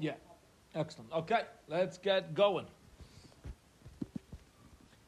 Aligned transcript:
Yeah, 0.00 0.12
excellent. 0.76 1.12
Okay, 1.12 1.40
let's 1.66 1.98
get 1.98 2.32
going. 2.34 2.66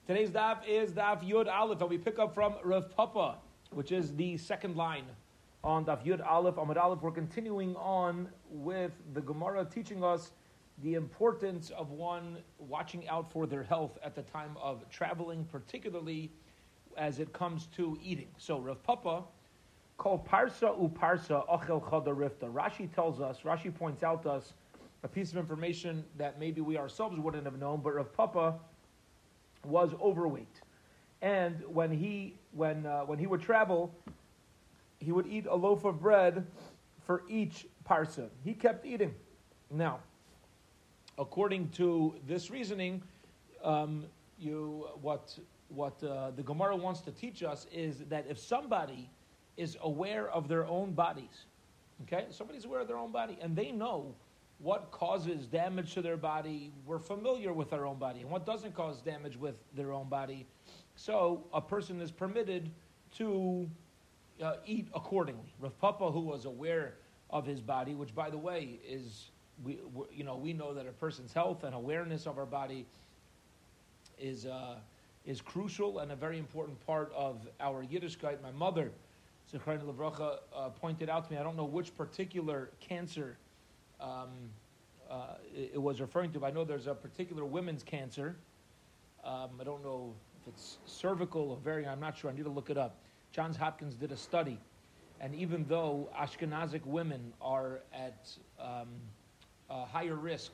Today's 0.08 0.30
daf 0.30 0.66
is 0.66 0.90
daf 0.90 1.22
Yud 1.22 1.46
Aleph, 1.46 1.80
and 1.80 1.88
we 1.88 1.96
pick 1.96 2.18
up 2.18 2.34
from 2.34 2.54
Rav 2.64 2.90
Papa, 2.96 3.36
which 3.70 3.92
is 3.92 4.16
the 4.16 4.36
second 4.36 4.76
line 4.76 5.04
on 5.62 5.84
daf 5.84 6.04
Yud 6.04 6.26
Aleph. 6.26 6.56
Amud 6.56 6.76
Aleph, 6.76 7.02
we're 7.02 7.12
continuing 7.12 7.76
on 7.76 8.28
with 8.50 8.90
the 9.14 9.20
Gemara 9.20 9.64
teaching 9.64 10.02
us 10.02 10.32
the 10.82 10.94
importance 10.94 11.70
of 11.70 11.90
one 11.90 12.38
watching 12.58 13.06
out 13.08 13.30
for 13.30 13.46
their 13.46 13.62
health 13.62 13.96
at 14.02 14.16
the 14.16 14.22
time 14.22 14.56
of 14.60 14.82
traveling, 14.90 15.44
particularly 15.52 16.32
as 16.96 17.20
it 17.20 17.32
comes 17.32 17.66
to 17.76 17.96
eating. 18.02 18.28
So 18.38 18.58
Rav 18.58 18.82
Papa 18.82 19.22
called 19.98 20.26
Parsa 20.26 20.76
u 20.80 20.88
Parsa 20.88 21.46
Ochel 21.48 21.80
Chada 21.80 22.08
Rifta. 22.08 22.52
Rashi 22.52 22.92
tells 22.92 23.20
us, 23.20 23.42
Rashi 23.44 23.72
points 23.72 24.02
out 24.02 24.24
to 24.24 24.30
us 24.30 24.54
a 25.02 25.08
piece 25.08 25.32
of 25.32 25.38
information 25.38 26.04
that 26.18 26.38
maybe 26.38 26.60
we 26.60 26.76
ourselves 26.76 27.18
wouldn't 27.18 27.44
have 27.44 27.58
known, 27.58 27.80
but 27.82 27.94
Rav 27.94 28.12
Papa 28.12 28.54
was 29.64 29.90
overweight. 30.00 30.60
And 31.22 31.62
when 31.66 31.90
he 31.90 32.34
when 32.52 32.86
uh, 32.86 33.00
when 33.02 33.18
he 33.18 33.26
would 33.26 33.40
travel, 33.40 33.92
he 34.98 35.12
would 35.12 35.26
eat 35.26 35.46
a 35.46 35.54
loaf 35.54 35.84
of 35.84 36.00
bread 36.00 36.46
for 37.06 37.22
each 37.28 37.66
parsa. 37.88 38.28
He 38.44 38.54
kept 38.54 38.86
eating. 38.86 39.14
Now, 39.70 40.00
according 41.18 41.68
to 41.70 42.14
this 42.26 42.50
reasoning, 42.50 43.02
um, 43.62 44.06
you 44.38 44.86
what 45.02 45.38
what 45.68 46.02
uh, 46.02 46.30
the 46.30 46.42
Gemara 46.42 46.76
wants 46.76 47.00
to 47.02 47.12
teach 47.12 47.42
us 47.42 47.66
is 47.72 47.98
that 48.08 48.26
if 48.28 48.38
somebody 48.38 49.10
is 49.56 49.76
aware 49.82 50.28
of 50.30 50.48
their 50.48 50.66
own 50.66 50.92
bodies, 50.92 51.44
okay, 52.02 52.26
somebody's 52.30 52.64
aware 52.64 52.80
of 52.80 52.88
their 52.88 52.96
own 52.96 53.12
body, 53.12 53.38
and 53.42 53.54
they 53.54 53.70
know 53.70 54.14
what 54.62 54.90
causes 54.90 55.46
damage 55.46 55.94
to 55.94 56.02
their 56.02 56.16
body. 56.16 56.72
We're 56.84 56.98
familiar 56.98 57.52
with 57.52 57.72
our 57.72 57.86
own 57.86 57.98
body, 57.98 58.20
and 58.20 58.30
what 58.30 58.44
doesn't 58.44 58.74
cause 58.74 59.00
damage 59.00 59.36
with 59.36 59.58
their 59.74 59.92
own 59.92 60.08
body. 60.08 60.46
So 60.96 61.44
a 61.52 61.60
person 61.60 62.00
is 62.00 62.10
permitted 62.10 62.70
to 63.16 63.68
uh, 64.42 64.54
eat 64.66 64.88
accordingly. 64.94 65.54
Rav 65.60 65.78
Papa, 65.80 66.10
who 66.10 66.20
was 66.20 66.44
aware 66.44 66.94
of 67.30 67.46
his 67.46 67.60
body, 67.60 67.94
which 67.94 68.14
by 68.14 68.28
the 68.28 68.38
way 68.38 68.78
is 68.86 69.30
we, 69.64 69.78
you 70.12 70.24
know 70.24 70.36
we 70.36 70.52
know 70.52 70.74
that 70.74 70.86
a 70.86 70.92
person's 70.92 71.32
health 71.32 71.64
and 71.64 71.74
awareness 71.74 72.26
of 72.26 72.38
our 72.38 72.46
body 72.46 72.86
is 74.18 74.46
uh, 74.46 74.76
is 75.24 75.40
crucial 75.40 76.00
and 76.00 76.12
a 76.12 76.16
very 76.16 76.38
important 76.38 76.84
part 76.86 77.12
of 77.14 77.46
our 77.60 77.84
Yiddishkeit. 77.84 78.42
My 78.42 78.50
mother, 78.50 78.90
Zechariah 79.50 79.78
Levracha, 79.78 80.38
uh, 80.54 80.68
pointed 80.68 81.08
out 81.08 81.26
to 81.26 81.32
me. 81.32 81.38
I 81.38 81.42
don't 81.42 81.56
know 81.56 81.64
which 81.64 81.96
particular 81.96 82.70
cancer 82.80 83.36
um, 84.00 84.28
uh, 85.10 85.34
it, 85.54 85.80
was 85.80 86.00
referring 86.00 86.32
to. 86.32 86.44
I 86.44 86.50
know 86.50 86.64
there's 86.64 86.86
a 86.86 86.94
particular 86.94 87.44
women's 87.44 87.82
cancer. 87.82 88.36
Um, 89.24 89.50
I 89.60 89.64
don't 89.64 89.84
know 89.84 90.14
if 90.40 90.48
it's 90.48 90.78
cervical, 90.86 91.50
or 91.50 91.56
ovarian. 91.56 91.88
I'm 91.88 92.00
not 92.00 92.16
sure. 92.16 92.30
I 92.30 92.34
need 92.34 92.44
to 92.44 92.50
look 92.50 92.70
it 92.70 92.78
up. 92.78 93.00
Johns 93.32 93.56
Hopkins 93.56 93.94
did 93.94 94.12
a 94.12 94.16
study, 94.16 94.58
and 95.20 95.34
even 95.34 95.64
though 95.68 96.08
Ashkenazic 96.18 96.84
women 96.86 97.32
are 97.40 97.80
at 97.92 98.30
um, 98.58 98.88
higher 99.68 100.16
risk 100.16 100.52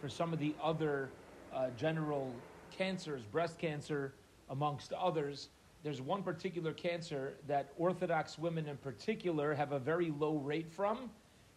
for 0.00 0.08
some 0.08 0.32
of 0.32 0.38
the 0.38 0.54
other 0.62 1.10
uh, 1.54 1.68
general 1.76 2.32
cancers, 2.70 3.22
breast 3.22 3.58
cancer, 3.58 4.14
amongst 4.50 4.92
others. 4.92 5.48
There's 5.82 6.00
one 6.00 6.22
particular 6.22 6.72
cancer 6.72 7.34
that 7.46 7.72
Orthodox 7.76 8.38
women 8.38 8.66
in 8.66 8.76
particular 8.76 9.54
have 9.54 9.72
a 9.72 9.78
very 9.78 10.10
low 10.10 10.36
rate 10.36 10.70
from, 10.70 11.10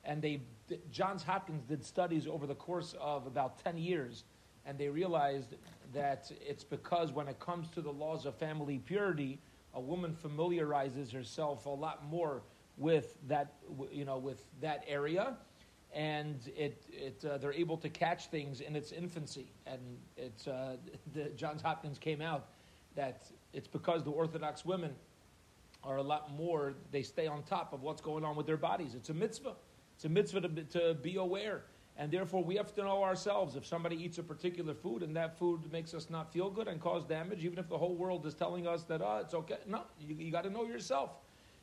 and 0.03 0.21
they 0.21 0.41
Johns 0.91 1.23
Hopkins 1.23 1.63
did 1.63 1.83
studies 1.83 2.27
over 2.27 2.47
the 2.47 2.55
course 2.55 2.95
of 2.99 3.27
about 3.27 3.63
10 3.63 3.77
years, 3.77 4.23
and 4.65 4.77
they 4.77 4.89
realized 4.89 5.55
that 5.93 6.31
it's 6.47 6.63
because 6.63 7.11
when 7.11 7.27
it 7.27 7.39
comes 7.39 7.69
to 7.69 7.81
the 7.81 7.91
laws 7.91 8.25
of 8.25 8.35
family 8.35 8.79
purity, 8.79 9.39
a 9.73 9.79
woman 9.79 10.13
familiarizes 10.13 11.11
herself 11.11 11.65
a 11.65 11.69
lot 11.69 12.05
more 12.05 12.41
with 12.77 13.17
that, 13.27 13.53
you 13.91 14.05
know, 14.05 14.17
with 14.17 14.45
that 14.61 14.83
area, 14.87 15.35
and 15.93 16.39
it, 16.55 16.83
it 16.91 17.23
uh, 17.25 17.37
they're 17.37 17.53
able 17.53 17.77
to 17.77 17.89
catch 17.89 18.27
things 18.27 18.61
in 18.61 18.75
its 18.75 18.91
infancy. 18.91 19.51
And 19.65 19.79
it's 20.17 20.47
uh, 20.47 20.77
the 21.13 21.25
Johns 21.35 21.61
Hopkins 21.61 21.97
came 21.97 22.21
out 22.21 22.47
that 22.95 23.25
it's 23.53 23.67
because 23.67 24.03
the 24.03 24.11
Orthodox 24.11 24.65
women 24.65 24.93
are 25.83 25.97
a 25.97 26.03
lot 26.03 26.31
more. 26.35 26.73
They 26.91 27.03
stay 27.03 27.27
on 27.27 27.43
top 27.43 27.73
of 27.73 27.81
what's 27.81 28.01
going 28.01 28.23
on 28.23 28.35
with 28.35 28.45
their 28.45 28.57
bodies. 28.57 28.95
It's 28.95 29.09
a 29.09 29.13
mitzvah. 29.13 29.55
It's 30.01 30.05
a 30.07 30.09
mitzvah 30.09 30.41
to, 30.41 30.63
to 30.79 30.93
be 30.95 31.17
aware. 31.17 31.61
And 31.95 32.11
therefore, 32.11 32.43
we 32.43 32.55
have 32.55 32.73
to 32.73 32.81
know 32.81 33.03
ourselves 33.03 33.55
if 33.55 33.67
somebody 33.67 34.03
eats 34.03 34.17
a 34.17 34.23
particular 34.23 34.73
food 34.73 35.03
and 35.03 35.15
that 35.15 35.37
food 35.37 35.71
makes 35.71 35.93
us 35.93 36.09
not 36.09 36.33
feel 36.33 36.49
good 36.49 36.67
and 36.67 36.81
cause 36.81 37.05
damage, 37.05 37.45
even 37.45 37.59
if 37.59 37.69
the 37.69 37.77
whole 37.77 37.93
world 37.93 38.25
is 38.25 38.33
telling 38.33 38.65
us 38.65 38.81
that 38.85 39.03
oh, 39.03 39.19
it's 39.23 39.35
okay. 39.35 39.57
No, 39.67 39.83
you, 39.99 40.15
you 40.15 40.31
got 40.31 40.43
to 40.45 40.49
know 40.49 40.63
yourself. 40.63 41.11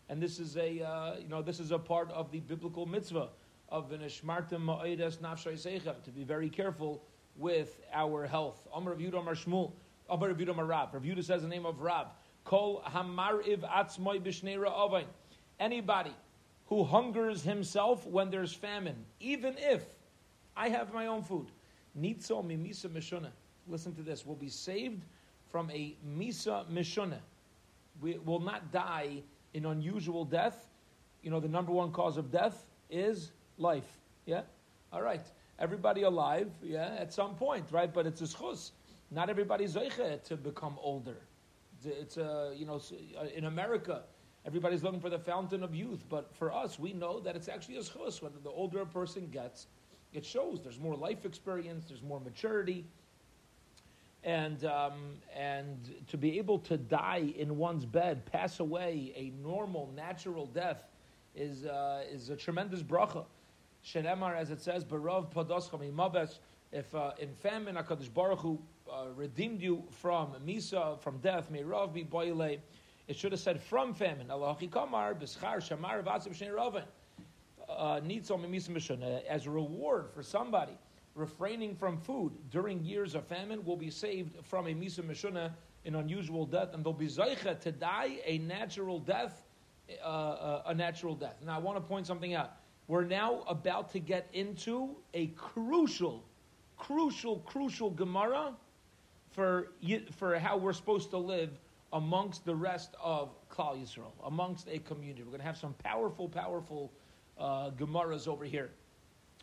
And 0.08 0.22
this 0.22 0.38
is 0.38 0.56
a 0.56 0.80
uh, 0.86 1.16
you 1.20 1.26
know 1.26 1.42
this 1.42 1.58
is 1.58 1.72
a 1.72 1.80
part 1.80 2.12
of 2.12 2.30
the 2.30 2.38
biblical 2.38 2.86
mitzvah 2.86 3.30
of 3.70 3.90
v'neshmartem 3.90 4.60
ma'ides 4.60 5.16
nafshay 5.16 6.04
to 6.04 6.10
be 6.12 6.22
very 6.22 6.48
careful 6.48 7.02
with 7.34 7.80
our 7.92 8.24
health. 8.24 8.68
Amar 8.72 8.92
Rav 8.92 9.02
Yudah 9.02 9.18
Amar 9.18 9.34
Shmuel, 9.34 9.72
Amar 10.08 10.28
Rav 10.28 10.38
Yudah 10.38 10.68
Rav. 10.68 10.94
Rav 10.94 11.02
Yudah 11.02 11.24
says 11.24 11.42
the 11.42 11.48
name 11.48 11.66
of 11.66 11.80
Rav. 11.80 12.06
Kol 12.44 12.84
hamariv 12.86 13.68
atzmoy 13.68 14.22
b'shnei 14.22 14.56
ra'avain. 14.56 15.06
Anybody 15.58 16.14
who 16.68 16.84
hungers 16.84 17.42
himself 17.42 18.06
when 18.06 18.30
there's 18.30 18.52
famine, 18.52 19.04
even 19.20 19.54
if 19.58 19.84
I 20.56 20.68
have 20.68 20.92
my 20.92 21.06
own 21.06 21.22
food. 21.22 21.50
Nitzo 21.98 22.44
mimisa 22.44 22.88
mishuna. 22.88 23.30
Listen 23.66 23.94
to 23.94 24.02
this. 24.02 24.24
Will 24.26 24.36
be 24.36 24.48
saved 24.48 25.04
from 25.50 25.70
a 25.70 25.96
misa 26.06 26.66
mishuna. 26.70 27.18
We 28.00 28.18
will 28.18 28.40
not 28.40 28.70
die 28.70 29.22
in 29.54 29.64
unusual 29.64 30.24
death. 30.24 30.68
You 31.22 31.30
know, 31.30 31.40
the 31.40 31.48
number 31.48 31.72
one 31.72 31.90
cause 31.90 32.16
of 32.16 32.30
death 32.30 32.66
is 32.90 33.32
life. 33.56 33.88
Yeah? 34.26 34.42
All 34.92 35.02
right. 35.02 35.24
Everybody 35.58 36.02
alive, 36.02 36.50
yeah, 36.62 36.94
at 36.98 37.12
some 37.12 37.34
point, 37.34 37.66
right? 37.72 37.92
But 37.92 38.06
it's 38.06 38.20
a 38.20 38.24
schus. 38.24 38.70
Not 39.10 39.28
everybody's 39.28 39.74
zeiche 39.74 40.22
to 40.24 40.36
become 40.36 40.76
older. 40.80 41.16
It's 41.84 42.16
a, 42.16 42.52
you 42.54 42.66
know, 42.66 42.80
uh, 43.20 43.24
in 43.34 43.44
America, 43.46 44.02
everybody's 44.48 44.82
looking 44.82 44.98
for 44.98 45.10
the 45.10 45.18
fountain 45.18 45.62
of 45.62 45.74
youth. 45.74 46.04
But 46.08 46.34
for 46.34 46.50
us, 46.50 46.78
we 46.78 46.94
know 46.94 47.20
that 47.20 47.36
it's 47.36 47.48
actually 47.48 47.76
a 47.76 47.80
schus. 47.80 48.22
When 48.22 48.32
the 48.42 48.48
older 48.48 48.80
a 48.80 48.86
person 48.86 49.28
gets, 49.30 49.66
it 50.14 50.24
shows 50.24 50.62
there's 50.62 50.80
more 50.80 50.96
life 50.96 51.26
experience, 51.26 51.84
there's 51.86 52.02
more 52.02 52.18
maturity. 52.18 52.86
And, 54.24 54.64
um, 54.64 55.16
and 55.36 55.94
to 56.08 56.16
be 56.16 56.38
able 56.38 56.60
to 56.60 56.78
die 56.78 57.34
in 57.36 57.58
one's 57.58 57.84
bed, 57.84 58.24
pass 58.24 58.58
away 58.58 59.12
a 59.14 59.30
normal, 59.46 59.92
natural 59.94 60.46
death, 60.46 60.82
is, 61.36 61.66
uh, 61.66 62.04
is 62.10 62.30
a 62.30 62.36
tremendous 62.36 62.82
bracha. 62.82 63.26
Shenemar, 63.84 64.34
as 64.34 64.50
it 64.50 64.62
says, 64.62 64.82
Barav 64.82 65.30
Padoscham 65.30 65.92
Imabes, 65.92 66.38
if 66.72 66.94
uh, 66.94 67.10
in 67.18 67.34
famine 67.34 67.76
HaKadosh 67.76 68.12
Baruch 68.14 68.40
Hu 68.40 68.58
uh, 68.90 69.08
redeemed 69.14 69.60
you 69.60 69.84
from 69.90 70.34
Misa, 70.46 70.98
from 71.00 71.18
death, 71.18 71.50
may 71.50 71.62
Rav 71.62 71.92
be 71.92 72.02
boile. 72.02 72.56
It 73.08 73.16
should 73.16 73.32
have 73.32 73.40
said 73.40 73.60
from 73.60 73.94
famine. 73.94 74.28
Alachi 74.28 74.70
Kamar, 74.70 75.14
B'schar, 75.14 75.56
Shamar. 75.56 76.06
Uh, 77.68 78.00
as 79.28 79.46
a 79.46 79.50
reward 79.50 80.10
for 80.14 80.22
somebody 80.22 80.72
refraining 81.14 81.74
from 81.74 81.98
food 81.98 82.32
during 82.50 82.82
years 82.84 83.14
of 83.14 83.26
famine 83.26 83.64
will 83.64 83.76
be 83.76 83.90
saved 83.90 84.36
from 84.44 84.66
a 84.66 84.70
misa 84.70 85.00
mishuna, 85.00 85.50
an 85.84 85.96
unusual 85.96 86.46
death, 86.46 86.74
and 86.74 86.84
they'll 86.84 86.92
be 86.92 87.08
zaycha 87.08 87.58
to 87.60 87.72
die 87.72 88.18
a 88.24 88.38
natural 88.38 89.00
death, 89.00 89.44
uh, 90.02 90.06
uh, 90.06 90.62
a 90.66 90.74
natural 90.74 91.14
death. 91.14 91.36
Now, 91.44 91.56
I 91.56 91.58
want 91.58 91.76
to 91.76 91.80
point 91.80 92.06
something 92.06 92.34
out. 92.34 92.56
We're 92.86 93.04
now 93.04 93.42
about 93.48 93.90
to 93.92 93.98
get 93.98 94.28
into 94.32 94.96
a 95.12 95.26
crucial, 95.28 96.24
crucial, 96.76 97.40
crucial 97.40 97.90
Gemara 97.90 98.54
for, 99.30 99.72
for 100.12 100.38
how 100.38 100.56
we're 100.56 100.72
supposed 100.72 101.10
to 101.10 101.18
live 101.18 101.50
amongst 101.92 102.44
the 102.44 102.54
rest 102.54 102.94
of 103.02 103.30
Klal 103.48 103.80
Yisrael, 103.80 104.12
amongst 104.24 104.68
a 104.68 104.78
community. 104.78 105.22
We're 105.22 105.30
going 105.30 105.40
to 105.40 105.46
have 105.46 105.56
some 105.56 105.74
powerful, 105.74 106.28
powerful 106.28 106.92
uh, 107.38 107.70
Gemaras 107.70 108.28
over 108.28 108.44
here 108.44 108.70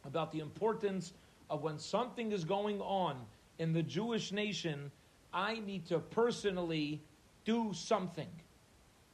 about 0.05 0.31
the 0.31 0.39
importance 0.39 1.13
of 1.49 1.63
when 1.63 1.79
something 1.79 2.31
is 2.31 2.43
going 2.43 2.81
on 2.81 3.17
in 3.57 3.73
the 3.73 3.81
Jewish 3.81 4.31
nation, 4.31 4.91
I 5.33 5.59
need 5.59 5.87
to 5.87 5.99
personally 5.99 7.01
do 7.45 7.71
something. 7.73 8.29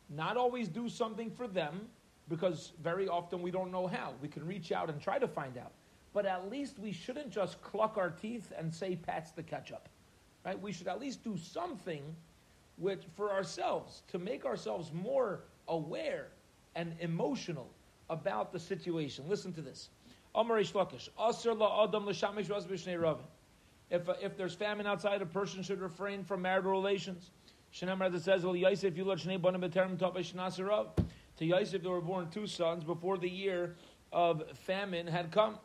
Not 0.10 0.36
always 0.36 0.68
do 0.68 0.90
something 0.90 1.32
for 1.32 1.48
them, 1.48 1.88
because 2.28 2.72
very 2.82 3.08
often 3.08 3.42
we 3.42 3.52
don't 3.52 3.72
know 3.72 3.88
how. 3.88 4.14
We 4.22 4.28
can 4.28 4.46
reach 4.46 4.72
out 4.72 4.90
and 4.90 5.02
try 5.02 5.20
to 5.20 5.28
find 5.28 5.58
out. 5.58 5.74
But 6.14 6.26
at 6.26 6.50
least 6.50 6.80
we 6.80 6.92
shouldn't 6.92 7.30
just 7.30 7.62
cluck 7.62 7.98
our 7.98 8.10
teeth 8.10 8.52
and 8.58 8.74
say, 8.74 8.96
Pat's 8.96 9.32
the 9.32 9.44
ketchup. 9.44 9.88
Right? 10.46 10.60
We 10.60 10.72
should 10.72 10.88
at 10.88 11.00
least 11.00 11.24
do 11.24 11.38
something 11.38 12.04
which, 12.78 13.04
for 13.16 13.32
ourselves 13.32 14.04
to 14.12 14.20
make 14.20 14.46
ourselves 14.46 14.92
more 14.94 15.42
aware 15.68 16.28
and 16.76 16.96
emotional 17.00 17.70
about 18.10 18.52
the 18.52 18.60
situation. 18.60 19.26
Listen 19.28 19.54
to 19.54 19.62
this. 19.62 19.90
If, 23.90 24.08
uh, 24.08 24.14
if 24.22 24.38
there's 24.38 24.56
famine 24.56 24.88
outside, 24.88 25.22
a 25.22 25.26
person 25.26 25.64
should 25.64 25.82
refrain 25.82 26.24
from 26.24 26.42
marital 26.42 26.72
relations. 26.72 27.32
Says. 27.74 28.44
To 31.38 31.46
Yosef, 31.46 31.82
there 31.82 31.92
were 31.92 32.02
born 32.02 32.30
two 32.30 32.48
sons 32.48 32.84
before 32.84 33.18
the 33.18 33.30
year 33.30 33.76
of 34.12 34.44
famine 34.60 35.08
had 35.08 35.32
come. 35.32 35.58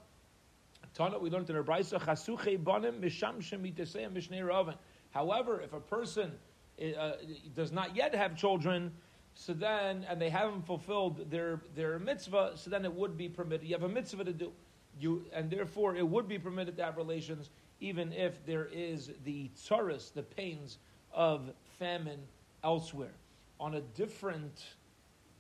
We 1.20 1.31
learned 1.31 1.50
in 1.50 1.56
our 1.56 1.62
brayso, 1.62 2.00
"Chasuche 2.00 2.62
banim 2.62 3.02
mishamshem 3.02 3.61
mitaseyim 3.61 4.12
b'shnei 4.12 4.47
ravin." 4.47 4.75
However, 5.11 5.61
if 5.61 5.73
a 5.73 5.81
person 5.81 6.38
uh, 6.81 7.12
does 7.55 7.73
not 7.73 7.96
yet 7.96 8.14
have 8.14 8.37
children, 8.37 8.93
so 9.34 9.52
then, 9.52 10.06
and 10.08 10.20
they 10.20 10.31
haven't 10.31 10.67
fulfilled 10.67 11.31
their, 11.31 11.61
their 11.75 11.99
mitzvah, 11.99 12.52
so 12.55 12.70
then 12.70 12.84
it 12.84 12.93
would 12.93 13.17
be 13.17 13.28
permitted. 13.28 13.67
You 13.67 13.75
have 13.75 13.82
a 13.82 13.88
mitzvah 13.88 14.25
to 14.25 14.32
do, 14.32 14.52
you, 14.99 15.26
and 15.32 15.50
therefore 15.50 15.94
it 15.96 16.06
would 16.06 16.28
be 16.28 16.38
permitted 16.38 16.76
to 16.78 16.84
have 16.84 16.96
relations, 16.96 17.50
even 17.81 18.12
if 18.12 18.44
there 18.46 18.69
is 18.73 19.11
the 19.25 19.50
tsaris, 19.55 20.12
the 20.12 20.23
pains 20.23 20.78
of 21.12 21.50
famine 21.78 22.20
elsewhere. 22.64 23.14
On 23.61 23.75
a 23.75 23.81
different 23.81 24.64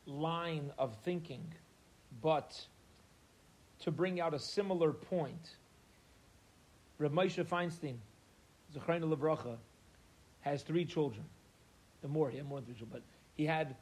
line 0.06 0.70
of 0.78 0.94
thinking, 1.04 1.52
but 2.22 2.66
to 3.80 3.90
bring 3.90 4.20
out 4.20 4.34
a 4.34 4.38
similar 4.38 4.92
point, 4.92 5.56
Rav 6.98 7.12
Moshe 7.12 7.44
Feinstein, 7.44 7.96
Zechrein 8.74 9.02
Levracha, 9.02 9.56
has 10.50 10.62
three 10.62 10.84
children. 10.84 11.24
The 12.02 12.08
more, 12.08 12.30
he 12.30 12.36
had 12.36 12.46
more 12.46 12.58
than 12.58 12.66
three 12.66 12.74
children, 12.74 13.00
but 13.00 13.02
he 13.36 13.46
had, 13.46 13.74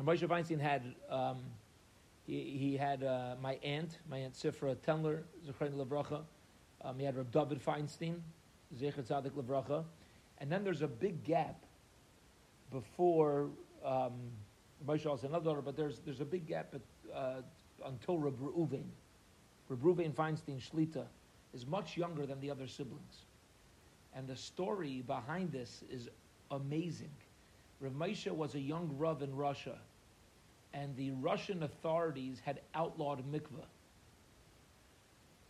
Moshe 0.00 0.26
Feinstein 0.26 0.60
had, 0.60 0.82
um, 1.10 1.38
he, 2.26 2.56
he, 2.58 2.76
had 2.76 3.02
uh, 3.02 3.34
my 3.40 3.58
aunt, 3.62 3.98
my 4.08 4.18
aunt 4.18 4.34
Sifra 4.34 4.76
Tendler, 4.76 5.22
Zechrein 5.46 5.72
Levracha. 5.72 6.22
Um, 6.82 6.98
he 6.98 7.04
had 7.04 7.16
Rav 7.16 7.30
David 7.30 7.64
Feinstein, 7.64 8.20
Zecher 8.78 9.02
Tzadik 9.02 9.32
Levracha. 9.32 9.84
And 10.38 10.50
then 10.50 10.62
there's 10.62 10.82
a 10.82 10.88
big 10.88 11.24
gap 11.24 11.64
before 12.70 13.48
um, 13.84 14.12
Moshe 14.86 15.06
also 15.06 15.26
another 15.26 15.44
daughter, 15.44 15.62
but 15.62 15.76
there's, 15.76 16.00
there's 16.00 16.20
a 16.20 16.24
big 16.24 16.46
gap 16.46 16.74
at, 16.74 17.16
uh, 17.16 17.42
until 17.86 18.18
Reb 18.18 18.38
Reuven. 18.38 18.84
Reb 19.68 19.82
Reuven 19.82 20.12
Feinstein 20.12 20.60
Shlita 20.60 21.06
is 21.54 21.66
much 21.66 21.96
younger 21.96 22.26
than 22.26 22.40
the 22.40 22.50
other 22.50 22.66
siblings. 22.66 23.25
And 24.16 24.26
the 24.26 24.36
story 24.36 25.04
behind 25.06 25.52
this 25.52 25.84
is 25.90 26.08
amazing. 26.50 27.10
Rav 27.80 27.92
Moshe 27.92 28.30
was 28.32 28.54
a 28.54 28.60
young 28.60 28.90
Rav 28.96 29.22
in 29.22 29.36
Russia, 29.36 29.76
and 30.72 30.96
the 30.96 31.10
Russian 31.10 31.62
authorities 31.62 32.40
had 32.42 32.60
outlawed 32.74 33.22
mikveh. 33.30 33.66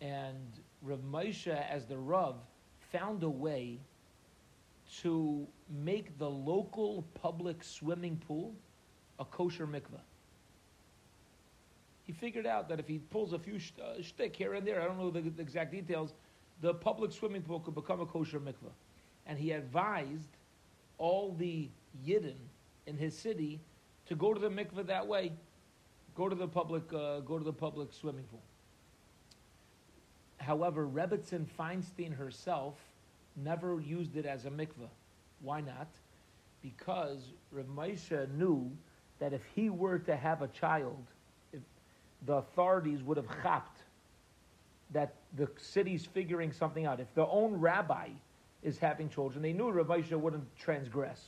And 0.00 0.52
Rav 0.82 0.98
Moshe, 0.98 1.46
as 1.70 1.86
the 1.86 1.96
Rav, 1.96 2.34
found 2.90 3.22
a 3.22 3.30
way 3.30 3.78
to 5.02 5.46
make 5.84 6.18
the 6.18 6.28
local 6.28 7.04
public 7.14 7.62
swimming 7.62 8.20
pool 8.26 8.52
a 9.20 9.24
kosher 9.24 9.66
mikveh. 9.66 10.00
He 12.04 12.12
figured 12.12 12.46
out 12.46 12.68
that 12.68 12.80
if 12.80 12.88
he 12.88 12.98
pulls 12.98 13.32
a 13.32 13.38
few 13.38 13.56
uh, 13.56 14.02
shtick 14.02 14.34
here 14.34 14.54
and 14.54 14.66
there, 14.66 14.80
I 14.80 14.86
don't 14.86 14.98
know 14.98 15.10
the, 15.10 15.22
the 15.22 15.42
exact 15.42 15.72
details, 15.72 16.12
the 16.60 16.74
public 16.74 17.12
swimming 17.12 17.42
pool 17.42 17.60
could 17.60 17.74
become 17.74 18.00
a 18.00 18.06
kosher 18.06 18.40
mikveh. 18.40 18.72
And 19.26 19.38
he 19.38 19.52
advised 19.52 20.28
all 20.98 21.34
the 21.38 21.68
yidden 22.06 22.36
in 22.86 22.96
his 22.96 23.16
city 23.16 23.60
to 24.06 24.14
go 24.14 24.32
to 24.32 24.40
the 24.40 24.48
mikveh 24.48 24.86
that 24.86 25.06
way, 25.06 25.32
go 26.14 26.28
to 26.28 26.34
the 26.34 26.48
public, 26.48 26.84
uh, 26.92 27.20
go 27.20 27.38
to 27.38 27.44
the 27.44 27.52
public 27.52 27.92
swimming 27.92 28.24
pool. 28.24 28.42
However, 30.38 30.86
Rebbetzin 30.86 31.46
Feinstein 31.58 32.16
herself 32.16 32.74
never 33.36 33.80
used 33.80 34.16
it 34.16 34.26
as 34.26 34.46
a 34.46 34.50
mikveh. 34.50 34.88
Why 35.40 35.60
not? 35.60 35.88
Because 36.62 37.32
Rav 37.50 37.66
Moshe 37.66 38.32
knew 38.34 38.70
that 39.18 39.32
if 39.32 39.42
he 39.54 39.70
were 39.70 39.98
to 40.00 40.16
have 40.16 40.42
a 40.42 40.48
child, 40.48 41.04
the 42.24 42.34
authorities 42.34 43.02
would 43.02 43.16
have 43.16 43.28
chapped 43.42 43.75
that 44.92 45.14
the 45.36 45.48
city's 45.56 46.06
figuring 46.06 46.52
something 46.52 46.86
out. 46.86 47.00
If 47.00 47.12
their 47.14 47.26
own 47.26 47.54
rabbi 47.56 48.08
is 48.62 48.78
having 48.78 49.08
children, 49.08 49.42
they 49.42 49.52
knew 49.52 49.70
Rav 49.70 49.86
Moshe 49.86 50.12
wouldn't 50.12 50.56
transgress. 50.56 51.22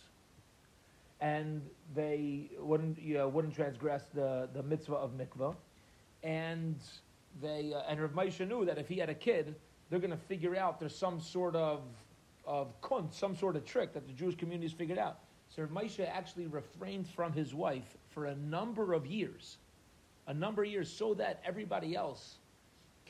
And 1.20 1.62
they 1.94 2.50
wouldn't, 2.58 3.00
you 3.02 3.14
know, 3.14 3.28
wouldn't 3.28 3.54
transgress 3.54 4.04
the, 4.14 4.48
the 4.54 4.62
mitzvah 4.62 4.94
of 4.94 5.10
mikvah. 5.12 5.54
And 6.22 6.76
they 7.42 7.72
uh, 7.74 7.82
and 7.88 8.00
Rav 8.00 8.12
Moshe 8.12 8.46
knew 8.46 8.64
that 8.64 8.78
if 8.78 8.88
he 8.88 8.98
had 8.98 9.08
a 9.08 9.14
kid, 9.14 9.54
they're 9.90 9.98
going 9.98 10.10
to 10.10 10.16
figure 10.16 10.56
out 10.56 10.78
there's 10.78 10.96
some 10.96 11.20
sort 11.20 11.56
of 11.56 11.82
of 12.46 12.68
kunt, 12.80 13.12
some 13.12 13.36
sort 13.36 13.56
of 13.56 13.64
trick 13.64 13.92
that 13.92 14.06
the 14.06 14.12
Jewish 14.12 14.36
community 14.36 14.66
has 14.66 14.72
figured 14.72 14.98
out. 14.98 15.18
So 15.48 15.62
Rav 15.62 15.70
Moshe 15.70 16.06
actually 16.08 16.46
refrained 16.46 17.08
from 17.08 17.32
his 17.32 17.54
wife 17.54 17.96
for 18.10 18.26
a 18.26 18.34
number 18.36 18.92
of 18.94 19.06
years, 19.06 19.56
a 20.26 20.34
number 20.34 20.62
of 20.62 20.70
years, 20.70 20.90
so 20.90 21.14
that 21.14 21.40
everybody 21.44 21.94
else 21.94 22.38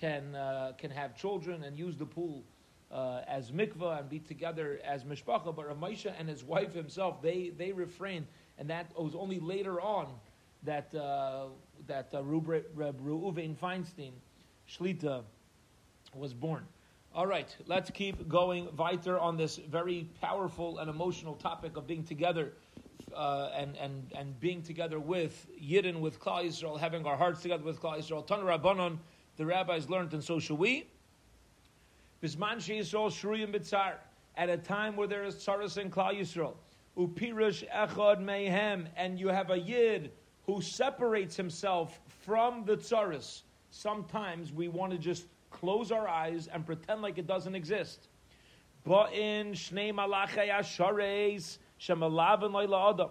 can 0.00 0.34
uh, 0.34 0.72
can 0.78 0.90
have 0.90 1.14
children 1.16 1.64
and 1.64 1.78
use 1.78 1.96
the 1.96 2.06
pool 2.06 2.44
uh, 2.90 3.22
as 3.26 3.50
mikvah 3.50 4.00
and 4.00 4.08
be 4.08 4.18
together 4.18 4.80
as 4.84 5.04
mishpacha. 5.04 5.54
But 5.54 5.68
Rav 5.68 5.76
Moshe 5.78 6.12
and 6.18 6.28
his 6.28 6.44
wife 6.44 6.74
himself, 6.74 7.22
they 7.22 7.50
they 7.56 7.72
refrained, 7.72 8.26
and 8.58 8.70
that 8.70 8.86
was 8.96 9.14
only 9.14 9.38
later 9.40 9.80
on 9.80 10.08
that 10.62 10.94
uh, 10.94 11.46
that 11.86 12.12
uh, 12.12 12.22
Reuven 12.22 13.56
Feinstein 13.56 14.12
Shlita 14.68 15.22
was 16.14 16.34
born. 16.34 16.64
All 17.14 17.26
right, 17.26 17.54
let's 17.66 17.90
keep 17.90 18.28
going 18.28 18.68
weiter 18.76 19.18
on 19.18 19.36
this 19.36 19.56
very 19.56 20.08
powerful 20.20 20.78
and 20.78 20.90
emotional 20.90 21.34
topic 21.34 21.76
of 21.76 21.86
being 21.86 22.04
together 22.04 22.52
uh, 23.16 23.50
and, 23.54 23.76
and, 23.76 24.12
and 24.16 24.38
being 24.40 24.62
together 24.62 25.00
with 25.00 25.46
Yidden, 25.60 26.00
with 26.00 26.20
Klal 26.20 26.44
Yisrael, 26.44 26.78
having 26.78 27.06
our 27.06 27.16
hearts 27.16 27.42
together 27.42 27.64
with 27.64 27.80
Klal 27.80 27.98
Yisrael. 27.98 28.26
Tan 28.26 28.40
Rabbanon, 28.40 28.98
the 29.38 29.46
rabbis 29.46 29.88
learned, 29.88 30.12
and 30.12 30.22
so 30.22 30.38
should 30.38 30.58
we. 30.58 30.88
Bisman 32.22 32.56
Yisrael 32.56 33.10
Shruyim 33.10 33.54
Bitzar, 33.54 33.94
at 34.36 34.50
a 34.50 34.58
time 34.58 34.96
where 34.96 35.06
there 35.06 35.24
is 35.24 35.36
Tsaras 35.36 35.76
and 35.76 35.90
Klal 35.90 36.18
Yisrael. 36.18 36.54
Upirush 36.98 37.64
Echad 37.72 38.20
Mehem, 38.20 38.88
and 38.96 39.18
you 39.18 39.28
have 39.28 39.50
a 39.50 39.58
Yid 39.58 40.10
who 40.44 40.60
separates 40.60 41.36
himself 41.36 42.00
from 42.24 42.64
the 42.64 42.76
Tsaras. 42.76 43.42
Sometimes 43.70 44.52
we 44.52 44.66
want 44.66 44.90
to 44.92 44.98
just 44.98 45.26
close 45.50 45.92
our 45.92 46.08
eyes 46.08 46.48
and 46.52 46.66
pretend 46.66 47.00
like 47.00 47.18
it 47.18 47.26
doesn't 47.26 47.54
exist. 47.54 48.08
Ba'in 48.84 49.52
shnei 49.52 49.92
malachei 49.92 50.50
ashares 50.50 51.58
shemalavan 51.80 52.50
loyla 52.50 52.94
adam. 52.94 53.10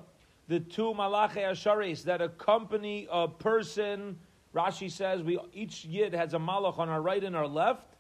The 0.50 0.60
two 0.60 0.94
malachei 0.94 1.50
ashares 1.50 2.04
that 2.04 2.22
accompany 2.22 3.08
a 3.10 3.28
person. 3.30 4.18
Rashi 4.58 4.90
says 4.90 5.22
we 5.22 5.40
each 5.54 5.86
yid 5.86 6.14
has 6.14 6.34
a 6.34 6.38
malach 6.38 6.80
on 6.80 6.90
our 6.90 7.02
right 7.02 7.24
and 7.24 7.36
our 7.36 7.48
left. 7.48 7.96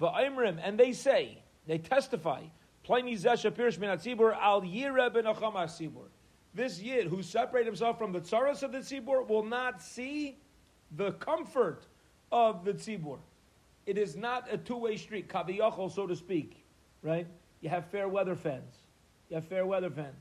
Va'imrim 0.00 0.58
and 0.62 0.78
they 0.78 0.92
say 0.92 1.42
they 1.66 1.78
testify. 1.78 2.42
Pliny 2.82 3.16
zesha 3.16 3.50
pirish 3.50 3.80
al 4.40 4.62
yireh 4.62 5.12
ben 5.12 5.24
acham 5.24 5.88
This 6.54 6.80
yid 6.80 7.06
who 7.06 7.22
separated 7.22 7.66
himself 7.66 7.98
from 7.98 8.12
the 8.12 8.20
tsaras 8.20 8.62
of 8.62 8.72
the 8.72 8.78
tzibur 8.78 9.28
will 9.28 9.44
not 9.44 9.82
see 9.82 10.38
the 10.96 11.12
comfort 11.12 11.86
of 12.32 12.64
the 12.64 12.72
tzibur 12.72 13.18
it 13.88 13.96
is 13.96 14.16
not 14.16 14.52
a 14.52 14.58
two-way 14.58 14.98
street, 14.98 15.30
kaviyachol, 15.30 15.90
so 15.90 16.06
to 16.06 16.14
speak, 16.14 16.62
right? 17.00 17.26
You 17.62 17.70
have 17.70 17.86
fair 17.86 18.06
weather 18.06 18.36
fans. 18.36 18.74
You 19.30 19.36
have 19.36 19.46
fair 19.46 19.64
weather 19.64 19.88
fans, 19.88 20.20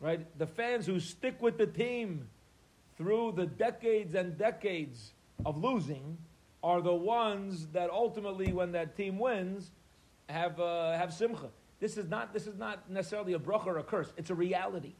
right? 0.00 0.26
The 0.38 0.46
fans 0.46 0.86
who 0.86 0.98
stick 0.98 1.42
with 1.42 1.58
the 1.58 1.66
team 1.66 2.30
through 2.96 3.32
the 3.36 3.46
decades 3.46 4.14
and 4.14 4.36
decades 4.36 5.14
of 5.44 5.62
losing 5.62 6.18
are 6.62 6.80
the 6.80 6.94
ones 6.94 7.66
that 7.68 7.90
ultimately, 7.90 8.52
when 8.52 8.72
that 8.72 8.96
team 8.96 9.18
wins, 9.18 9.72
have 10.28 10.60
uh, 10.60 10.96
have 10.96 11.12
simcha. 11.12 11.50
This 11.80 11.96
is 11.96 12.08
not 12.08 12.32
this 12.32 12.46
is 12.46 12.56
not 12.56 12.88
necessarily 12.90 13.32
a 13.32 13.38
bracha 13.38 13.66
or 13.66 13.78
a 13.78 13.82
curse. 13.82 14.12
It's 14.16 14.30
a 14.30 14.34
reality. 14.34 14.94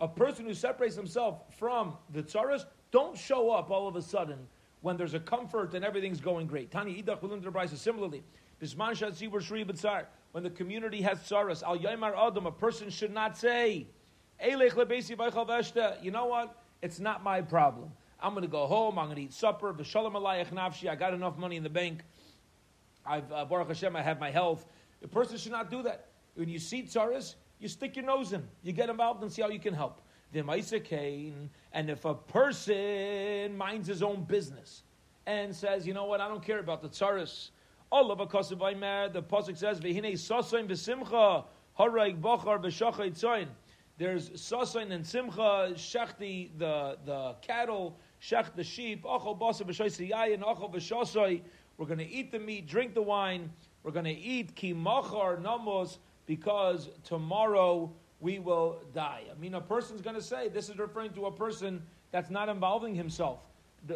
A 0.00 0.08
person 0.08 0.46
who 0.46 0.54
separates 0.54 0.96
himself 0.96 1.42
from 1.58 1.96
the 2.12 2.22
tsaras 2.22 2.64
don't 2.90 3.16
show 3.16 3.50
up 3.50 3.70
all 3.70 3.88
of 3.88 3.96
a 3.96 4.02
sudden 4.02 4.38
when 4.80 4.96
there's 4.96 5.14
a 5.14 5.20
comfort 5.20 5.74
and 5.74 5.84
everything's 5.84 6.20
going 6.20 6.46
great. 6.46 6.70
Tani 6.70 7.02
idach 7.02 7.22
will 7.22 7.66
similarly. 7.68 8.22
Bisman 8.60 8.92
shatzibur 8.92 9.40
shri 9.40 9.64
b'tzar. 9.64 10.06
When 10.32 10.42
the 10.42 10.50
community 10.50 11.02
has 11.02 11.18
tsaras, 11.18 11.62
al 11.62 11.78
yaimar 11.78 12.16
adam, 12.16 12.46
a 12.46 12.52
person 12.52 12.90
should 12.90 13.12
not 13.12 13.36
say, 13.36 13.86
Eilech 14.42 14.72
lebesi 14.72 16.02
You 16.02 16.10
know 16.10 16.26
what? 16.26 16.61
It's 16.82 16.98
not 16.98 17.22
my 17.22 17.40
problem. 17.40 17.92
I'm 18.20 18.32
going 18.32 18.42
to 18.42 18.50
go 18.50 18.66
home. 18.66 18.98
I'm 18.98 19.06
going 19.06 19.16
to 19.16 19.22
eat 19.22 19.32
supper. 19.32 19.72
V'shalom 19.72 20.12
alayach 20.14 20.50
nafshi. 20.52 20.88
I 20.88 20.96
got 20.96 21.14
enough 21.14 21.38
money 21.38 21.56
in 21.56 21.62
the 21.62 21.70
bank. 21.70 22.02
I've 23.06 23.30
uh, 23.32 23.44
Baruch 23.44 23.68
Hashem. 23.68 23.96
I 23.96 24.02
have 24.02 24.20
my 24.20 24.30
health. 24.30 24.66
A 25.02 25.08
person 25.08 25.38
should 25.38 25.52
not 25.52 25.70
do 25.70 25.82
that. 25.84 26.08
When 26.34 26.48
you 26.48 26.58
see 26.58 26.82
tsaras, 26.82 27.34
you 27.58 27.68
stick 27.68 27.96
your 27.96 28.04
nose 28.04 28.32
in. 28.32 28.46
You 28.62 28.72
get 28.72 28.90
involved 28.90 29.22
and 29.22 29.32
see 29.32 29.42
how 29.42 29.48
you 29.48 29.60
can 29.60 29.74
help. 29.74 30.00
And 30.34 31.90
if 31.90 32.04
a 32.04 32.14
person 32.14 33.56
minds 33.56 33.86
his 33.86 34.02
own 34.02 34.24
business 34.24 34.82
and 35.26 35.54
says, 35.54 35.86
you 35.86 35.92
know 35.92 36.06
what, 36.06 36.20
I 36.20 36.28
don't 36.28 36.42
care 36.42 36.58
about 36.58 36.80
the 36.80 36.88
tsaris. 36.88 37.50
All 37.90 38.10
of 38.10 38.20
a 38.20 38.24
the 38.26 39.22
Pasuk 39.22 39.58
says, 39.58 39.78
Vihine 39.78 40.12
sasoin 40.14 40.66
v'simcha, 40.68 41.44
haraig 41.78 42.20
bachar 42.20 42.62
v'shachay 42.62 43.12
tzoin. 43.12 43.48
There's 43.98 44.30
sasoin 44.30 44.92
and 44.92 45.06
simcha, 45.06 45.72
shechti 45.74 46.50
the, 46.58 46.98
the 47.04 47.36
cattle, 47.42 47.98
shech 48.20 48.54
the 48.54 48.64
sheep, 48.64 49.04
achol 49.04 49.38
basa 49.38 49.62
v'shoy 49.62 50.10
siyayin, 50.10 50.40
achol 50.40 50.72
v'shosoi. 50.74 51.42
We're 51.76 51.86
going 51.86 51.98
to 51.98 52.08
eat 52.08 52.32
the 52.32 52.38
meat, 52.38 52.66
drink 52.66 52.94
the 52.94 53.02
wine. 53.02 53.50
We're 53.82 53.92
going 53.92 54.04
to 54.04 54.10
eat 54.10 54.54
kimachar 54.54 55.42
namos 55.42 55.98
because 56.26 56.90
tomorrow 57.04 57.92
we 58.20 58.38
will 58.38 58.80
die. 58.94 59.24
I 59.30 59.38
mean, 59.38 59.54
a 59.54 59.60
person's 59.60 60.00
going 60.00 60.16
to 60.16 60.22
say 60.22 60.48
this 60.48 60.68
is 60.68 60.78
referring 60.78 61.12
to 61.14 61.26
a 61.26 61.32
person 61.32 61.82
that's 62.12 62.30
not 62.30 62.48
involving 62.48 62.94
himself 62.94 63.40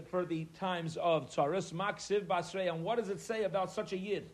for 0.08 0.24
the 0.24 0.46
times 0.46 0.96
of 0.96 1.30
tsaris 1.30 1.72
maksiv 1.72 2.26
basrei. 2.26 2.68
And 2.72 2.82
what 2.82 2.98
does 2.98 3.08
it 3.08 3.20
say 3.20 3.44
about 3.44 3.70
such 3.70 3.92
a 3.92 3.96
yid? 3.96 4.28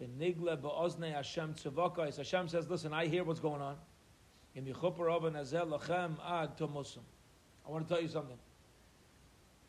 Hashem 0.00 1.54
Hashem 1.54 2.48
says, 2.48 2.68
"Listen, 2.68 2.92
I 2.92 3.06
hear 3.06 3.24
what's 3.24 3.40
going 3.40 3.62
on." 3.62 3.76
I 7.66 7.70
want 7.70 7.86
to 7.86 7.94
tell 7.94 8.02
you 8.02 8.08
something. 8.08 8.38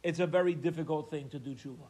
It's 0.01 0.20
a 0.20 0.27
very 0.27 0.53
difficult 0.53 1.12
thing 1.12 1.27
to 1.29 1.39
do 1.39 1.56
tshuva. 1.56 1.88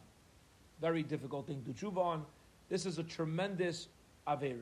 Very 0.82 1.04
difficult 1.04 1.46
thing 1.46 1.64
to 1.66 1.72
tshuva 1.72 1.98
on. 1.98 2.26
This 2.70 2.86
is 2.88 2.98
a 2.98 3.04
tremendous 3.04 3.88
avera 4.28 4.58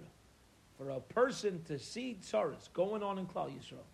for 0.78 0.90
a 0.90 1.00
person 1.00 1.64
to 1.68 1.80
see 1.80 2.18
tsaris 2.22 2.72
going 2.74 3.02
on 3.02 3.18
in 3.18 3.26
Klal 3.26 3.50
Yisrael 3.50 3.86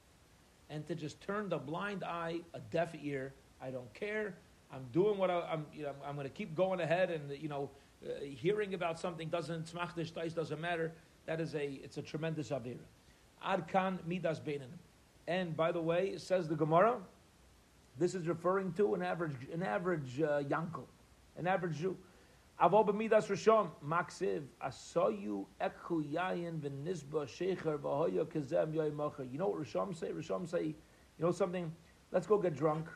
and 0.71 0.87
to 0.87 0.95
just 0.95 1.21
turn 1.21 1.49
the 1.49 1.57
blind 1.57 2.03
eye, 2.03 2.39
a 2.53 2.59
deaf 2.71 2.95
ear. 3.03 3.33
I 3.61 3.69
don't 3.69 3.93
care. 3.93 4.33
I'm 4.73 4.85
doing 4.91 5.17
what 5.17 5.29
I, 5.29 5.53
am 5.53 5.65
You 5.73 5.83
know, 5.83 5.93
I'm 6.05 6.15
going 6.15 6.27
to 6.27 6.33
keep 6.33 6.55
going 6.55 6.79
ahead, 6.79 7.11
and 7.11 7.29
you 7.39 7.49
know, 7.49 7.69
uh, 8.03 8.23
hearing 8.23 8.73
about 8.73 8.99
something 8.99 9.27
doesn't 9.29 9.71
smachdish 9.71 10.33
doesn't 10.33 10.61
matter. 10.61 10.93
That 11.25 11.39
is 11.39 11.53
a 11.53 11.79
it's 11.83 11.97
a 11.97 12.01
tremendous 12.01 12.49
avira. 12.49 12.79
Adkan 13.45 13.99
midas 14.05 14.39
beinanim. 14.39 14.79
And 15.27 15.55
by 15.55 15.71
the 15.71 15.81
way, 15.81 16.17
says 16.17 16.47
the 16.47 16.55
Gemara, 16.55 16.97
this 17.97 18.15
is 18.15 18.27
referring 18.27 18.73
to 18.73 18.95
an 18.95 19.01
average 19.01 19.35
an 19.53 19.63
average 19.63 20.21
uh, 20.21 20.41
yankel, 20.43 20.85
an 21.37 21.47
average 21.47 21.77
Jew. 21.77 21.97
Avo 22.61 22.87
b'midas 22.87 23.27
rishon 23.27 23.69
maksiv 23.83 24.43
asoyu 24.63 25.45
ekhu 25.59 26.03
yayin 26.11 26.59
v'nizba 26.59 27.25
shecher 27.25 27.79
v'hoya 27.79 28.25
kezem 28.25 28.73
yoy 28.73 28.91
mocher. 28.91 29.31
You 29.31 29.39
know 29.39 29.47
what 29.47 29.61
Rishon 29.61 29.97
say? 29.97 30.09
Rishon 30.11 30.47
say, 30.47 30.65
you 30.65 30.75
know 31.19 31.31
something? 31.31 31.71
Let's 32.11 32.27
go 32.27 32.37
get 32.37 32.55
drunk, 32.55 32.87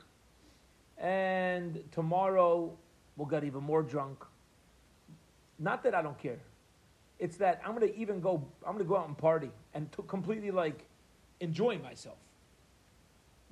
and 0.98 1.84
tomorrow 1.92 2.78
we'll 3.16 3.28
get 3.28 3.44
even 3.44 3.64
more 3.64 3.82
drunk. 3.82 4.24
Not 5.58 5.84
that 5.84 5.96
I 5.96 6.02
don't 6.02 6.20
care. 6.20 6.40
It's 7.20 7.38
that 7.38 7.62
I'm 7.66 7.76
going 7.76 7.88
to 7.88 7.98
even 7.98 8.20
go. 8.20 8.44
I'm 8.66 8.74
going 8.74 8.84
to 8.84 8.90
go 8.90 8.98
out 8.98 9.08
and 9.08 9.18
party 9.18 9.52
and 9.74 9.92
to 9.94 10.02
completely 10.04 10.52
like 10.52 10.86
enjoy 11.40 11.78
myself. 11.80 12.18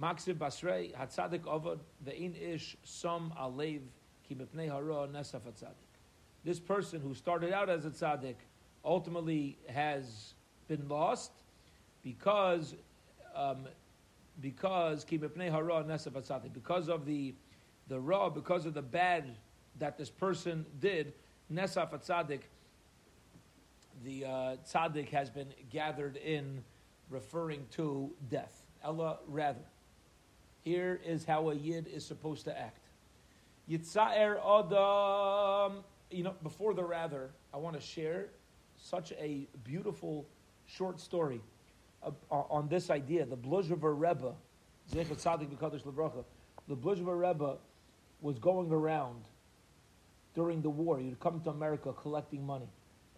Maksiv 0.02 0.36
basrei 0.36 0.94
hatzadik 0.96 1.42
avad 1.42 1.80
ve'in 2.06 2.36
ish 2.36 2.76
som 2.84 3.34
alev 3.40 3.82
ki 4.28 4.36
mipnei 4.36 4.70
hara 4.70 5.08
nesaf 5.08 5.42
this 6.44 6.60
person 6.60 7.00
who 7.00 7.14
started 7.14 7.54
out 7.54 7.70
as 7.70 7.86
a 7.86 7.90
tzaddik 7.90 8.36
ultimately 8.84 9.58
has 9.68 10.34
been 10.68 10.88
lost 10.88 11.32
because 12.04 12.76
um, 13.36 13.68
because 14.42 15.06
because 15.06 16.90
of 16.90 17.06
the 17.06 17.34
the 17.88 18.00
ra 18.00 18.30
because 18.30 18.66
of 18.66 18.74
the 18.74 18.82
bad 18.82 19.26
that 19.80 19.98
this 19.98 20.10
person 20.10 20.66
did 20.80 21.14
nesaf 21.52 21.92
tzaddik 21.92 22.42
the 24.04 24.26
uh, 24.26 24.56
tzaddik 24.68 25.10
has 25.10 25.30
been 25.30 25.48
gathered 25.70 26.18
in 26.18 26.64
referring 27.10 27.66
to 27.72 28.12
death 28.30 28.64
Ella 28.84 29.20
rather 29.28 29.66
here 30.64 31.00
is 31.06 31.26
how 31.26 31.50
a 31.50 31.56
yid 31.56 31.88
is 31.88 32.06
supposed 32.06 32.46
to 32.46 32.60
act 32.60 32.80
Yitza'er 33.70 34.40
Adam 34.40 35.84
you 36.14 36.24
know, 36.24 36.36
before 36.44 36.74
the 36.74 36.84
rather, 36.84 37.32
I 37.54 37.58
want 37.58 37.76
to 37.76 37.82
share 37.82 38.28
such 38.78 39.12
a 39.14 39.48
beautiful 39.64 40.26
short 40.68 41.00
story 41.00 41.42
uh, 42.04 42.12
on 42.32 42.68
this 42.70 42.90
idea. 42.90 43.26
The 43.26 43.38
Bluzhever 43.38 44.00
Rebbe, 44.00 44.34
Zechat 44.92 45.22
Tzadik 45.22 45.50
B'Kadosh 45.50 45.84
Levracha, 45.84 46.24
the 46.68 46.76
Bluzhever 46.76 47.20
Rebbe 47.20 47.58
was 48.22 48.38
going 48.38 48.72
around 48.72 49.24
during 50.36 50.62
the 50.62 50.70
war. 50.70 51.00
He 51.00 51.06
would 51.06 51.20
come 51.20 51.42
to 51.42 51.50
America 51.50 51.92
collecting 51.94 52.46
money 52.46 52.70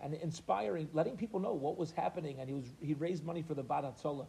and 0.06 0.14
inspiring, 0.14 0.88
letting 0.94 1.18
people 1.18 1.40
know 1.40 1.54
what 1.54 1.78
was 1.78 1.90
happening. 1.90 2.40
And 2.40 2.48
he 2.48 2.54
was 2.54 2.66
he 2.80 2.94
raised 2.94 3.26
money 3.26 3.42
for 3.42 3.56
the 3.56 3.64
Vaad 3.64 3.92
Hatzalah 3.92 4.28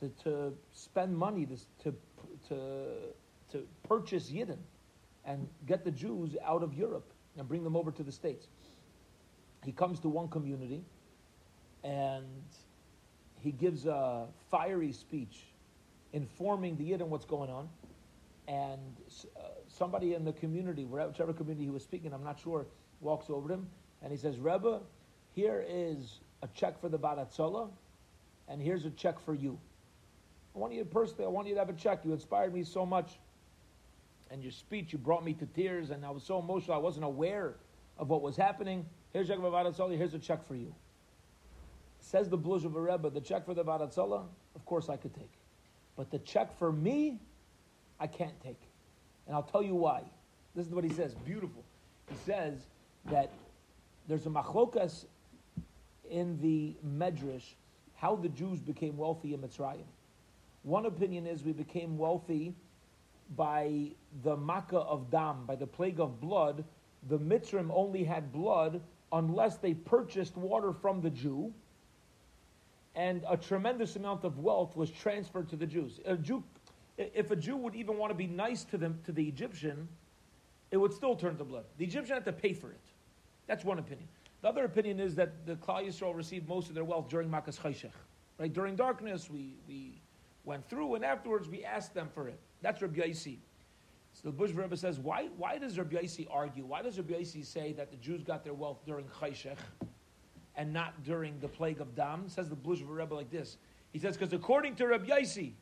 to, 0.00 0.08
to 0.24 0.52
spend 0.72 1.16
money 1.16 1.46
to, 1.46 1.56
to, 1.84 1.94
to, 2.48 2.56
to 3.52 3.66
purchase 3.88 4.30
Yidden 4.30 4.58
and 5.24 5.46
get 5.64 5.84
the 5.84 5.92
Jews 5.92 6.36
out 6.44 6.64
of 6.64 6.74
Europe 6.74 7.12
and 7.38 7.46
bring 7.46 7.62
them 7.62 7.76
over 7.76 7.92
to 7.92 8.02
the 8.02 8.10
States. 8.10 8.48
He 9.64 9.70
comes 9.70 10.00
to 10.00 10.08
one 10.08 10.26
community 10.26 10.82
and 11.84 12.26
he 13.38 13.52
gives 13.52 13.86
a 13.86 14.26
fiery 14.50 14.90
speech 14.90 15.44
informing 16.12 16.76
the 16.76 16.84
Yid 16.84 17.00
on 17.00 17.10
what's 17.10 17.24
going 17.24 17.48
on. 17.48 17.68
And 18.48 18.80
uh, 19.36 19.40
somebody 19.68 20.14
in 20.14 20.24
the 20.24 20.32
community, 20.32 20.84
whichever 20.84 21.32
community 21.32 21.66
he 21.66 21.70
was 21.70 21.84
speaking, 21.84 22.12
I'm 22.12 22.24
not 22.24 22.40
sure, 22.40 22.66
walks 23.00 23.30
over 23.30 23.46
to 23.46 23.54
him 23.54 23.68
and 24.02 24.10
he 24.10 24.18
says, 24.18 24.40
Rebbe, 24.40 24.80
here 25.34 25.64
is 25.68 26.20
a 26.42 26.48
check 26.48 26.80
for 26.80 26.88
the 26.88 26.98
Vaad 26.98 27.18
Hatzalah, 27.18 27.68
and 28.48 28.60
here's 28.60 28.84
a 28.84 28.90
check 28.90 29.18
for 29.20 29.34
you. 29.34 29.58
I 30.54 30.58
want 30.58 30.72
you 30.72 30.80
to 30.80 30.88
personally, 30.88 31.24
I 31.24 31.28
want 31.28 31.48
you 31.48 31.54
to 31.54 31.60
have 31.60 31.70
a 31.70 31.74
check. 31.74 32.04
You 32.04 32.12
inspired 32.12 32.52
me 32.52 32.62
so 32.64 32.84
much 32.84 33.18
and 34.30 34.42
your 34.42 34.52
speech, 34.52 34.92
you 34.92 34.98
brought 34.98 35.24
me 35.24 35.34
to 35.34 35.46
tears, 35.46 35.90
and 35.90 36.06
I 36.06 36.10
was 36.10 36.22
so 36.22 36.38
emotional, 36.38 36.74
I 36.74 36.80
wasn't 36.80 37.04
aware 37.04 37.54
of 37.98 38.08
what 38.08 38.22
was 38.22 38.34
happening. 38.34 38.86
Here's 39.12 39.28
check 39.28 39.38
for 39.38 39.50
Vaad 39.50 39.66
Hatzalah, 39.66 39.96
here's 39.96 40.14
a 40.14 40.18
check 40.18 40.46
for 40.48 40.54
you. 40.54 40.74
Says 42.00 42.30
the 42.30 42.38
Bluzhever 42.38 42.90
Rebbe, 42.90 43.10
the 43.10 43.20
check 43.20 43.44
for 43.44 43.52
the 43.52 43.62
Vaad 43.62 43.80
Hatzalah, 43.80 44.24
of 44.54 44.64
course 44.64 44.88
I 44.88 44.96
could 44.96 45.14
take. 45.14 45.32
But 45.96 46.10
the 46.10 46.18
check 46.18 46.58
for 46.58 46.72
me, 46.72 47.20
I 48.00 48.06
can't 48.06 48.38
take. 48.42 48.60
And 49.26 49.36
I'll 49.36 49.42
tell 49.42 49.62
you 49.62 49.74
why. 49.74 50.02
This 50.54 50.66
is 50.66 50.72
what 50.72 50.84
he 50.84 50.90
says, 50.90 51.14
beautiful. 51.26 51.62
He 52.08 52.16
says 52.24 52.54
that 53.06 53.30
there's 54.08 54.24
a 54.24 54.30
machlokas 54.30 55.04
in 56.10 56.38
the 56.40 56.74
Medrash 56.86 57.54
how 57.94 58.16
the 58.16 58.28
Jews 58.28 58.60
became 58.60 58.96
wealthy 58.96 59.32
in 59.32 59.40
Mitzrayim. 59.40 59.86
One 60.64 60.86
opinion 60.86 61.26
is 61.26 61.44
we 61.44 61.52
became 61.52 61.96
wealthy 61.96 62.54
by 63.36 63.92
the 64.22 64.36
makkah 64.36 64.80
of 64.80 65.10
dam, 65.10 65.46
by 65.46 65.54
the 65.54 65.66
plague 65.66 66.00
of 66.00 66.20
blood, 66.20 66.64
the 67.08 67.18
Mitzrim 67.18 67.70
only 67.72 68.04
had 68.04 68.32
blood 68.32 68.80
unless 69.12 69.56
they 69.56 69.74
purchased 69.74 70.36
water 70.36 70.72
from 70.72 71.00
the 71.00 71.10
Jew, 71.10 71.52
and 72.94 73.24
a 73.28 73.36
tremendous 73.36 73.96
amount 73.96 74.24
of 74.24 74.38
wealth 74.38 74.76
was 74.76 74.90
transferred 74.90 75.48
to 75.50 75.56
the 75.56 75.66
Jews. 75.66 76.00
A 76.04 76.16
Jew, 76.16 76.42
if 76.98 77.30
a 77.30 77.36
Jew 77.36 77.56
would 77.56 77.74
even 77.74 77.98
want 77.98 78.10
to 78.10 78.14
be 78.16 78.26
nice 78.26 78.64
to 78.64 78.78
them 78.78 78.98
to 79.04 79.12
the 79.12 79.26
Egyptian, 79.26 79.88
it 80.70 80.76
would 80.76 80.92
still 80.92 81.14
turn 81.14 81.36
to 81.38 81.44
blood. 81.44 81.64
The 81.78 81.84
Egyptian 81.84 82.14
had 82.14 82.24
to 82.24 82.32
pay 82.32 82.52
for 82.52 82.70
it. 82.70 82.80
That's 83.46 83.64
one 83.64 83.78
opinion. 83.78 84.08
The 84.42 84.48
other 84.48 84.64
opinion 84.64 84.98
is 84.98 85.14
that 85.14 85.46
the 85.46 85.54
Klal 85.54 85.86
Yisrael 85.86 86.14
received 86.14 86.48
most 86.48 86.68
of 86.68 86.74
their 86.74 86.84
wealth 86.84 87.08
during 87.08 87.30
Makkah's 87.30 87.58
Chayshech. 87.58 87.92
Right? 88.38 88.52
During 88.52 88.74
darkness, 88.74 89.30
we, 89.30 89.54
we 89.68 90.00
went 90.44 90.68
through, 90.68 90.96
and 90.96 91.04
afterwards 91.04 91.48
we 91.48 91.64
asked 91.64 91.94
them 91.94 92.08
for 92.12 92.28
it. 92.28 92.38
That's 92.60 92.82
Rabbi 92.82 93.00
Yaisi. 93.00 93.38
So 94.14 94.22
the 94.24 94.32
Bush 94.32 94.50
Rebbe 94.50 94.76
says, 94.76 94.98
why, 94.98 95.28
why 95.36 95.58
does 95.58 95.78
Rabbi 95.78 95.96
Yaisi 95.96 96.26
argue? 96.30 96.64
Why 96.66 96.82
does 96.82 96.98
Rabbi 96.98 97.14
Yaisi 97.14 97.46
say 97.46 97.72
that 97.74 97.90
the 97.90 97.96
Jews 97.96 98.22
got 98.24 98.44
their 98.44 98.52
wealth 98.52 98.80
during 98.84 99.06
Chayshech 99.20 99.56
and 100.56 100.72
not 100.72 101.02
during 101.04 101.38
the 101.38 101.48
plague 101.48 101.80
of 101.80 101.94
Dam? 101.94 102.28
Says 102.28 102.48
the 102.48 102.56
Bush 102.56 102.80
Rebbe 102.84 103.14
like 103.14 103.30
this. 103.30 103.58
He 103.92 103.98
says, 103.98 104.16
because 104.16 104.32
according 104.32 104.74
to 104.76 104.86
Rabbi 104.86 105.06
Yaisi, 105.06 105.52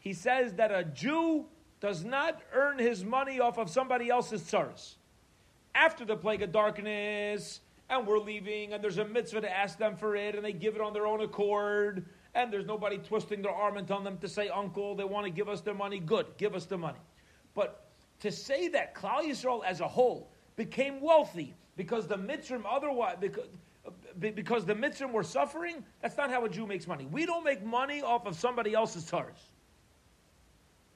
he 0.00 0.12
says 0.12 0.54
that 0.54 0.72
a 0.72 0.84
Jew 0.84 1.46
does 1.80 2.04
not 2.04 2.42
earn 2.52 2.78
his 2.78 3.04
money 3.04 3.40
off 3.40 3.58
of 3.58 3.70
somebody 3.70 4.10
else's 4.10 4.42
tsaras. 4.42 4.94
After 5.74 6.04
the 6.04 6.16
plague 6.16 6.42
of 6.42 6.52
darkness, 6.52 7.60
and 7.90 8.06
we're 8.06 8.18
leaving, 8.18 8.72
and 8.72 8.82
there's 8.82 8.98
a 8.98 9.04
mitzvah 9.04 9.42
to 9.42 9.50
ask 9.50 9.78
them 9.78 9.96
for 9.96 10.16
it, 10.16 10.34
and 10.34 10.44
they 10.44 10.52
give 10.52 10.74
it 10.74 10.80
on 10.80 10.92
their 10.92 11.06
own 11.06 11.20
accord, 11.20 12.06
and 12.34 12.52
there's 12.52 12.66
nobody 12.66 12.98
twisting 12.98 13.42
their 13.42 13.52
arm 13.52 13.76
and 13.76 13.86
telling 13.86 14.04
them 14.04 14.18
to 14.18 14.28
say, 14.28 14.48
Uncle, 14.48 14.94
they 14.94 15.04
want 15.04 15.26
to 15.26 15.30
give 15.30 15.48
us 15.48 15.60
their 15.60 15.74
money. 15.74 15.98
Good, 15.98 16.26
give 16.38 16.54
us 16.54 16.64
the 16.64 16.78
money. 16.78 16.98
But 17.54 17.86
to 18.20 18.30
say 18.32 18.68
that 18.68 18.94
Klal 18.94 19.22
Yisrael 19.22 19.64
as 19.64 19.80
a 19.80 19.88
whole 19.88 20.30
became 20.56 21.00
wealthy 21.00 21.54
because 21.76 22.06
the 22.06 22.16
mitzvah 22.16 22.62
otherwise, 22.68 23.16
because, 23.20 23.48
because 24.18 24.64
the 24.64 24.74
Mitzrim 24.74 25.12
were 25.12 25.22
suffering, 25.22 25.84
that's 26.00 26.16
not 26.16 26.30
how 26.30 26.44
a 26.44 26.48
Jew 26.48 26.66
makes 26.66 26.86
money. 26.86 27.06
We 27.06 27.26
don't 27.26 27.44
make 27.44 27.64
money 27.64 28.02
off 28.02 28.26
of 28.26 28.36
somebody 28.36 28.74
else's 28.74 29.04
tars. 29.04 29.36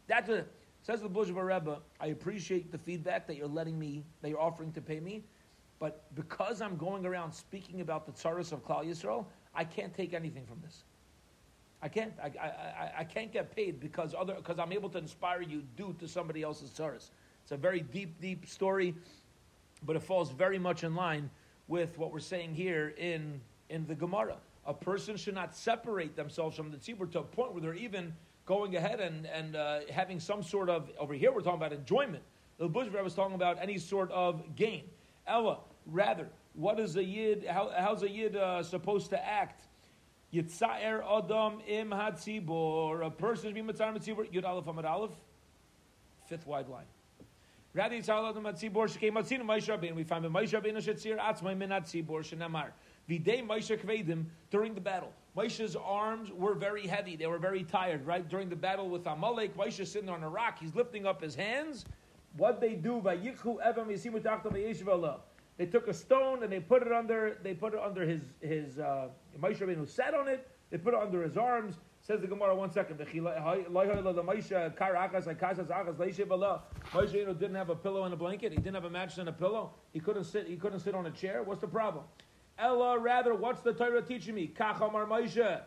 That's 0.07 0.29
a, 0.31 0.45
Says 0.89 1.03
the 1.03 1.11
Bluzhever 1.11 1.45
Rebbe, 1.45 1.81
I 2.01 2.07
appreciate 2.07 2.73
the 2.73 2.79
feedback 2.79 3.27
that 3.27 3.37
you're 3.37 3.47
letting 3.47 3.79
me, 3.79 4.05
that 4.23 4.31
you're 4.31 4.41
offering 4.41 4.73
to 4.73 4.81
pay 4.81 5.01
me, 5.01 5.23
but 5.79 6.07
because 6.15 6.63
I'm 6.63 6.79
going 6.79 7.05
around 7.05 7.31
speaking 7.31 7.83
about 7.83 8.07
the 8.07 8.13
tsaras 8.13 8.53
of 8.53 8.65
Klal 8.65 8.87
Yisrael, 8.87 9.27
I 9.55 9.65
can't 9.65 9.95
take 9.95 10.15
anything 10.15 10.47
from 10.47 10.63
this. 10.65 10.85
I 11.83 11.89
can't. 11.89 12.15
I, 12.23 12.29
I, 12.39 12.93
I 13.01 13.05
can't 13.05 13.31
get 13.31 13.55
paid 13.55 13.81
because 13.81 14.15
other 14.19 14.37
because 14.37 14.59
I'm 14.59 14.73
able 14.73 14.89
to 14.89 14.97
inspire 14.97 15.43
you 15.43 15.63
due 15.77 15.95
to 16.01 16.09
somebody 16.09 16.43
else's 16.43 16.71
tsaras. 16.71 17.11
It's 17.43 17.53
a 17.53 17.59
very 17.59 17.81
deep, 17.81 18.19
deep 18.19 18.49
story, 18.49 18.95
but 19.85 19.95
it 19.95 20.03
falls 20.03 20.31
very 20.31 20.59
much 20.59 20.85
in 20.85 20.95
line 20.95 21.29
with 21.69 21.99
what 21.99 22.15
we're 22.15 22.19
saying 22.19 22.55
here 22.55 22.95
in 22.97 23.43
in 23.69 23.87
the 23.87 23.95
Gemara. 23.95 24.39
A 24.65 24.73
person 24.73 25.19
should 25.19 25.35
not 25.35 25.55
separate 25.55 26.17
themselves 26.17 26.57
from 26.57 26.71
the 26.71 26.79
tzibur 26.79 27.13
to 27.13 27.19
a 27.19 27.25
point 27.25 27.53
where 27.53 27.61
they're 27.61 27.75
even 27.75 28.15
going 28.49 28.75
ahead 28.77 28.99
and 28.99 29.27
and 29.27 29.55
uh, 29.55 29.81
having 29.91 30.19
some 30.19 30.43
sort 30.43 30.71
of 30.71 30.91
over 30.99 31.13
here 31.13 31.31
we're 31.31 31.43
talking 31.43 31.61
about 31.61 31.73
enjoyment. 31.73 32.23
The 32.59 32.67
Bush 32.67 32.89
was 32.91 33.15
talking 33.15 33.37
about 33.37 33.59
any 33.61 33.79
sort 33.79 34.11
of 34.11 34.57
gain. 34.57 34.85
Ella, 35.27 35.59
rather, 35.87 36.27
what 36.55 36.81
is 36.81 36.97
a 36.97 37.05
yid? 37.05 37.47
How, 37.47 37.71
how's 37.77 38.03
a 38.03 38.11
yid 38.11 38.35
uh, 38.35 38.63
supposed 38.65 39.11
to 39.11 39.25
act? 39.25 39.67
Yitzaer 40.35 41.05
Adam 41.05 41.61
im 41.69 41.91
hatzibor. 41.91 43.07
A 43.07 43.11
person 43.11 43.49
is 43.49 43.53
being 43.53 43.67
mitzvah 43.67 43.93
mitzvah. 43.93 44.25
Yud 44.25 44.45
Aleph 44.45 44.65
Amad 44.65 44.85
Aleph. 44.85 45.13
Fifth 46.27 46.47
wide 46.47 46.69
line. 46.69 46.87
Rather 47.79 47.95
Yitzaer 47.95 48.29
Adam 48.29 48.43
hatzibor. 48.43 48.89
Shekei 48.89 49.13
matzinu 49.13 49.43
Moshe 49.43 49.69
Rabbeinu. 49.69 49.95
We 49.95 50.03
find 50.03 50.25
in 50.25 50.33
Moshe 50.33 50.51
Rabbeinu 50.51 50.79
shetzir 50.79 51.17
atzmai 51.17 51.57
min 51.57 51.71
hatzibor 51.71 52.25
shenamar. 52.25 52.71
Videi 53.09 53.47
Moshe 53.47 53.79
kvedim 53.79 54.25
during 54.51 54.75
the 54.75 54.81
battle. 54.81 55.13
Moshe's 55.37 55.77
arms 55.77 56.33
were 56.33 56.55
very 56.55 56.89
heavy. 56.89 57.15
They 57.15 57.29
were 57.29 57.39
very 57.39 57.63
tired, 57.63 58.05
right? 58.05 58.29
During 58.29 58.49
the 58.49 58.57
battle 58.57 58.89
with 58.89 59.07
Amalek, 59.07 59.57
Moshe 59.57 59.87
sitting 59.87 60.09
on 60.09 60.25
a 60.25 60.29
rock. 60.29 60.59
He's 60.59 60.75
lifting 60.75 61.07
up 61.07 61.23
his 61.23 61.37
hands. 61.37 61.85
What 62.37 62.61
they 62.61 62.75
do, 62.75 63.01
Vayichu 63.01 63.65
Evam 63.65 63.87
Yisimu 63.87 64.21
Tachta 64.25 65.21
They 65.57 65.67
took 65.67 65.87
a 65.87 65.95
stone 65.95 66.43
and 66.43 66.53
they 66.53 66.59
put 66.59 66.83
it 66.83 66.93
under. 66.93 67.39
They 67.45 67.55
put 67.55 67.75
it 67.75 67.81
under 67.81 68.05
his 68.05 68.23
his. 68.41 68.81
Uh, 68.81 69.11
Moshe 69.41 69.59
Rabbeinu 69.59 69.89
sat 69.89 70.15
on 70.15 70.27
it. 70.27 70.49
They 70.71 70.79
put 70.79 70.95
it 70.95 71.01
under 71.01 71.23
his 71.23 71.37
arms. 71.37 71.79
Says 72.09 72.23
the 72.23 72.27
Gemara. 72.27 72.57
One 72.57 72.73
second. 72.73 72.99
Moshe 76.93 77.39
didn't 77.39 77.55
have 77.55 77.69
a 77.69 77.77
pillow 77.77 78.05
and 78.05 78.15
a 78.15 78.17
blanket. 78.17 78.51
He 78.51 78.57
didn't 78.57 78.75
have 78.75 78.87
a 78.87 78.91
mattress 78.91 79.19
and 79.19 79.29
a 79.29 79.33
pillow. 79.33 79.75
He 79.93 80.01
couldn't 80.01 80.25
sit. 80.25 80.49
He 80.49 80.57
couldn't 80.57 80.81
sit 80.81 80.95
on 80.95 81.05
a 81.05 81.11
chair. 81.11 81.43
What's 81.43 81.61
the 81.61 81.69
problem? 81.69 82.05
Ella, 82.59 82.99
rather, 82.99 83.35
what's 83.35 83.61
the 83.61 83.75
Torah 83.75 84.01
teaching 84.01 84.35
me? 84.35 84.51
Kachamar 84.59 85.07
Moshe. 85.07 85.61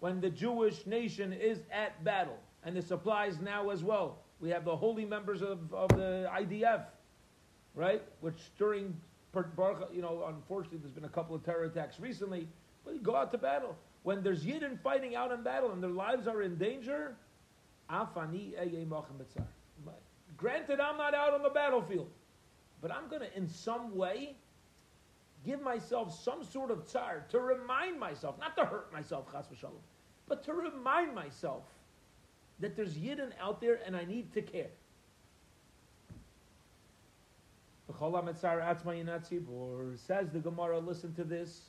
When 0.00 0.20
the 0.20 0.30
Jewish 0.30 0.86
nation 0.86 1.32
is 1.32 1.60
at 1.72 2.04
battle, 2.04 2.38
and 2.64 2.76
this 2.76 2.90
applies 2.90 3.40
now 3.40 3.70
as 3.70 3.82
well. 3.82 4.18
We 4.40 4.50
have 4.50 4.66
the 4.66 4.76
holy 4.76 5.06
members 5.06 5.40
of, 5.40 5.72
of 5.72 5.88
the 5.88 6.30
IDF 6.32 6.84
right? 7.78 8.02
Which 8.20 8.50
during, 8.58 8.94
you 9.92 10.02
know, 10.02 10.24
unfortunately, 10.28 10.78
there's 10.78 10.92
been 10.92 11.04
a 11.04 11.08
couple 11.08 11.36
of 11.36 11.44
terror 11.44 11.64
attacks 11.64 12.00
recently. 12.00 12.48
But 12.84 12.94
you 12.94 13.00
go 13.00 13.14
out 13.14 13.30
to 13.32 13.38
battle 13.38 13.76
when 14.02 14.22
there's 14.22 14.44
Yidden 14.44 14.78
fighting 14.80 15.14
out 15.16 15.32
in 15.32 15.42
battle 15.42 15.72
and 15.72 15.82
their 15.82 15.90
lives 15.90 16.26
are 16.26 16.42
in 16.42 16.56
danger. 16.56 17.16
Granted, 20.36 20.80
I'm 20.80 20.96
not 20.96 21.14
out 21.14 21.34
on 21.34 21.42
the 21.42 21.50
battlefield, 21.50 22.10
but 22.80 22.92
I'm 22.92 23.08
going 23.08 23.22
to, 23.22 23.36
in 23.36 23.48
some 23.48 23.96
way, 23.96 24.36
give 25.44 25.60
myself 25.60 26.16
some 26.22 26.44
sort 26.44 26.70
of 26.70 26.86
tsar 26.86 27.24
to 27.30 27.40
remind 27.40 27.98
myself, 27.98 28.38
not 28.38 28.56
to 28.56 28.64
hurt 28.64 28.92
myself, 28.92 29.30
chas 29.32 29.46
v'shalom, 29.46 29.82
but 30.28 30.44
to 30.44 30.52
remind 30.54 31.14
myself 31.14 31.64
that 32.60 32.76
there's 32.76 32.94
Yidden 32.94 33.30
out 33.40 33.60
there 33.60 33.80
and 33.86 33.96
I 33.96 34.04
need 34.04 34.32
to 34.34 34.42
care. 34.42 34.70
Says 39.96 40.30
the 40.30 40.40
Gemara, 40.40 40.78
listen 40.78 41.14
to 41.14 41.24
this. 41.24 41.62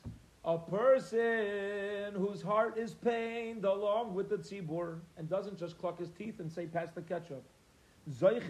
A 0.44 0.56
person 0.56 2.14
whose 2.14 2.40
heart 2.40 2.78
is 2.78 2.94
pained 2.94 3.64
along 3.66 4.14
with 4.14 4.30
the 4.30 4.38
tzibur 4.38 5.00
and 5.18 5.28
doesn't 5.28 5.58
just 5.58 5.78
cluck 5.78 5.98
his 5.98 6.10
teeth 6.10 6.40
and 6.40 6.50
say, 6.50 6.64
pass 6.66 6.92
the 6.92 7.02
ketchup. 7.02 7.44
Zoiche 8.10 8.48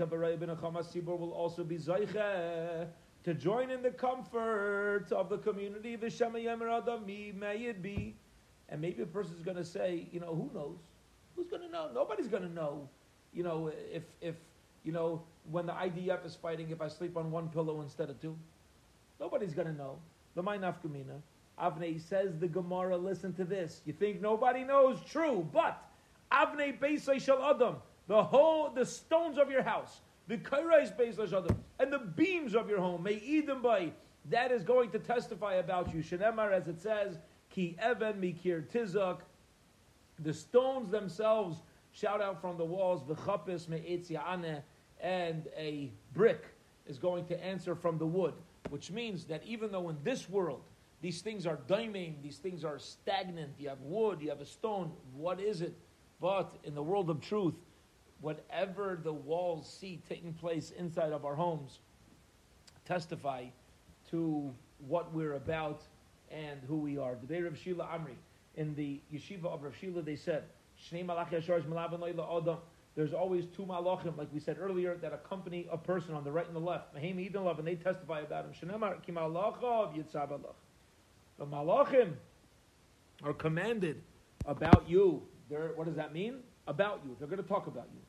will 1.04 1.32
also 1.32 1.64
be 1.64 1.76
zoiche 1.76 2.86
to 3.24 3.34
join 3.34 3.70
in 3.70 3.82
the 3.82 3.90
comfort 3.90 5.06
of 5.10 5.28
the 5.28 5.38
community. 5.38 5.96
May 5.96 7.56
it 7.66 7.82
be. 7.82 8.14
And 8.68 8.80
maybe 8.80 9.02
a 9.02 9.06
person 9.06 9.34
is 9.34 9.42
going 9.42 9.56
to 9.56 9.64
say, 9.64 10.06
you 10.12 10.20
know, 10.20 10.32
who 10.32 10.48
knows? 10.54 10.78
Who's 11.34 11.48
going 11.48 11.62
to 11.62 11.68
know? 11.68 11.90
Nobody's 11.92 12.28
going 12.28 12.44
to 12.44 12.52
know. 12.52 12.88
You 13.32 13.42
know, 13.42 13.72
if 13.92 14.04
if 14.20 14.36
you 14.84 14.92
know, 14.92 15.22
when 15.50 15.66
the 15.66 15.72
IDF 15.72 16.24
is 16.24 16.36
fighting, 16.36 16.70
if 16.70 16.80
I 16.80 16.88
sleep 16.88 17.16
on 17.16 17.30
one 17.30 17.48
pillow 17.48 17.80
instead 17.82 18.10
of 18.10 18.20
two? 18.20 18.36
Nobody's 19.18 19.54
going 19.54 19.66
to 19.66 19.74
know. 19.74 19.98
The 20.36 20.42
nafkamina. 20.42 21.20
Avnei 21.60 22.00
says 22.00 22.38
the 22.38 22.48
Gemara, 22.48 22.96
listen 22.96 23.32
to 23.34 23.44
this. 23.44 23.82
You 23.84 23.92
think 23.92 24.20
nobody 24.20 24.64
knows? 24.64 24.98
True, 25.08 25.46
but 25.52 25.82
Avnei 26.32 26.78
Beisai 26.78 27.20
Shal 27.20 27.42
Adam, 27.42 27.76
the 28.08 28.22
whole, 28.22 28.70
the 28.70 28.86
stones 28.86 29.38
of 29.38 29.50
your 29.50 29.62
house, 29.62 30.00
the 30.28 30.38
Kairais 30.38 30.96
Beisai 30.96 31.26
Adam, 31.26 31.62
and 31.78 31.92
the 31.92 31.98
beams 31.98 32.54
of 32.54 32.68
your 32.68 32.80
home, 32.80 33.02
may 33.02 33.20
Edom 33.26 33.62
by, 33.62 33.92
that 34.30 34.52
is 34.52 34.62
going 34.62 34.90
to 34.90 34.98
testify 34.98 35.54
about 35.54 35.94
you. 35.94 36.02
Shenemar, 36.02 36.52
as 36.52 36.68
it 36.68 36.80
says, 36.80 37.18
Ki 37.50 37.76
Even 37.78 38.20
Mikir 38.20 38.62
Tizak, 38.72 39.18
the 40.18 40.32
stones 40.32 40.90
themselves 40.90 41.62
shout 41.92 42.20
out 42.20 42.40
from 42.40 42.56
the 42.56 42.64
walls, 42.64 43.02
V'chapis 43.02 43.68
Me'etz 43.68 44.10
Ya'aneh, 44.10 44.62
and 45.00 45.48
a 45.56 45.90
brick 46.14 46.44
is 46.86 46.98
going 46.98 47.24
to 47.26 47.44
answer 47.44 47.74
from 47.74 47.98
the 47.98 48.06
wood, 48.06 48.34
which 48.68 48.90
means 48.90 49.24
that 49.24 49.42
even 49.44 49.72
though 49.72 49.88
in 49.88 49.96
this 50.04 50.28
world 50.28 50.62
these 51.00 51.22
things 51.22 51.46
are 51.46 51.58
daiming, 51.66 52.18
these 52.22 52.36
things 52.38 52.64
are 52.64 52.78
stagnant, 52.78 53.50
you 53.58 53.68
have 53.68 53.80
wood, 53.80 54.20
you 54.20 54.28
have 54.28 54.40
a 54.40 54.46
stone, 54.46 54.92
what 55.14 55.40
is 55.40 55.62
it? 55.62 55.74
But 56.20 56.52
in 56.64 56.74
the 56.74 56.82
world 56.82 57.08
of 57.08 57.20
truth, 57.20 57.54
whatever 58.20 58.98
the 59.02 59.12
walls 59.12 59.66
see 59.80 60.02
taking 60.08 60.34
place 60.34 60.72
inside 60.72 61.12
of 61.12 61.24
our 61.24 61.34
homes 61.34 61.78
testify 62.84 63.46
to 64.10 64.52
what 64.86 65.12
we're 65.14 65.34
about 65.34 65.82
and 66.30 66.60
who 66.68 66.76
we 66.76 66.98
are. 66.98 67.14
The 67.14 67.26
day 67.26 67.40
of 67.46 67.56
Shila 67.56 67.84
Amri, 67.84 68.16
in 68.56 68.74
the 68.74 69.00
yeshiva 69.12 69.46
of 69.46 69.62
Rav 69.62 69.74
Shila, 69.80 70.02
they 70.02 70.16
said, 70.16 70.44
there's 72.96 73.12
always 73.12 73.44
two 73.46 73.64
malachim, 73.64 74.16
like 74.16 74.32
we 74.32 74.40
said 74.40 74.56
earlier, 74.58 74.96
that 74.96 75.12
accompany 75.12 75.66
a 75.70 75.76
person 75.76 76.14
on 76.14 76.24
the 76.24 76.32
right 76.32 76.46
and 76.46 76.56
the 76.56 76.60
left. 76.60 76.94
And 76.94 77.66
they 77.66 77.74
testify 77.74 78.20
about 78.20 78.46
him. 78.46 78.52
The 81.40 81.46
malachim 81.46 82.12
are 83.24 83.32
commanded 83.32 84.02
about 84.44 84.84
you. 84.86 85.22
They're, 85.48 85.72
what 85.74 85.86
does 85.86 85.96
that 85.96 86.12
mean? 86.12 86.40
About 86.66 87.00
you. 87.02 87.16
They're 87.18 87.28
going 87.28 87.42
to 87.42 87.48
talk 87.48 87.66
about 87.66 87.88
you. 87.94 88.00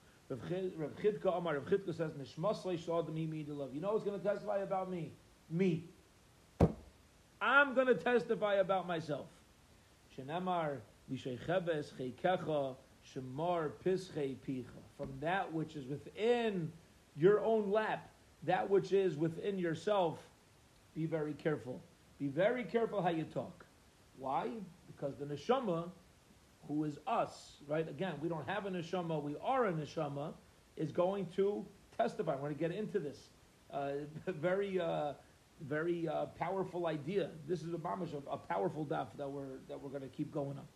Rav 0.78 0.96
Chidka 0.98 1.38
Amar, 1.38 1.56
Rav 1.56 1.64
Chidka 1.64 1.96
says, 1.96 2.12
You 2.18 3.82
know 3.82 3.92
who's 3.92 4.04
going 4.04 4.20
to 4.20 4.24
testify 4.24 4.58
about 4.58 4.92
me? 4.92 5.14
Me. 5.50 5.86
I'm 7.42 7.74
going 7.74 7.88
to 7.88 7.96
testify 7.96 8.56
about 8.56 8.86
myself. 8.86 9.28
Shenamar, 10.18 10.80
Mishay 11.10 11.40
Cheves, 11.46 11.94
Cheikecha, 11.98 12.76
Shemar 13.16 13.72
Pische 13.86 14.36
Picha. 14.46 14.66
From 14.98 15.10
that 15.22 15.52
which 15.54 15.78
is 15.78 15.86
within 15.86 16.70
your 17.16 17.44
own 17.46 17.72
lap, 17.72 18.10
that 18.44 18.70
which 18.70 18.92
is 18.92 19.16
within 19.16 19.58
yourself, 19.58 20.20
be 20.94 21.06
very 21.06 21.34
careful. 21.34 21.82
Be 22.22 22.28
very 22.28 22.64
careful 22.64 23.02
how 23.02 23.10
you 23.10 23.24
talk. 23.24 23.66
Why? 24.20 24.50
Because 24.86 25.16
the 25.18 25.26
neshama, 25.26 25.90
who 26.68 26.84
is 26.84 27.00
us, 27.08 27.54
right? 27.68 27.90
Again, 27.90 28.14
we 28.22 28.30
don't 28.30 28.48
have 28.48 28.68
a 28.68 28.70
neshama, 28.70 29.24
we 29.24 29.36
are 29.44 29.66
a 29.66 29.74
neshama, 29.74 30.34
is 30.78 30.92
going 30.92 31.26
to 31.36 31.66
testify. 31.98 32.36
We're 32.36 32.42
going 32.42 32.54
to 32.54 32.60
get 32.60 32.72
into 32.74 33.00
this. 33.00 33.18
Uh, 33.74 33.94
very, 34.28 34.80
uh, 34.80 35.14
very 35.62 36.08
uh, 36.08 36.28
powerful 36.38 36.86
idea. 36.86 37.32
This 37.48 37.64
is 37.64 37.74
a 37.74 37.78
mamash, 37.78 38.14
a, 38.32 38.38
powerful 38.38 38.86
daf 38.86 39.08
that 39.18 39.28
we're 39.28 39.58
that 39.68 39.82
we're 39.82 39.90
going 39.90 40.04
to 40.04 40.16
keep 40.16 40.32
going 40.32 40.60
on. 40.60 40.68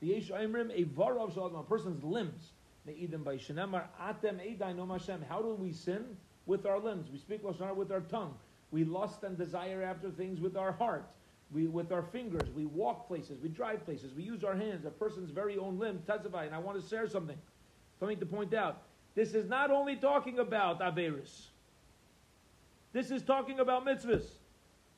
The 0.00 0.06
Yesh 0.06 0.30
Aimrim, 0.30 0.70
a 0.72 0.84
varav 0.84 1.34
shalom, 1.34 1.56
a 1.56 1.64
person's 1.64 2.04
limbs. 2.04 2.52
By 2.86 2.92
Shenemar, 2.92 3.86
atem 4.00 4.38
eidai 4.38 4.76
nom 4.76 4.90
Hashem. 4.90 5.24
How 5.28 5.42
do 5.42 5.54
we 5.54 5.72
sin? 5.72 6.16
With 6.46 6.64
our 6.64 6.78
limbs. 6.78 7.08
We 7.10 7.18
speak 7.18 7.42
Lashon 7.42 7.74
with 7.74 7.90
our 7.90 8.00
tongue. 8.00 8.34
We 8.72 8.84
lust 8.84 9.22
and 9.22 9.38
desire 9.38 9.82
after 9.82 10.10
things 10.10 10.40
with 10.40 10.56
our 10.56 10.72
heart. 10.72 11.12
We, 11.52 11.66
with 11.66 11.92
our 11.92 12.02
fingers, 12.02 12.48
we 12.56 12.64
walk 12.64 13.06
places, 13.06 13.38
we 13.42 13.50
drive 13.50 13.84
places, 13.84 14.14
we 14.14 14.22
use 14.22 14.42
our 14.42 14.56
hands. 14.56 14.86
A 14.86 14.90
person's 14.90 15.30
very 15.30 15.58
own 15.58 15.78
limbs 15.78 16.02
testify. 16.06 16.46
And 16.46 16.54
I 16.54 16.58
want 16.58 16.82
to 16.82 16.88
share 16.88 17.06
something, 17.06 17.36
something 18.00 18.18
to 18.18 18.26
point 18.26 18.54
out. 18.54 18.82
This 19.14 19.34
is 19.34 19.46
not 19.46 19.70
only 19.70 19.96
talking 19.96 20.38
about 20.38 20.80
Averis. 20.80 21.48
This 22.94 23.10
is 23.10 23.22
talking 23.22 23.60
about 23.60 23.84
mitzvahs. 23.84 24.24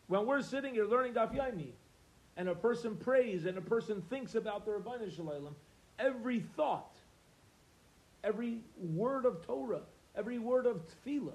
When 0.06 0.26
we're 0.26 0.42
sitting 0.42 0.74
here 0.74 0.86
learning 0.86 1.14
Daf 1.14 1.34
Yomi, 1.34 1.72
and 2.36 2.48
a 2.48 2.54
person 2.54 2.96
prays 2.96 3.46
and 3.46 3.56
a 3.58 3.62
person 3.62 4.02
thinks 4.10 4.34
about 4.34 4.64
the 4.64 4.72
Rabbanah 4.72 5.14
Shalom, 5.14 5.54
every 5.98 6.40
thought, 6.56 6.94
every 8.22 8.60
word 8.76 9.24
of 9.24 9.44
Torah, 9.46 9.82
every 10.16 10.38
word 10.38 10.66
of 10.66 10.82
tefillah, 11.06 11.32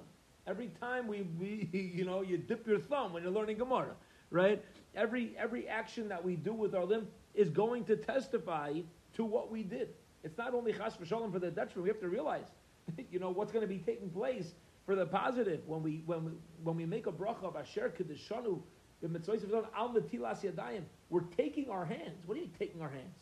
every 0.49 0.71
time 0.79 1.07
we, 1.07 1.21
we 1.39 1.69
you 1.95 2.05
know, 2.05 2.21
you 2.21 2.37
dip 2.37 2.67
your 2.67 2.79
thumb 2.79 3.13
when 3.13 3.23
you're 3.23 3.31
learning 3.31 3.57
Gemara, 3.57 3.93
right? 4.31 4.63
Every 4.95 5.35
every 5.37 5.67
action 5.67 6.09
that 6.09 6.23
we 6.23 6.35
do 6.35 6.53
with 6.53 6.73
our 6.73 6.85
limb 6.85 7.07
is 7.35 7.49
going 7.49 7.85
to 7.85 7.95
testify 7.95 8.73
to 9.13 9.23
what 9.25 9.51
we 9.51 9.63
did. 9.63 9.89
It's 10.23 10.37
not 10.37 10.53
only 10.53 10.73
chas 10.73 10.95
v'shalom 10.97 11.31
for 11.31 11.39
the 11.39 11.51
detriment. 11.51 11.83
We 11.83 11.89
have 11.89 11.99
to 12.01 12.09
realize, 12.09 12.47
you 13.11 13.19
know, 13.19 13.29
what's 13.29 13.51
going 13.51 13.61
to 13.61 13.73
be 13.73 13.79
taking 13.79 14.09
place 14.09 14.53
for 14.85 14.95
the 14.95 15.05
positive 15.05 15.61
when 15.67 15.83
we 15.83 16.01
when 16.05 16.25
we 16.25 16.31
when 16.63 16.75
we 16.75 16.85
make 16.85 17.05
a 17.07 17.11
bracha 17.11 17.43
of 17.43 17.55
asher 17.55 17.93
kedeshanu 17.97 18.61
al 19.03 19.89
netilas 19.89 20.41
yadayim. 20.41 20.81
We're 21.09 21.21
taking 21.21 21.69
our 21.69 21.85
hands. 21.85 22.25
What 22.25 22.35
do 22.35 22.41
you 22.41 22.47
mean 22.47 22.55
taking 22.57 22.81
our 22.81 22.89
hands? 22.89 23.17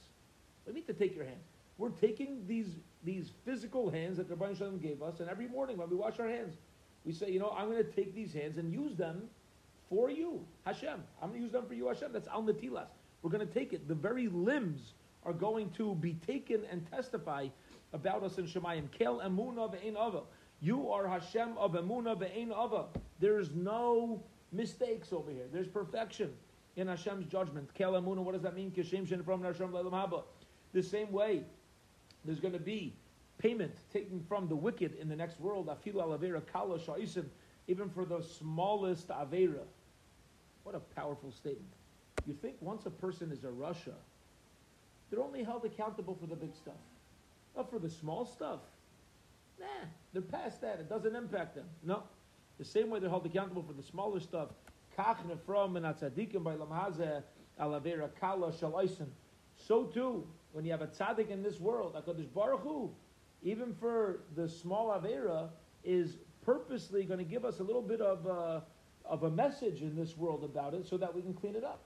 You 0.65 0.73
mean 0.73 0.85
to 0.85 0.93
take 0.93 1.15
your 1.15 1.25
hands? 1.25 1.43
We're 1.77 1.89
taking 1.89 2.43
these 2.47 2.77
these 3.03 3.31
physical 3.45 3.89
hands 3.89 4.17
that 4.17 4.27
the 4.27 4.35
Rebbeinu 4.35 4.57
Shalom 4.57 4.79
gave 4.79 5.01
us, 5.03 5.19
and 5.19 5.29
every 5.29 5.47
morning 5.47 5.77
when 5.77 5.89
we 5.89 5.95
wash 5.95 6.19
our 6.19 6.27
hands, 6.27 6.55
we 7.07 7.13
say, 7.13 7.31
you 7.31 7.39
know, 7.39 7.55
I'm 7.57 7.71
going 7.71 7.83
to 7.83 7.89
take 7.89 8.13
these 8.13 8.33
hands 8.33 8.57
and 8.57 8.69
use 8.71 8.97
them 8.97 9.29
for 9.89 10.11
you, 10.11 10.45
Hashem. 10.65 11.01
I'm 11.21 11.29
going 11.29 11.39
to 11.39 11.43
use 11.45 11.53
them 11.53 11.65
for 11.65 11.73
you, 11.73 11.87
Hashem. 11.87 12.11
That's 12.11 12.27
al 12.27 12.43
netilas. 12.43 12.87
We're 13.21 13.29
going 13.31 13.47
to 13.47 13.53
take 13.53 13.71
it. 13.71 13.87
The 13.87 13.95
very 13.95 14.27
limbs 14.27 14.91
are 15.23 15.31
going 15.31 15.69
to 15.77 15.95
be 15.95 16.15
taken 16.27 16.63
and 16.69 16.85
testify 16.91 17.47
about 17.93 18.23
us 18.23 18.37
in 18.37 18.45
Shemayim. 18.45 18.91
Kel 18.91 19.21
emuna 19.25 19.73
ve'ein 19.73 19.93
ava. 19.93 20.23
You 20.59 20.91
are 20.91 21.07
Hashem 21.07 21.57
of 21.57 21.71
emuna 21.73 22.19
ve'ein 22.19 22.51
ava. 22.51 22.87
There's 23.21 23.51
no 23.51 24.21
mistakes 24.51 25.13
over 25.13 25.31
here. 25.31 25.45
There's 25.53 25.67
perfection 25.67 26.33
in 26.75 26.87
Hashem's 26.87 27.25
judgment. 27.25 27.73
Kel 27.73 27.93
emuna, 27.93 28.17
what 28.17 28.33
does 28.33 28.43
that 28.43 28.53
mean? 28.53 28.69
Kishem 28.71 29.07
shen 29.07 29.23
from 29.23 29.43
Hashem. 29.43 29.73
The 30.73 30.83
same 30.83 31.13
way, 31.13 31.43
there's 32.25 32.41
going 32.41 32.53
to 32.53 32.59
be 32.59 32.93
payment 33.37 33.73
taken 33.91 34.23
from 34.27 34.47
the 34.47 34.55
wicked 34.55 34.95
in 34.99 35.09
the 35.09 35.15
next 35.15 35.39
world. 35.39 35.67
Afilu 35.67 35.95
alavera 35.95 36.41
kala 36.51 36.79
sha'isim. 36.79 37.25
Even 37.67 37.89
for 37.89 38.05
the 38.05 38.21
smallest 38.21 39.09
avera. 39.09 39.65
What 40.63 40.75
a 40.75 40.79
powerful 40.79 41.31
statement. 41.31 41.73
You 42.25 42.33
think 42.33 42.55
once 42.59 42.85
a 42.85 42.89
person 42.89 43.31
is 43.31 43.43
a 43.43 43.47
rasha, 43.47 43.93
they're 45.09 45.21
only 45.21 45.43
held 45.43 45.65
accountable 45.65 46.17
for 46.19 46.27
the 46.27 46.35
big 46.35 46.55
stuff. 46.55 46.73
Not 47.55 47.69
for 47.69 47.79
the 47.79 47.89
small 47.89 48.25
stuff. 48.25 48.59
Nah, 49.59 49.65
they're 50.13 50.21
past 50.21 50.61
that. 50.61 50.79
It 50.79 50.89
doesn't 50.89 51.15
impact 51.15 51.55
them. 51.55 51.65
No. 51.83 52.03
The 52.57 52.65
same 52.65 52.89
way 52.89 52.99
they're 52.99 53.09
held 53.09 53.25
accountable 53.25 53.63
for 53.63 53.73
the 53.73 53.83
smaller 53.83 54.19
stuff. 54.19 54.49
Kachne 54.97 55.37
from 55.45 55.75
and 55.75 55.85
by 55.85 56.55
lamhaze 56.55 57.23
alavera 57.59 58.09
kala 58.19 58.51
shalaisen. 58.51 59.07
So 59.55 59.85
too, 59.85 60.27
when 60.51 60.65
you 60.65 60.71
have 60.71 60.81
a 60.81 60.87
tzaddik 60.87 61.29
in 61.29 61.43
this 61.43 61.59
world, 61.59 61.95
HaKadosh 61.95 62.33
Baruch 62.33 62.61
Hu, 62.61 62.91
even 63.43 63.73
for 63.73 64.19
the 64.35 64.47
small 64.47 64.89
avera, 64.89 65.49
is 65.83 66.17
purposely 66.43 67.03
going 67.03 67.19
to 67.19 67.25
give 67.25 67.45
us 67.45 67.59
a 67.59 67.63
little 67.63 67.81
bit 67.81 68.01
of 68.01 68.25
a, 68.25 68.63
of 69.05 69.23
a 69.23 69.29
message 69.29 69.81
in 69.81 69.95
this 69.95 70.17
world 70.17 70.43
about 70.43 70.73
it 70.73 70.87
so 70.87 70.97
that 70.97 71.13
we 71.13 71.21
can 71.21 71.33
clean 71.33 71.55
it 71.55 71.63
up. 71.63 71.81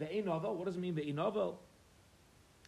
Ve'inovel, 0.00 0.54
what 0.54 0.66
does 0.66 0.76
it 0.76 0.80
mean 0.80 0.94
ve'inovel? 0.94 1.54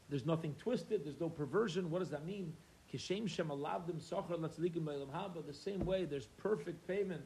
There's 0.09 0.27
nothing 0.27 0.55
twisted, 0.59 1.05
there's 1.05 1.21
no 1.21 1.31
perversion. 1.31 1.91
What 1.91 2.01
does 2.01 2.11
that 2.11 2.27
mean? 2.27 2.53
Kishem 2.93 3.29
shem 3.29 3.49
alavdim 3.49 4.01
socher 4.01 4.39
latzadikim 4.39 4.85
haba. 4.85 5.47
The 5.47 5.55
same 5.55 5.87
way, 5.87 6.05
there's 6.05 6.27
perfect 6.27 6.87
payment 6.87 7.23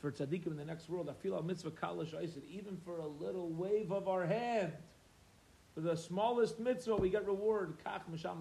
for 0.00 0.10
tzaddikim 0.10 0.46
in 0.46 0.56
the 0.56 0.64
next 0.64 0.88
world. 0.88 1.10
I 1.10 1.22
feel 1.22 1.36
a 1.36 1.42
mitzvah 1.42 1.72
kalash 1.72 2.12
said, 2.12 2.42
even 2.48 2.78
for 2.84 3.00
a 3.00 3.06
little 3.06 3.50
wave 3.50 3.92
of 3.92 4.08
our 4.08 4.24
hand. 4.24 4.72
For 5.74 5.82
the 5.82 5.94
smallest 5.94 6.58
mitzvah, 6.58 6.96
we 6.96 7.10
get 7.10 7.26
reward. 7.26 7.74
Kach 7.84 8.02
misham 8.10 8.40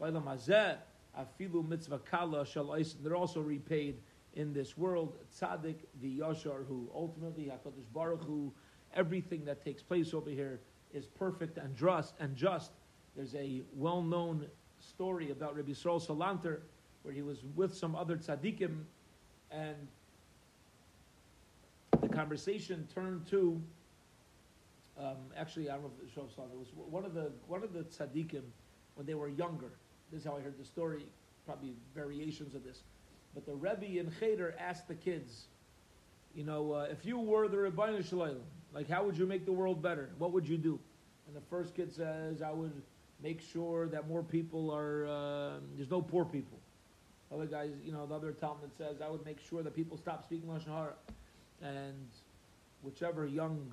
Afilu 0.00 1.68
mitzvah 1.68 1.98
kala 1.98 2.46
shal 2.46 2.76
They're 3.02 3.16
also 3.16 3.40
repaid 3.40 3.96
in 4.34 4.52
this 4.52 4.76
world. 4.76 5.16
Tzaddik 5.38 5.76
the 6.00 6.18
yashar 6.18 6.66
who 6.66 6.88
ultimately 6.94 7.44
Hakadosh 7.44 7.92
Baruch 7.92 8.22
Hu 8.24 8.52
everything 8.94 9.44
that 9.44 9.64
takes 9.64 9.82
place 9.82 10.14
over 10.14 10.30
here 10.30 10.60
is 10.92 11.06
perfect 11.06 11.58
and 11.58 11.76
just. 11.76 12.14
And 12.20 12.36
just. 12.36 12.72
There's 13.16 13.34
a 13.34 13.62
well-known 13.74 14.46
story 14.80 15.30
about 15.30 15.56
Rabbi 15.56 15.72
Yisrael 15.72 16.04
Salanter, 16.04 16.60
where 17.02 17.12
he 17.12 17.22
was 17.22 17.38
with 17.56 17.74
some 17.74 17.96
other 17.96 18.16
tzaddikim, 18.16 18.84
and 19.50 19.88
the 22.00 22.08
conversation 22.08 22.86
turned 22.94 23.26
to. 23.28 23.60
Um, 24.98 25.16
actually, 25.36 25.68
I 25.68 25.74
don't 25.74 25.84
know 25.84 25.90
if 26.02 26.52
it 26.52 26.58
was 26.58 26.68
one 26.74 27.04
of 27.04 27.14
the 27.14 27.32
one 27.46 27.62
of 27.62 27.72
the 27.72 27.82
tzaddikim 27.84 28.42
when 28.94 29.06
they 29.06 29.14
were 29.14 29.28
younger. 29.28 29.72
This 30.10 30.20
is 30.20 30.26
how 30.26 30.36
I 30.36 30.40
heard 30.40 30.58
the 30.58 30.64
story. 30.64 31.06
Probably 31.46 31.72
variations 31.94 32.54
of 32.54 32.62
this, 32.62 32.82
but 33.34 33.46
the 33.46 33.54
Rebbe 33.54 33.98
in 33.98 34.12
Cheder 34.20 34.54
asked 34.58 34.86
the 34.86 34.94
kids, 34.94 35.46
you 36.34 36.44
know, 36.44 36.72
uh, 36.72 36.88
if 36.90 37.06
you 37.06 37.18
were 37.18 37.48
the 37.48 37.56
Rebbeinu 37.56 38.06
Shalom, 38.06 38.40
like, 38.74 38.88
how 38.88 39.02
would 39.04 39.16
you 39.16 39.26
make 39.26 39.46
the 39.46 39.52
world 39.52 39.82
better? 39.82 40.10
What 40.18 40.32
would 40.32 40.46
you 40.46 40.58
do? 40.58 40.78
And 41.26 41.34
the 41.34 41.40
first 41.48 41.74
kid 41.74 41.90
says, 41.92 42.42
I 42.42 42.50
would 42.50 42.82
make 43.22 43.40
sure 43.40 43.86
that 43.88 44.08
more 44.08 44.22
people 44.22 44.70
are, 44.70 45.06
uh, 45.06 45.60
there's 45.76 45.90
no 45.90 46.02
poor 46.02 46.24
people. 46.24 46.58
Other 47.32 47.46
guys, 47.46 47.70
you 47.84 47.92
know, 47.92 48.06
the 48.06 48.14
other 48.14 48.32
talmid 48.32 48.76
says, 48.76 49.02
I 49.04 49.08
would 49.08 49.24
make 49.24 49.38
sure 49.48 49.62
that 49.62 49.74
people 49.74 49.96
stop 49.98 50.24
speaking 50.24 50.48
Lashon 50.48 50.74
Hara. 50.74 50.94
And 51.62 52.08
whichever 52.82 53.26
young 53.26 53.70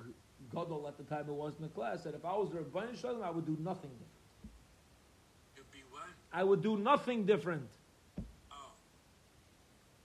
gadol 0.52 0.86
at 0.88 0.98
the 0.98 1.04
time 1.04 1.26
it 1.28 1.32
was 1.32 1.54
in 1.56 1.62
the 1.62 1.68
class 1.68 2.02
said, 2.02 2.14
if 2.14 2.24
I 2.24 2.34
was 2.36 2.50
the 2.50 2.58
Rebbeinu 2.58 3.00
Shalom, 3.00 3.22
I 3.22 3.30
would 3.30 3.46
do 3.46 3.56
nothing 3.60 3.90
different. 3.90 4.10
You'd 5.56 5.70
be 5.72 5.84
what? 5.90 6.04
I 6.36 6.44
would 6.44 6.62
do 6.62 6.76
nothing 6.76 7.24
different. 7.24 7.70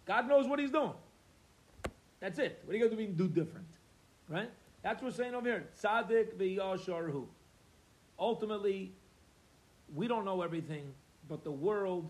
God 0.06 0.30
knows 0.30 0.48
what 0.48 0.60
he's 0.60 0.72
doing. 0.72 0.94
That's 2.22 2.40
it. 2.40 2.62
What 2.64 2.74
are 2.74 2.78
you 2.78 2.88
going 2.88 2.98
to 2.98 3.06
do 3.06 3.28
Do 3.28 3.44
different? 3.44 3.68
Right? 4.30 4.50
That's 4.82 5.02
what 5.02 5.12
we're 5.12 5.18
saying 5.18 5.36
over 5.36 5.46
here. 5.46 5.68
Tzaddik 5.84 6.36
v'yasharhu. 6.36 7.26
Ultimately, 8.18 8.94
we 9.94 10.08
don't 10.08 10.24
know 10.24 10.42
everything, 10.42 10.94
but 11.28 11.44
the 11.44 11.52
world, 11.52 12.10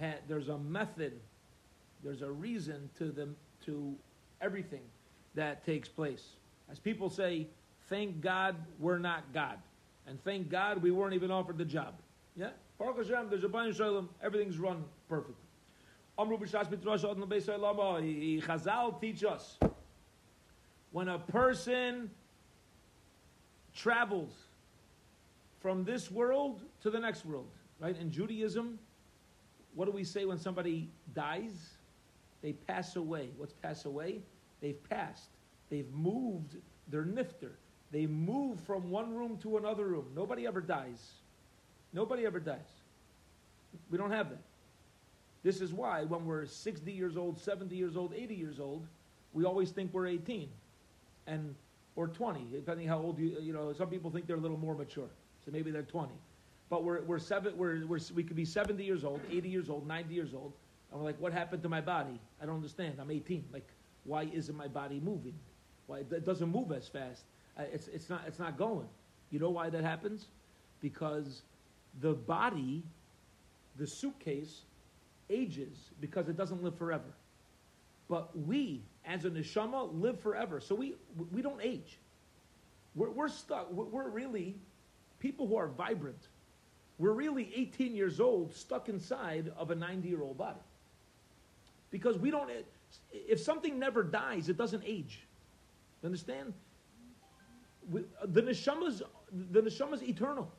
ha- 0.00 0.20
there's 0.28 0.48
a 0.48 0.56
method, 0.56 1.12
there's 2.02 2.22
a 2.22 2.30
reason 2.30 2.88
to 2.96 3.12
the, 3.12 3.28
to 3.66 3.94
everything 4.40 4.82
that 5.34 5.66
takes 5.66 5.88
place. 5.90 6.26
As 6.70 6.78
people 6.78 7.10
say, 7.10 7.48
thank 7.90 8.22
God 8.22 8.56
we're 8.78 8.98
not 8.98 9.24
God. 9.34 9.58
And 10.06 10.22
thank 10.24 10.48
God 10.48 10.82
we 10.82 10.90
weren't 10.90 11.14
even 11.14 11.30
offered 11.30 11.58
the 11.58 11.66
job. 11.66 11.94
Yeah? 12.34 12.48
Baruch 12.82 13.06
Hashem, 13.06 13.30
there's 13.30 13.44
a 13.44 13.48
Bayan 13.48 13.72
Shalom, 13.72 14.08
everything's 14.20 14.58
run 14.58 14.82
perfectly. 15.08 15.36
Chazal 18.44 19.00
teach 19.00 19.22
us 19.22 19.56
when 20.90 21.06
a 21.06 21.20
person 21.20 22.10
travels 23.72 24.32
from 25.60 25.84
this 25.84 26.10
world 26.10 26.62
to 26.80 26.90
the 26.90 26.98
next 26.98 27.24
world, 27.24 27.52
right? 27.78 27.96
In 27.96 28.10
Judaism, 28.10 28.80
what 29.76 29.84
do 29.84 29.92
we 29.92 30.02
say 30.02 30.24
when 30.24 30.38
somebody 30.38 30.90
dies? 31.14 31.76
They 32.42 32.52
pass 32.52 32.96
away. 32.96 33.30
What's 33.36 33.52
pass 33.52 33.84
away? 33.84 34.22
They've 34.60 34.82
passed. 34.90 35.30
They've 35.70 35.90
moved 35.92 36.56
their 36.88 37.04
nifter. 37.04 37.52
They 37.92 38.06
move 38.06 38.58
from 38.58 38.90
one 38.90 39.14
room 39.14 39.38
to 39.42 39.56
another 39.56 39.86
room. 39.86 40.06
Nobody 40.16 40.48
ever 40.48 40.60
dies. 40.60 41.21
Nobody 41.92 42.26
ever 42.26 42.40
dies. 42.40 42.58
We 43.90 43.98
don't 43.98 44.10
have 44.10 44.30
that. 44.30 44.42
This 45.42 45.60
is 45.60 45.72
why 45.72 46.04
when 46.04 46.24
we're 46.24 46.46
60 46.46 46.92
years 46.92 47.16
old, 47.16 47.38
70 47.38 47.74
years 47.74 47.96
old, 47.96 48.14
80 48.14 48.34
years 48.34 48.60
old, 48.60 48.86
we 49.32 49.44
always 49.44 49.70
think 49.70 49.92
we're 49.92 50.06
18 50.06 50.48
and 51.26 51.54
or 51.94 52.08
20, 52.08 52.46
depending 52.52 52.88
how 52.88 52.98
old 52.98 53.18
you, 53.18 53.36
you 53.40 53.52
know, 53.52 53.72
some 53.72 53.88
people 53.88 54.10
think 54.10 54.26
they're 54.26 54.36
a 54.36 54.40
little 54.40 54.56
more 54.56 54.74
mature. 54.74 55.08
So 55.44 55.50
maybe 55.50 55.70
they're 55.70 55.82
20. 55.82 56.10
But 56.70 56.84
we're, 56.84 57.02
we're 57.02 57.18
seven, 57.18 57.56
we're, 57.56 57.86
we're, 57.86 57.98
we 58.14 58.22
could 58.22 58.36
be 58.36 58.46
70 58.46 58.82
years 58.82 59.04
old, 59.04 59.20
80 59.30 59.48
years 59.48 59.68
old, 59.68 59.86
90 59.86 60.14
years 60.14 60.32
old. 60.32 60.52
And 60.90 61.00
we're 61.00 61.06
like, 61.06 61.20
what 61.20 61.32
happened 61.32 61.62
to 61.64 61.68
my 61.68 61.80
body? 61.80 62.18
I 62.40 62.46
don't 62.46 62.54
understand. 62.54 62.94
I'm 62.98 63.10
18. 63.10 63.44
Like, 63.52 63.68
why 64.04 64.28
isn't 64.32 64.56
my 64.56 64.68
body 64.68 65.00
moving? 65.00 65.34
Why 65.86 65.98
it 65.98 66.24
doesn't 66.24 66.50
move 66.50 66.72
as 66.72 66.88
fast? 66.88 67.24
It's, 67.58 67.88
it's, 67.88 68.08
not, 68.08 68.22
it's 68.26 68.38
not 68.38 68.56
going. 68.56 68.88
You 69.30 69.38
know 69.38 69.50
why 69.50 69.68
that 69.68 69.84
happens? 69.84 70.26
Because 70.80 71.42
the 72.00 72.14
body, 72.14 72.82
the 73.76 73.86
suitcase, 73.86 74.62
ages 75.30 75.90
because 76.00 76.28
it 76.28 76.36
doesn't 76.36 76.62
live 76.62 76.76
forever. 76.76 77.14
But 78.08 78.36
we, 78.38 78.82
as 79.06 79.24
a 79.24 79.30
neshama, 79.30 79.88
live 80.00 80.20
forever. 80.20 80.60
So 80.60 80.74
we, 80.74 80.94
we 81.32 81.42
don't 81.42 81.60
age. 81.62 81.98
We're, 82.94 83.10
we're 83.10 83.28
stuck. 83.28 83.72
We're 83.72 84.08
really 84.08 84.56
people 85.18 85.46
who 85.46 85.56
are 85.56 85.68
vibrant. 85.68 86.28
We're 86.98 87.12
really 87.12 87.50
18 87.54 87.94
years 87.94 88.20
old, 88.20 88.54
stuck 88.54 88.88
inside 88.88 89.50
of 89.56 89.70
a 89.70 89.74
90 89.74 90.08
year 90.08 90.22
old 90.22 90.36
body. 90.36 90.60
Because 91.90 92.18
we 92.18 92.30
don't, 92.30 92.50
if 93.12 93.40
something 93.40 93.78
never 93.78 94.02
dies, 94.02 94.48
it 94.48 94.56
doesn't 94.56 94.82
age. 94.86 95.20
You 96.02 96.06
understand? 96.06 96.52
The 97.90 98.42
neshama's, 98.42 99.02
the 99.50 99.62
neshama's 99.62 100.02
eternal. 100.02 100.50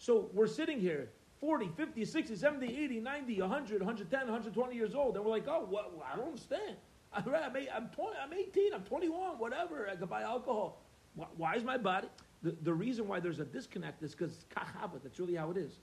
So 0.00 0.30
we're 0.32 0.46
sitting 0.46 0.80
here 0.80 1.10
40, 1.40 1.70
50, 1.76 2.04
60, 2.06 2.34
70, 2.34 2.84
80, 2.84 3.00
90, 3.00 3.40
100, 3.42 3.80
110, 3.82 4.20
120 4.20 4.74
years 4.74 4.94
old. 4.94 5.14
And 5.16 5.24
we're 5.24 5.30
like, 5.30 5.46
oh, 5.46 5.68
well, 5.70 5.90
I 6.10 6.16
don't 6.16 6.28
understand. 6.28 6.76
I'm, 7.12 7.22
I'm, 7.28 7.56
I'm, 7.74 7.88
20, 7.88 8.16
I'm 8.22 8.32
18, 8.32 8.72
I'm 8.72 8.82
21, 8.82 9.38
whatever. 9.38 9.88
I 9.90 9.96
can 9.96 10.06
buy 10.06 10.22
alcohol. 10.22 10.80
Why, 11.14 11.26
why 11.36 11.54
is 11.56 11.64
my 11.64 11.76
body? 11.76 12.08
The, 12.42 12.56
the 12.62 12.72
reason 12.72 13.06
why 13.06 13.20
there's 13.20 13.40
a 13.40 13.44
disconnect 13.44 14.02
is 14.02 14.14
because 14.14 14.46
kachava, 14.56 15.02
that's 15.02 15.20
really 15.20 15.34
how 15.34 15.50
it 15.50 15.58
is. 15.58 15.80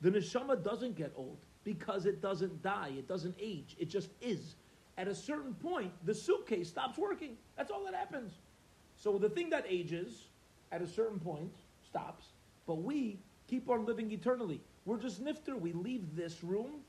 The 0.00 0.10
neshama 0.10 0.64
doesn't 0.64 0.96
get 0.96 1.12
old 1.14 1.38
because 1.62 2.04
it 2.04 2.20
doesn't 2.20 2.62
die, 2.62 2.94
it 2.98 3.06
doesn't 3.06 3.36
age, 3.40 3.76
it 3.78 3.88
just 3.88 4.10
is. 4.20 4.56
At 4.98 5.06
a 5.06 5.14
certain 5.14 5.54
point, 5.54 5.92
the 6.04 6.14
suitcase 6.14 6.68
stops 6.68 6.98
working. 6.98 7.36
That's 7.56 7.70
all 7.70 7.84
that 7.84 7.94
happens. 7.94 8.32
So 8.96 9.18
the 9.18 9.28
thing 9.28 9.50
that 9.50 9.66
ages 9.68 10.30
at 10.72 10.82
a 10.82 10.86
certain 10.86 11.20
point 11.20 11.52
stops, 11.84 12.26
but 12.66 12.82
we 12.82 13.20
keep 13.46 13.68
on 13.68 13.84
living 13.84 14.10
eternally. 14.10 14.60
We're 14.84 14.98
just 14.98 15.22
nifter. 15.24 15.58
We 15.58 15.72
leave 15.72 16.14
this 16.14 16.42
room. 16.42 16.80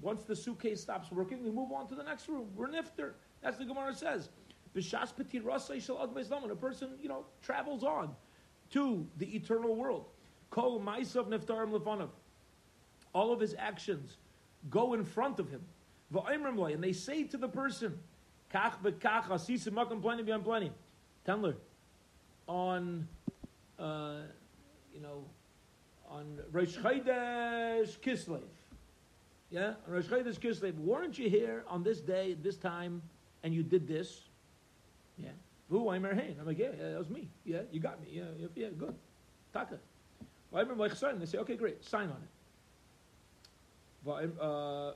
Once 0.00 0.22
the 0.22 0.36
suitcase 0.36 0.80
stops 0.80 1.10
working, 1.10 1.42
we 1.42 1.50
move 1.50 1.72
on 1.72 1.88
to 1.88 1.94
the 1.94 2.02
next 2.02 2.28
room. 2.28 2.48
We're 2.54 2.68
nifter. 2.68 3.12
That's 3.42 3.58
the 3.58 3.64
Gemara 3.64 3.94
says. 3.94 4.28
B'shas 4.74 5.12
When 6.42 6.50
a 6.50 6.56
person, 6.56 6.90
you 7.00 7.08
know, 7.08 7.24
travels 7.42 7.82
on 7.82 8.14
to 8.70 9.06
the 9.16 9.34
eternal 9.34 9.74
world. 9.74 10.06
Kol 10.50 10.80
ma'isav 10.80 11.28
neftarim 11.28 11.70
lefanav. 11.70 12.10
All 13.12 13.32
of 13.32 13.40
his 13.40 13.54
actions 13.58 14.18
go 14.70 14.94
in 14.94 15.04
front 15.04 15.40
of 15.40 15.48
him. 15.50 15.62
And 16.14 16.82
they 16.82 16.92
say 16.92 17.24
to 17.24 17.36
the 17.36 17.48
person, 17.48 17.98
Kach 18.52 18.80
b'kach 18.82 19.28
asisim 19.28 19.74
makam 19.74 20.00
plenty 20.00 20.22
b'yam 20.22 20.42
plenty. 20.42 20.72
Tendler, 21.26 21.56
on, 22.46 23.06
uh, 23.78 24.20
you 24.94 25.00
know, 25.00 25.24
on 26.10 26.40
Rosh 26.52 26.76
Chodesh 26.76 27.98
Kislev. 27.98 28.42
Yeah, 29.50 29.74
on 29.86 29.94
Rosh 29.94 30.06
Chodesh 30.06 30.38
Kislev. 30.38 30.78
Weren't 30.78 31.18
you 31.18 31.28
here 31.28 31.64
on 31.68 31.82
this 31.82 32.00
day, 32.00 32.36
this 32.40 32.56
time, 32.56 33.02
and 33.42 33.54
you 33.54 33.62
did 33.62 33.86
this? 33.86 34.28
Yeah. 35.16 35.30
Who 35.70 35.90
I'm 35.90 36.04
hey. 36.04 36.36
I'm 36.38 36.46
like, 36.46 36.58
yeah, 36.58 36.68
yeah, 36.78 36.90
that 36.90 36.98
was 36.98 37.10
me. 37.10 37.28
Yeah, 37.44 37.62
you 37.70 37.80
got 37.80 38.00
me. 38.00 38.08
Yeah, 38.12 38.46
yeah, 38.54 38.68
good. 38.76 38.94
Taka. 39.52 39.78
They 40.52 41.26
say, 41.26 41.38
okay, 41.38 41.56
great, 41.56 41.84
sign 41.84 42.08
on 42.08 42.22
it. 42.22 42.28
Uh, 44.40 44.92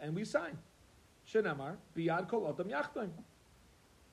and 0.00 0.14
we 0.14 0.24
sign. 0.24 0.56
Shenamar 1.28 1.76
biyad 1.96 2.28
kol 2.28 2.42
otam 2.42 2.70
yachtaim. 2.70 3.10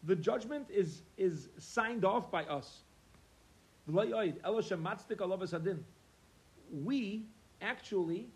The 0.04 0.16
judgment 0.16 0.68
is 0.70 1.04
is 1.18 1.50
signed 1.58 2.06
off 2.06 2.32
by 2.32 2.46
us 2.46 2.84
we 6.72 7.24
actually, 7.62 8.28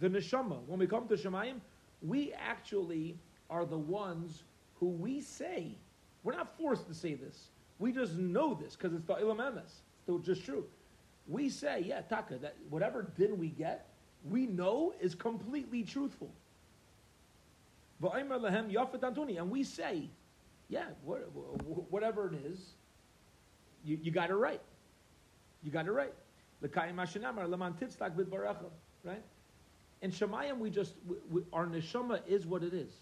the 0.00 0.08
neshama, 0.08 0.58
when 0.66 0.78
we 0.78 0.86
come 0.86 1.08
to 1.08 1.14
Shemayim, 1.14 1.60
we 2.02 2.32
actually 2.32 3.16
are 3.50 3.64
the 3.64 3.78
ones 3.78 4.42
who 4.78 4.88
we 4.88 5.20
say, 5.20 5.74
we're 6.22 6.34
not 6.34 6.56
forced 6.58 6.86
to 6.88 6.94
say 6.94 7.14
this. 7.14 7.48
We 7.78 7.92
just 7.92 8.14
know 8.14 8.54
this 8.54 8.76
because 8.76 8.92
it's 8.92 9.06
the 9.06 9.14
Ilam 9.14 9.38
Emes. 9.38 9.70
It's 10.06 10.26
just 10.26 10.44
true. 10.44 10.64
We 11.26 11.48
say, 11.48 11.84
yeah, 11.86 12.00
Taka, 12.02 12.38
that 12.38 12.56
whatever 12.70 13.10
din 13.16 13.38
we 13.38 13.48
get, 13.48 13.88
we 14.24 14.46
know 14.46 14.94
is 15.00 15.14
completely 15.14 15.82
truthful. 15.82 16.30
And 18.02 19.50
we 19.50 19.64
say, 19.64 20.08
yeah, 20.68 20.84
whatever 21.04 22.28
it 22.32 22.38
is, 22.46 22.74
you, 23.84 23.98
you 24.02 24.10
got 24.10 24.30
it 24.30 24.34
right. 24.34 24.60
You 25.62 25.70
got 25.70 25.86
it 25.86 25.92
right. 25.92 26.14
L'kayim 26.60 26.96
Hashanamar, 26.96 27.48
Leman 27.48 27.74
Titztak 27.74 28.16
Bidbarecha, 28.16 28.66
right? 29.04 29.22
In 30.02 30.10
Shemayim, 30.10 30.58
we 30.58 30.70
just, 30.70 30.94
we, 31.06 31.16
we, 31.30 31.42
our 31.52 31.66
neshama 31.66 32.20
is 32.26 32.46
what 32.46 32.62
it 32.62 32.72
is. 32.72 32.92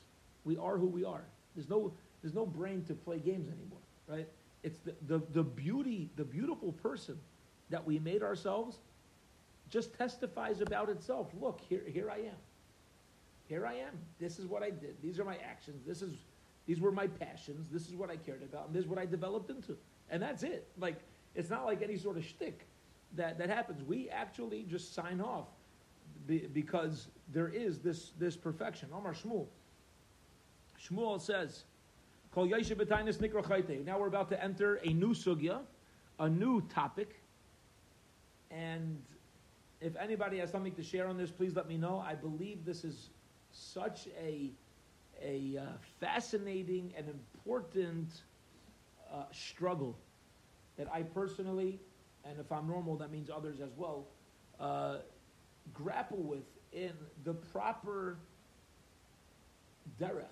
We 0.45 0.57
are 0.57 0.77
who 0.77 0.87
we 0.87 1.05
are. 1.05 1.25
There's 1.55 1.69
no, 1.69 1.93
there's 2.23 2.35
no 2.35 2.47
brain 2.47 2.85
to 2.85 2.95
play 2.95 3.19
games 3.19 3.49
anymore, 3.49 3.79
right? 4.09 4.29
It's 4.63 4.79
the, 4.79 4.95
the, 5.07 5.23
the 5.33 5.43
beauty, 5.43 6.11
the 6.17 6.25
beautiful 6.25 6.73
person 6.73 7.19
that 7.71 7.85
we 7.85 7.99
made 7.99 8.23
ourselves 8.23 8.79
just 9.69 9.97
testifies 9.97 10.61
about 10.61 10.89
itself. 10.89 11.29
Look, 11.41 11.61
here, 11.69 11.83
here 11.87 12.11
I 12.11 12.19
am. 12.19 12.37
Here 13.49 13.67
I 13.67 13.75
am. 13.75 13.99
This 14.19 14.39
is 14.39 14.47
what 14.47 14.63
I 14.63 14.71
did. 14.71 14.97
These 15.03 15.19
are 15.19 15.25
my 15.25 15.37
actions. 15.37 15.83
This 15.87 16.03
is, 16.03 16.15
these 16.67 16.81
were 16.81 16.93
my 16.93 17.07
passions. 17.07 17.69
This 17.71 17.89
is 17.89 17.95
what 17.95 18.11
I 18.11 18.17
cared 18.17 18.43
about. 18.43 18.67
And 18.67 18.75
this 18.75 18.85
is 18.85 18.89
what 18.89 18.99
I 18.99 19.07
developed 19.07 19.51
into. 19.51 19.77
And 20.11 20.23
that's 20.23 20.43
it. 20.43 20.67
Like, 20.79 20.97
it's 21.35 21.51
not 21.51 21.65
like 21.65 21.83
any 21.83 21.97
sort 21.97 22.17
of 22.17 22.25
shtick 22.25 22.67
that, 23.15 23.39
that 23.39 23.49
happens. 23.49 23.83
We 23.83 24.11
actually 24.11 24.65
just 24.69 24.95
sign 24.95 25.21
off 25.21 25.47
be, 26.27 26.49
because 26.53 27.09
there 27.33 27.49
is 27.49 27.79
this, 27.79 28.13
this 28.19 28.37
perfection. 28.37 28.89
Omar 28.95 29.15
Shmuel. 29.15 29.47
Shmuel 30.81 31.21
says, 31.21 31.65
Now 32.35 33.99
we're 33.99 34.07
about 34.09 34.29
to 34.29 34.43
enter 34.43 34.81
a 34.85 34.89
new 34.89 35.15
sugya, 35.15 35.61
a 36.19 36.29
new 36.29 36.61
topic. 36.69 37.21
And 38.51 39.03
if 39.81 39.97
anybody 39.97 40.39
has 40.39 40.51
something 40.51 40.75
to 40.75 40.83
share 40.83 41.09
on 41.09 41.17
this, 41.17 41.31
please 41.31 41.55
let 41.55 41.69
me 41.69 41.77
know. 41.77 42.05
I 42.07 42.15
believe 42.15 42.65
this 42.65 42.85
is 42.85 43.11
such 43.53 44.09
a, 44.23 44.51
a 45.23 45.59
uh, 45.59 45.63
fascinating 46.01 46.93
and 46.97 47.09
important 47.09 48.09
uh, 49.13 49.25
struggle 49.33 49.97
that 50.77 50.89
I 50.93 51.03
personally, 51.03 51.81
and 52.29 52.39
if 52.41 52.51
I'm 52.51 52.67
normal, 52.67 52.97
that 52.97 53.11
means 53.11 53.31
others 53.31 53.61
as 53.61 53.71
well, 53.77 54.07
uh, 54.59 54.99
grapple 55.73 56.23
with 56.23 56.45
in 56.73 56.93
the 57.25 57.35
proper 57.35 58.19
derech, 60.01 60.25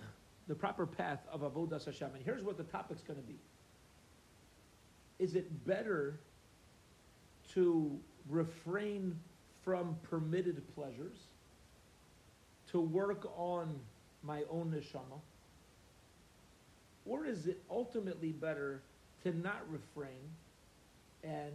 the 0.48 0.54
proper 0.54 0.86
path 0.86 1.20
of 1.30 1.40
avodas 1.42 1.84
Hashem. 1.84 2.10
And 2.14 2.24
here's 2.24 2.42
what 2.42 2.56
the 2.56 2.64
topic's 2.64 3.02
going 3.02 3.20
to 3.20 3.26
be: 3.26 3.38
Is 5.18 5.34
it 5.34 5.66
better 5.66 6.20
to 7.54 7.98
refrain 8.28 9.18
from 9.64 9.96
permitted 10.02 10.62
pleasures, 10.74 11.18
to 12.70 12.80
work 12.80 13.30
on 13.36 13.78
my 14.22 14.42
own 14.50 14.74
neshama, 14.74 15.20
or 17.06 17.24
is 17.24 17.46
it 17.46 17.62
ultimately 17.70 18.32
better? 18.32 18.82
to 19.24 19.32
not 19.32 19.62
refrain 19.70 20.30
and 21.22 21.52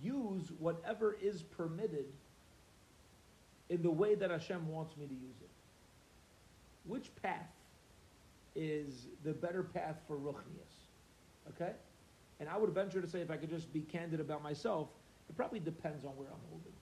use 0.00 0.50
whatever 0.58 1.16
is 1.20 1.42
permitted 1.42 2.06
in 3.68 3.82
the 3.82 3.90
way 3.90 4.14
that 4.14 4.30
Hashem 4.30 4.68
wants 4.68 4.96
me 4.96 5.06
to 5.06 5.14
use 5.14 5.40
it. 5.40 5.50
Which 6.84 7.10
path 7.22 7.50
is 8.54 9.06
the 9.24 9.32
better 9.32 9.62
path 9.62 9.96
for 10.06 10.16
Ruchnius? 10.16 10.88
Okay? 11.50 11.72
And 12.40 12.48
I 12.48 12.56
would 12.56 12.70
venture 12.70 13.00
to 13.00 13.08
say, 13.08 13.20
if 13.20 13.30
I 13.30 13.36
could 13.36 13.50
just 13.50 13.72
be 13.72 13.80
candid 13.80 14.20
about 14.20 14.42
myself, 14.42 14.88
it 15.28 15.36
probably 15.36 15.60
depends 15.60 16.04
on 16.04 16.10
where 16.12 16.28
I'm 16.28 16.40
holding. 16.50 16.72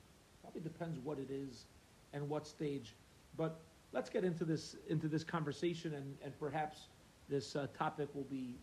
Probably 0.42 0.62
depends 0.62 0.98
what 0.98 1.18
it 1.18 1.30
is 1.30 1.66
and 2.12 2.28
what 2.28 2.46
stage. 2.46 2.94
But 3.36 3.60
let's 3.92 4.10
get 4.10 4.24
into 4.24 4.44
this 4.44 4.76
into 4.88 5.06
this 5.06 5.22
conversation, 5.22 5.94
and, 5.94 6.16
and 6.24 6.38
perhaps 6.40 6.88
this 7.28 7.54
uh, 7.56 7.66
topic 7.78 8.08
will 8.14 8.24
be 8.24 8.56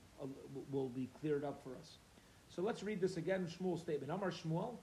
will 0.72 0.90
be 0.90 1.10
cleared 1.22 1.44
up 1.44 1.62
for 1.64 1.76
us. 1.80 1.98
So 2.58 2.64
let's 2.64 2.82
read 2.82 3.00
this 3.00 3.18
again, 3.18 3.48
Shmuel's 3.48 3.82
statement. 3.82 4.12
Amar 4.12 4.32
Shmuel, 4.32 4.78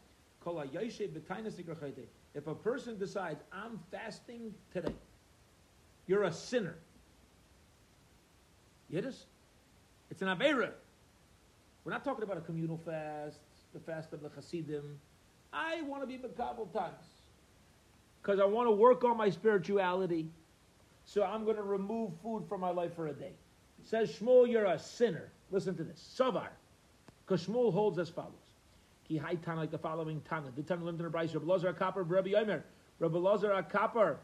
if 2.34 2.46
a 2.46 2.54
person 2.54 2.98
decides, 2.98 3.42
I'm 3.52 3.80
fasting 3.90 4.54
today, 4.72 4.94
you're 6.06 6.22
a 6.22 6.32
sinner. 6.32 6.76
Yiddish? 8.88 9.16
It's 10.08 10.22
an 10.22 10.28
Avera. 10.28 10.70
We're 11.84 11.90
not 11.90 12.04
talking 12.04 12.22
about 12.22 12.36
a 12.36 12.42
communal 12.42 12.78
fast, 12.78 13.40
the 13.72 13.80
fast 13.80 14.12
of 14.12 14.22
the 14.22 14.28
Hasidim. 14.28 15.00
I 15.52 15.82
want 15.82 16.02
to 16.02 16.06
be 16.06 16.16
Makabal 16.16 16.72
times 16.72 17.06
because 18.22 18.38
I 18.38 18.44
want 18.44 18.68
to 18.68 18.72
work 18.72 19.02
on 19.02 19.16
my 19.16 19.30
spirituality. 19.30 20.28
So 21.06 21.24
I'm 21.24 21.42
going 21.44 21.56
to 21.56 21.62
remove 21.62 22.12
food 22.22 22.44
from 22.48 22.60
my 22.60 22.70
life 22.70 22.94
for 22.94 23.08
a 23.08 23.12
day. 23.12 23.32
Says 23.82 24.12
Shmuel, 24.12 24.48
you're 24.48 24.66
a 24.66 24.78
sinner. 24.78 25.32
Listen 25.50 25.76
to 25.76 25.82
this. 25.82 26.16
Savar. 26.16 26.50
Because 27.26 27.46
Shmuel 27.46 27.72
holds 27.72 27.98
as 27.98 28.08
follows. 28.08 28.32
Ki 29.06 29.16
hai 29.16 29.34
tan 29.36 29.56
like 29.56 29.70
the 29.70 29.78
following 29.78 30.20
Tana. 30.28 30.50
The 30.54 30.62
Tana 30.62 30.84
learned 30.84 31.00
in 31.00 31.10
the 31.10 31.10
brayso. 31.10 31.34
Rabbi 31.34 31.46
Lazar 31.46 31.72
Kapar, 31.72 32.04
Rabbi 32.08 32.30
Yomer. 32.30 32.62
Rabbi 32.98 33.18
Lazar 33.18 33.66
Kapar, 33.70 34.16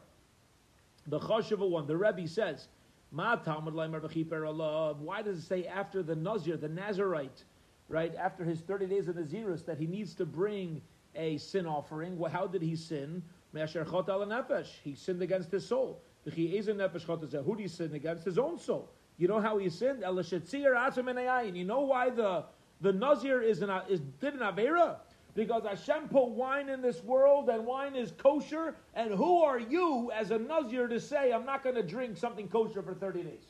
the 1.07 1.19
Chosheva 1.19 1.69
one, 1.69 1.87
the 1.87 1.97
Rebbe 1.97 2.29
says, 2.29 2.69
Ma 3.11 3.35
Talmud 3.37 3.75
Leimer 3.75 4.01
V'chiper 4.01 4.47
Allah. 4.47 4.95
Why 4.95 5.23
does 5.23 5.39
it 5.39 5.43
say 5.43 5.67
after 5.67 6.03
the 6.03 6.15
Nazir, 6.15 6.57
the 6.57 6.69
Nazarite, 6.69 7.45
right, 7.89 8.15
after 8.15 8.45
his 8.45 8.61
30 8.61 8.87
days 8.87 9.09
of 9.09 9.17
Nazirus, 9.17 9.65
that 9.67 9.79
he 9.79 9.87
needs 9.87 10.15
to 10.15 10.25
bring 10.25 10.81
a 11.17 11.37
sin 11.39 11.67
offering? 11.67 12.17
Well, 12.17 12.31
how 12.31 12.47
did 12.47 12.63
he 12.63 12.77
sin? 12.77 13.23
He 13.53 14.95
sinned 14.95 15.23
against 15.23 15.51
his 15.51 15.67
soul. 15.67 16.01
Who 16.25 16.31
did 16.31 16.39
he 16.39 17.69
sin 17.69 17.95
against? 17.95 18.25
His 18.25 18.39
own 18.39 18.59
soul. 18.59 18.89
You 19.19 19.27
know 19.27 19.41
how 19.41 19.59
he 19.59 19.69
sinned? 19.69 20.05
And 20.05 21.57
you 21.57 21.65
know 21.65 21.81
why 21.81 22.11
the, 22.11 22.45
the 22.81 22.93
Nazir 22.93 23.43
is, 23.43 23.63
an, 23.63 23.71
is 23.89 24.01
did 24.21 24.35
an 24.35 24.41
Avera? 24.41 24.97
Because 25.35 25.65
Hashem 25.65 26.09
put 26.09 26.31
wine 26.31 26.69
in 26.69 26.83
this 26.83 27.03
world 27.05 27.49
and 27.49 27.65
wine 27.65 27.95
is 27.95 28.13
kosher, 28.19 28.75
and 28.95 29.15
who 29.15 29.43
are 29.43 29.59
you 29.59 30.11
as 30.13 30.33
a 30.33 30.39
Nazir 30.39 30.89
to 30.89 30.99
say, 30.99 31.33
I'm 31.33 31.47
not 31.47 31.63
going 31.63 31.77
to 31.77 31.83
drink 31.83 32.17
something 32.17 32.49
kosher 32.49 32.83
for 32.83 32.95
30 32.95 33.23
days? 33.23 33.45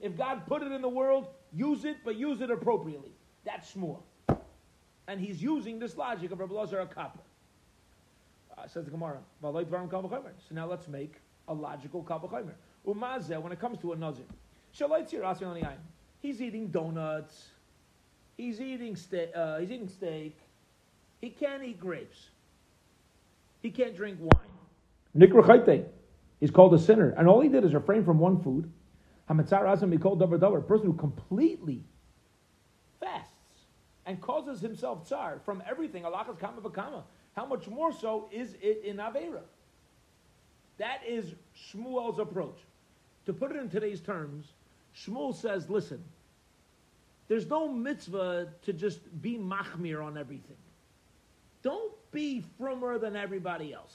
If 0.00 0.16
God 0.16 0.46
put 0.46 0.62
it 0.62 0.72
in 0.72 0.80
the 0.82 0.88
world, 0.88 1.28
use 1.52 1.84
it, 1.84 1.98
but 2.04 2.16
use 2.16 2.40
it 2.40 2.50
appropriately. 2.50 3.12
That's 3.44 3.72
Shmuel. 3.72 4.00
And 5.08 5.20
he's 5.20 5.42
using 5.42 5.78
this 5.78 5.96
logic 5.96 6.32
of 6.32 6.40
Rabbi 6.40 6.54
Lazar 6.54 6.84
Akapa. 6.84 7.20
Uh, 8.56 8.66
says 8.66 8.86
the 8.86 8.90
Gemara. 8.90 9.18
So 9.42 10.54
now 10.54 10.66
let's 10.66 10.88
make 10.88 11.20
a 11.48 11.54
logical 11.54 12.02
Kabbalah 12.02 12.42
Umazeh, 12.86 13.40
when 13.40 13.52
it 13.52 13.60
comes 13.60 13.78
to 13.80 13.92
a 13.92 13.96
Nazir. 13.96 14.24
He's 16.20 16.42
eating 16.42 16.68
donuts. 16.68 17.48
He's 18.36 18.60
eating, 18.60 18.96
ste- 18.96 19.34
uh, 19.34 19.58
he's 19.58 19.70
eating 19.70 19.88
steak. 19.88 20.38
He 21.20 21.30
can't 21.30 21.62
eat 21.62 21.80
grapes. 21.80 22.30
He 23.62 23.70
can't 23.70 23.96
drink 23.96 24.18
wine. 24.20 24.46
Nikra 25.16 25.84
He's 26.40 26.50
called 26.50 26.74
a 26.74 26.78
sinner. 26.78 27.14
And 27.16 27.26
all 27.28 27.40
he 27.40 27.48
did 27.48 27.64
is 27.64 27.72
refrain 27.74 28.04
from 28.04 28.18
one 28.18 28.40
food. 28.40 28.70
Hamatzar 29.30 29.64
Azam 29.64 29.90
be 29.90 29.98
called 29.98 30.20
Dabar 30.20 30.38
Dabar. 30.38 30.58
A 30.58 30.62
person 30.62 30.86
who 30.86 30.92
completely 30.92 31.82
fasts 33.00 33.32
and 34.04 34.20
causes 34.20 34.60
himself 34.60 35.06
tsar 35.06 35.40
from 35.44 35.62
everything. 35.68 36.04
Allah 36.04 36.26
is 36.30 36.36
kama 36.38 36.60
v'kama. 36.60 37.02
How 37.34 37.46
much 37.46 37.66
more 37.68 37.92
so 37.92 38.28
is 38.30 38.54
it 38.60 38.82
in 38.84 38.96
Avera? 38.96 39.42
That 40.78 41.00
is 41.06 41.34
Shmuel's 41.56 42.18
approach. 42.18 42.58
To 43.24 43.32
put 43.32 43.50
it 43.50 43.56
in 43.56 43.68
today's 43.68 44.00
terms, 44.00 44.52
Shmuel 44.94 45.34
says, 45.34 45.68
listen, 45.68 46.02
there's 47.28 47.46
no 47.46 47.68
mitzvah 47.68 48.48
to 48.62 48.72
just 48.72 49.00
be 49.20 49.36
machmir 49.36 50.04
on 50.04 50.16
everything. 50.16 50.56
Don't 51.62 51.92
be 52.12 52.44
frummer 52.58 52.98
than 52.98 53.16
everybody 53.16 53.72
else. 53.72 53.94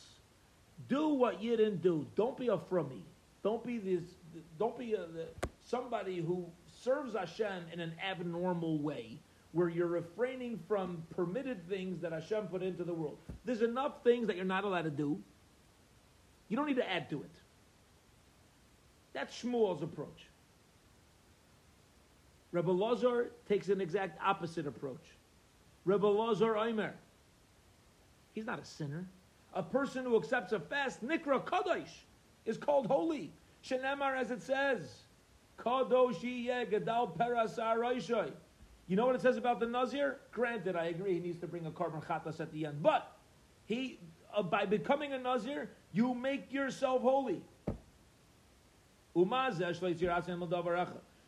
Do 0.90 1.10
what 1.10 1.42
you 1.42 1.56
didn't 1.56 1.82
do. 1.82 2.06
Don't 2.16 2.38
be 2.38 2.50
a 2.50 2.58
frummy. 2.58 3.04
Don't 3.44 3.66
be 3.66 3.78
this. 3.78 4.04
Don't 4.60 4.78
be 4.78 4.94
a, 4.94 5.06
somebody 5.68 6.20
who 6.20 6.46
serves 6.84 7.16
Hashem 7.16 7.66
in 7.72 7.80
an 7.80 7.94
abnormal 8.04 8.80
way, 8.80 9.18
where 9.54 9.70
you're 9.70 9.88
refraining 9.88 10.60
from 10.68 11.04
permitted 11.16 11.68
things 11.70 12.02
that 12.02 12.12
Hashem 12.12 12.48
put 12.48 12.62
into 12.62 12.84
the 12.84 12.94
world. 12.94 13.18
There's 13.46 13.62
enough 13.62 14.04
things 14.04 14.28
that 14.28 14.36
you're 14.36 14.46
not 14.46 14.64
allowed 14.64 14.84
to 14.84 14.90
do. 14.90 15.18
You 16.50 16.58
don't 16.58 16.68
need 16.68 16.78
to 16.78 16.90
add 16.90 17.10
to 17.12 17.22
it. 17.22 17.32
That's 19.14 19.42
Shmuel's 19.42 19.84
approach. 19.84 20.26
Rebbe 22.52 22.72
Lazar 22.72 23.32
takes 23.48 23.70
an 23.70 23.80
exact 23.82 24.20
opposite 24.24 24.68
approach. 24.68 25.16
Rebbe 25.86 26.06
Lazar 26.06 26.58
Omer. 26.58 26.94
He's 28.34 28.46
not 28.46 28.60
a 28.60 28.66
sinner. 28.66 29.06
A 29.54 29.64
person 29.64 30.06
who 30.06 30.16
accepts 30.16 30.54
a 30.54 30.60
fast, 30.60 31.06
Nikra 31.06 31.44
Kadosh, 31.44 31.90
is 32.46 32.58
called 32.58 32.88
holy. 32.88 33.32
Shenemar, 33.64 34.18
as 34.18 34.32
it 34.32 34.42
says, 34.42 35.02
Kadosh 35.60 36.22
Gadal 36.70 37.18
Peras 37.18 37.58
You 38.88 38.96
know 38.96 39.06
what 39.06 39.16
it 39.16 39.22
says 39.22 39.38
about 39.38 39.60
the 39.60 39.68
Nazir? 39.68 40.18
Granted, 40.32 40.76
I 40.76 40.86
agree 40.86 41.14
he 41.14 41.20
needs 41.20 41.38
to 41.40 41.48
bring 41.48 41.66
a 41.66 41.72
korban 41.72 42.04
chatas 42.04 42.40
at 42.40 42.52
the 42.52 42.66
end, 42.66 42.82
but 42.82 43.18
he, 43.66 44.00
uh, 44.36 44.42
by 44.42 44.66
becoming 44.66 45.14
a 45.14 45.20
Nazir, 45.20 45.70
you 45.94 46.14
make 46.14 46.52
yourself 46.52 47.02
holy. 47.02 47.42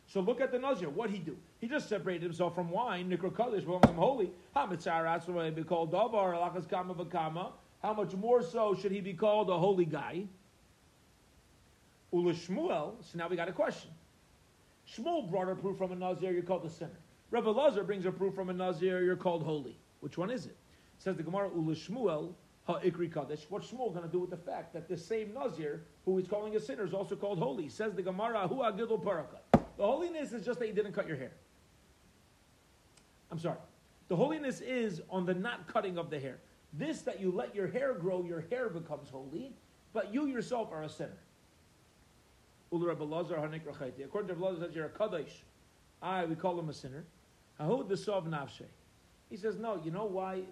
So 0.06 0.20
look 0.20 0.40
at 0.40 0.52
the 0.52 0.58
Nazir. 0.58 0.90
What 0.90 1.10
he 1.10 1.18
do? 1.18 1.36
He 1.60 1.66
just 1.66 1.88
separated 1.88 2.22
himself 2.22 2.54
from 2.54 2.70
wine. 2.70 3.10
Nikra 3.10 3.34
Kaddish 3.36 3.64
belongs 3.64 3.88
him 3.88 3.96
holy. 3.96 4.30
How 4.54 4.66
be 4.66 4.76
called 5.64 5.90
Kama? 5.90 7.52
How 7.82 7.92
much 7.92 8.14
more 8.14 8.42
so 8.42 8.74
should 8.74 8.92
he 8.92 9.00
be 9.00 9.14
called 9.14 9.50
a 9.50 9.58
holy 9.58 9.84
guy? 9.84 10.24
Ula 12.12 12.32
Shmuel. 12.32 12.92
So 13.00 13.18
now 13.18 13.28
we 13.28 13.36
got 13.36 13.48
a 13.48 13.52
question. 13.52 13.90
Shmuel 14.90 15.30
brought 15.30 15.48
a 15.48 15.54
proof 15.54 15.78
from 15.78 15.92
a 15.92 15.96
Nazir. 15.96 16.32
You're 16.32 16.42
called 16.42 16.64
a 16.64 16.70
sinner. 16.70 16.98
Rebbe 17.30 17.50
Lazar 17.50 17.82
brings 17.82 18.06
a 18.06 18.12
proof 18.12 18.34
from 18.34 18.50
a 18.50 18.52
Nazir. 18.52 19.02
You're 19.02 19.16
called 19.16 19.42
holy. 19.42 19.76
Which 20.00 20.16
one 20.16 20.30
is 20.30 20.46
it? 20.46 20.56
Says 20.98 21.16
the 21.16 21.22
Gemara 21.22 21.50
Ula 21.54 21.74
Shmuel 21.74 22.34
ha'ikri 22.66 23.12
kaddish. 23.12 23.46
What's 23.48 23.68
Shmuel 23.68 23.92
going 23.92 24.06
to 24.06 24.12
do 24.12 24.20
with 24.20 24.30
the 24.30 24.36
fact 24.36 24.72
that 24.74 24.88
the 24.88 24.96
same 24.96 25.34
Nazir, 25.34 25.82
who 26.04 26.16
he's 26.16 26.28
calling 26.28 26.56
a 26.56 26.60
sinner, 26.60 26.84
is 26.84 26.94
also 26.94 27.16
called 27.16 27.38
holy? 27.38 27.68
Says 27.68 27.94
the 27.94 28.02
Gemara, 28.02 28.46
hu 28.48 28.56
agidul 28.56 29.02
parakat. 29.02 29.43
The 29.76 29.84
holiness 29.84 30.32
is 30.32 30.44
just 30.44 30.58
that 30.60 30.68
you 30.68 30.74
didn't 30.74 30.92
cut 30.92 31.08
your 31.08 31.16
hair. 31.16 31.32
I'm 33.30 33.38
sorry. 33.38 33.58
The 34.08 34.16
holiness 34.16 34.60
is 34.60 35.02
on 35.10 35.26
the 35.26 35.34
not 35.34 35.66
cutting 35.66 35.98
of 35.98 36.10
the 36.10 36.20
hair. 36.20 36.38
This 36.72 37.02
that 37.02 37.20
you 37.20 37.30
let 37.30 37.54
your 37.54 37.68
hair 37.68 37.94
grow, 37.94 38.24
your 38.24 38.44
hair 38.50 38.68
becomes 38.68 39.08
holy, 39.08 39.52
but 39.92 40.12
you 40.12 40.26
yourself 40.26 40.70
are 40.72 40.82
a 40.82 40.88
sinner. 40.88 41.16
According 42.70 42.98
to 44.28 44.34
Rabbi 44.34 44.60
says 44.60 44.74
you're 44.74 44.86
a 44.86 44.88
kaddish. 44.88 45.44
I, 46.02 46.24
we 46.24 46.34
call 46.34 46.58
him 46.58 46.68
a 46.68 46.72
sinner. 46.72 47.04
He 49.30 49.36
says, 49.36 49.56
no, 49.58 49.80
you 49.84 49.90
know 49.90 50.04
why 50.04 50.42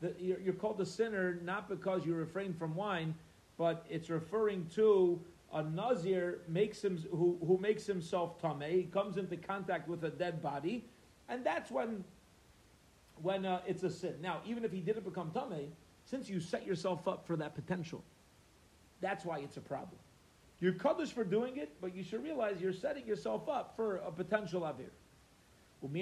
the, 0.00 0.14
you're, 0.18 0.40
you're, 0.40 0.54
called 0.54 0.80
a 0.80 0.86
sinner 0.86 1.38
not 1.42 1.68
because 1.68 2.04
you 2.04 2.14
refrain 2.14 2.54
from 2.54 2.74
wine, 2.74 3.14
but 3.58 3.84
it's 3.88 4.10
referring 4.10 4.66
to 4.74 5.20
a 5.52 5.62
nazir 5.62 6.40
makes 6.48 6.82
him 6.82 6.98
who, 7.10 7.38
who 7.46 7.58
makes 7.58 7.86
himself 7.86 8.40
tameh. 8.40 8.70
He 8.70 8.84
comes 8.84 9.16
into 9.16 9.36
contact 9.36 9.88
with 9.88 10.04
a 10.04 10.10
dead 10.10 10.42
body, 10.42 10.84
and 11.28 11.44
that's 11.44 11.70
when 11.70 12.04
when 13.22 13.46
uh, 13.46 13.60
it's 13.66 13.82
a 13.82 13.90
sin. 13.90 14.16
Now, 14.20 14.40
even 14.44 14.64
if 14.64 14.72
he 14.72 14.80
didn't 14.80 15.04
become 15.04 15.30
tameh, 15.30 15.68
since 16.04 16.28
you 16.28 16.40
set 16.40 16.66
yourself 16.66 17.08
up 17.08 17.26
for 17.26 17.36
that 17.36 17.54
potential, 17.54 18.04
that's 19.00 19.24
why 19.24 19.38
it's 19.38 19.56
a 19.56 19.60
problem. 19.60 19.98
You're 20.60 20.72
kaddish 20.72 21.12
for 21.12 21.24
doing 21.24 21.56
it, 21.56 21.76
but 21.80 21.94
you 21.94 22.02
should 22.02 22.22
realize 22.22 22.60
you're 22.60 22.72
setting 22.72 23.06
yourself 23.06 23.48
up 23.48 23.76
for 23.76 23.96
a 23.96 24.10
potential 24.10 24.62
avir. 24.62 24.90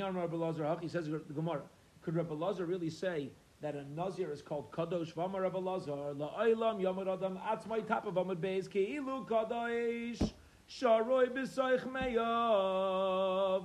On 0.03 0.17
Rabbi 0.17 0.37
Lazar 0.37 0.79
he 0.81 0.89
says 0.89 1.07
the 1.07 1.19
Gemara. 1.35 1.63
Could 2.03 2.15
Rabbi 2.15 2.35
Lazar 2.35 2.65
really 2.65 2.91
say 2.91 3.31
that 3.65 3.75
a 3.77 3.85
Nazir 3.95 4.31
is 4.31 4.43
called 4.43 4.71
Kadosh 4.73 5.15
Vamar 5.15 5.41
Rabbi 5.41 5.59
Lazar, 5.59 5.93
La'olam 5.93 6.83
Yomad 6.83 7.11
Adam 7.11 7.39
Atzmai 7.39 7.87
Tap 7.87 8.07
of 8.07 8.17
Amad 8.17 8.37
Beis 8.37 8.69
Keilu 8.69 9.27
Kadosh 9.27 10.33
Sharoi 10.69 11.31
B'Soich 11.31 11.83
Meyav. 11.91 13.65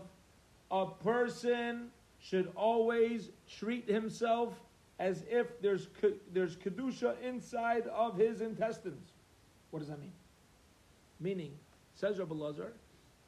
A 0.72 0.86
person 1.04 1.90
should 2.18 2.50
always 2.56 3.32
treat 3.50 3.90
himself 3.90 4.54
as 5.00 5.26
if 5.30 5.62
there's, 5.62 5.90
there's 6.34 6.56
Kedusha 6.56 7.16
inside 7.22 7.86
of 7.88 8.18
his 8.18 8.40
intestines. 8.40 9.12
What 9.72 9.80
does 9.80 9.90
that 9.90 10.00
mean? 10.00 10.14
Meaning, 11.20 11.52
says 11.96 12.20
Rabbi 12.20 12.36
Lazar, 12.36 12.72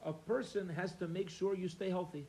a 0.05 0.13
person 0.13 0.69
has 0.69 0.93
to 0.93 1.09
make 1.09 1.29
sure 1.29 1.53
you 1.53 1.67
stay 1.67 1.89
healthy. 1.89 2.25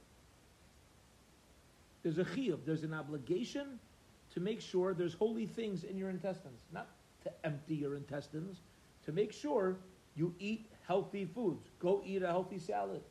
There's 2.03 2.19
a 2.19 2.25
chiyuv, 2.25 2.59
there's 2.67 2.83
an 2.83 2.93
obligation 2.93 3.79
to 4.33 4.41
make 4.41 4.61
sure 4.61 4.95
there's 4.95 5.15
holy 5.15 5.47
things 5.47 5.85
in 5.85 5.97
your 5.97 6.11
intestines, 6.11 6.63
not 6.73 6.89
to 7.23 7.31
empty 7.45 7.75
your 7.75 7.97
intestines, 7.97 8.61
to 9.05 9.13
make 9.13 9.33
sure 9.33 9.77
you 10.15 10.35
eat 10.39 10.67
healthy 10.87 11.25
foods. 11.25 11.71
Go 11.79 12.03
eat 12.05 12.23
a 12.23 12.27
healthy 12.27 12.59
salad. 12.59 13.03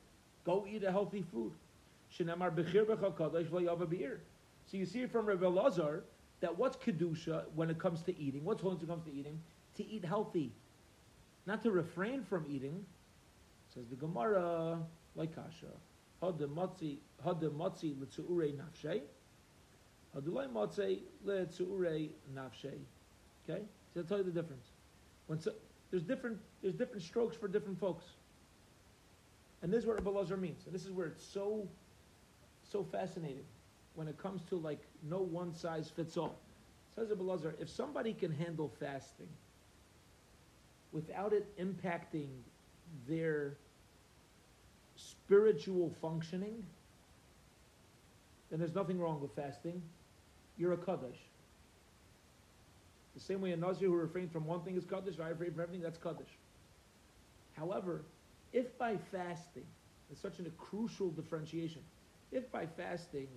Go 0.43 0.65
eat 0.69 0.84
a 0.84 0.91
healthy 0.91 1.23
food. 1.31 1.51
So 4.65 4.77
you 4.77 4.86
see 4.86 5.05
from 5.05 5.25
Rabbi 5.25 5.47
Lazar 5.47 6.03
that 6.41 6.57
what's 6.57 6.75
kedusha 6.77 7.43
when 7.55 7.69
it 7.69 7.79
comes 7.79 8.01
to 8.03 8.19
eating? 8.19 8.43
What's 8.43 8.62
holy 8.62 8.75
when 8.75 8.84
it 8.84 8.88
comes 8.88 9.05
to 9.05 9.13
eating? 9.13 9.39
To 9.77 9.88
eat 9.88 10.03
healthy, 10.03 10.51
not 11.45 11.62
to 11.63 11.71
refrain 11.71 12.23
from 12.23 12.45
eating. 12.49 12.86
Says 13.73 13.88
the 13.89 13.95
Gemara, 13.95 14.79
like 15.15 15.34
Kasha. 15.34 15.67
Le'tzu'urei 20.15 22.10
nafshei. 22.36 22.80
Okay, 23.49 23.62
so 23.93 24.01
I'll 24.01 24.03
tell 24.05 24.18
you 24.18 24.24
the 24.24 24.32
difference. 24.32 24.68
When 25.28 25.39
so, 25.39 25.53
there's 25.89 26.03
different 26.03 26.38
there's 26.62 26.76
different 26.76 27.01
strokes 27.01 27.36
for 27.36 27.47
different 27.47 27.80
folks, 27.80 28.05
and 29.62 29.72
this 29.72 29.82
is 29.82 29.86
what 29.86 30.03
Rabbi 30.03 30.36
means. 30.36 30.66
And 30.66 30.76
this 30.76 30.86
is 30.86 30.91
where 30.91 31.07
it's 31.07 31.24
so 31.24 31.68
so 32.70 32.84
fascinating 32.91 33.45
when 33.95 34.07
it 34.07 34.18
comes 34.18 34.41
to 34.49 34.55
like 34.55 34.82
no 35.09 35.20
one 35.20 35.53
size 35.53 35.89
fits 35.89 36.18
all. 36.18 36.36
Says 36.95 37.09
Rabbi 37.09 37.49
if 37.59 37.70
somebody 37.70 38.14
can 38.14 38.32
handle 38.32 38.72
fasting 38.80 39.30
without 40.91 41.32
it 41.32 41.47
impacting 41.57 42.28
their 43.07 43.55
spiritual 44.97 45.89
functioning, 46.01 46.66
then 48.49 48.59
there's 48.59 48.76
nothing 48.76 48.99
wrong 48.99 49.22
with 49.22 49.34
fasting 49.34 49.82
you're 50.58 50.74
a 50.74 50.78
Kaddish. 50.78 51.18
The 53.14 53.20
same 53.20 53.41
way 53.41 53.52
a 53.52 53.58
Nazir 53.58 53.89
who 53.89 53.95
refrains 53.95 54.32
from 54.32 54.45
one 54.45 54.62
thing 54.62 54.78
is 54.78 54.86
Kaddish, 54.86 55.20
I 55.20 55.30
refrain 55.30 55.52
from 55.52 55.62
everything, 55.62 55.82
that's 55.82 55.97
Kaddish. 55.97 56.38
However, 57.58 58.04
if 58.54 58.78
by 58.78 58.97
fasting, 59.12 59.66
it's 60.12 60.22
such 60.22 60.39
a 60.39 60.43
crucial 60.58 61.10
differentiation, 61.10 61.82
if 62.32 62.52
by 62.52 62.66
fasting 62.66 63.28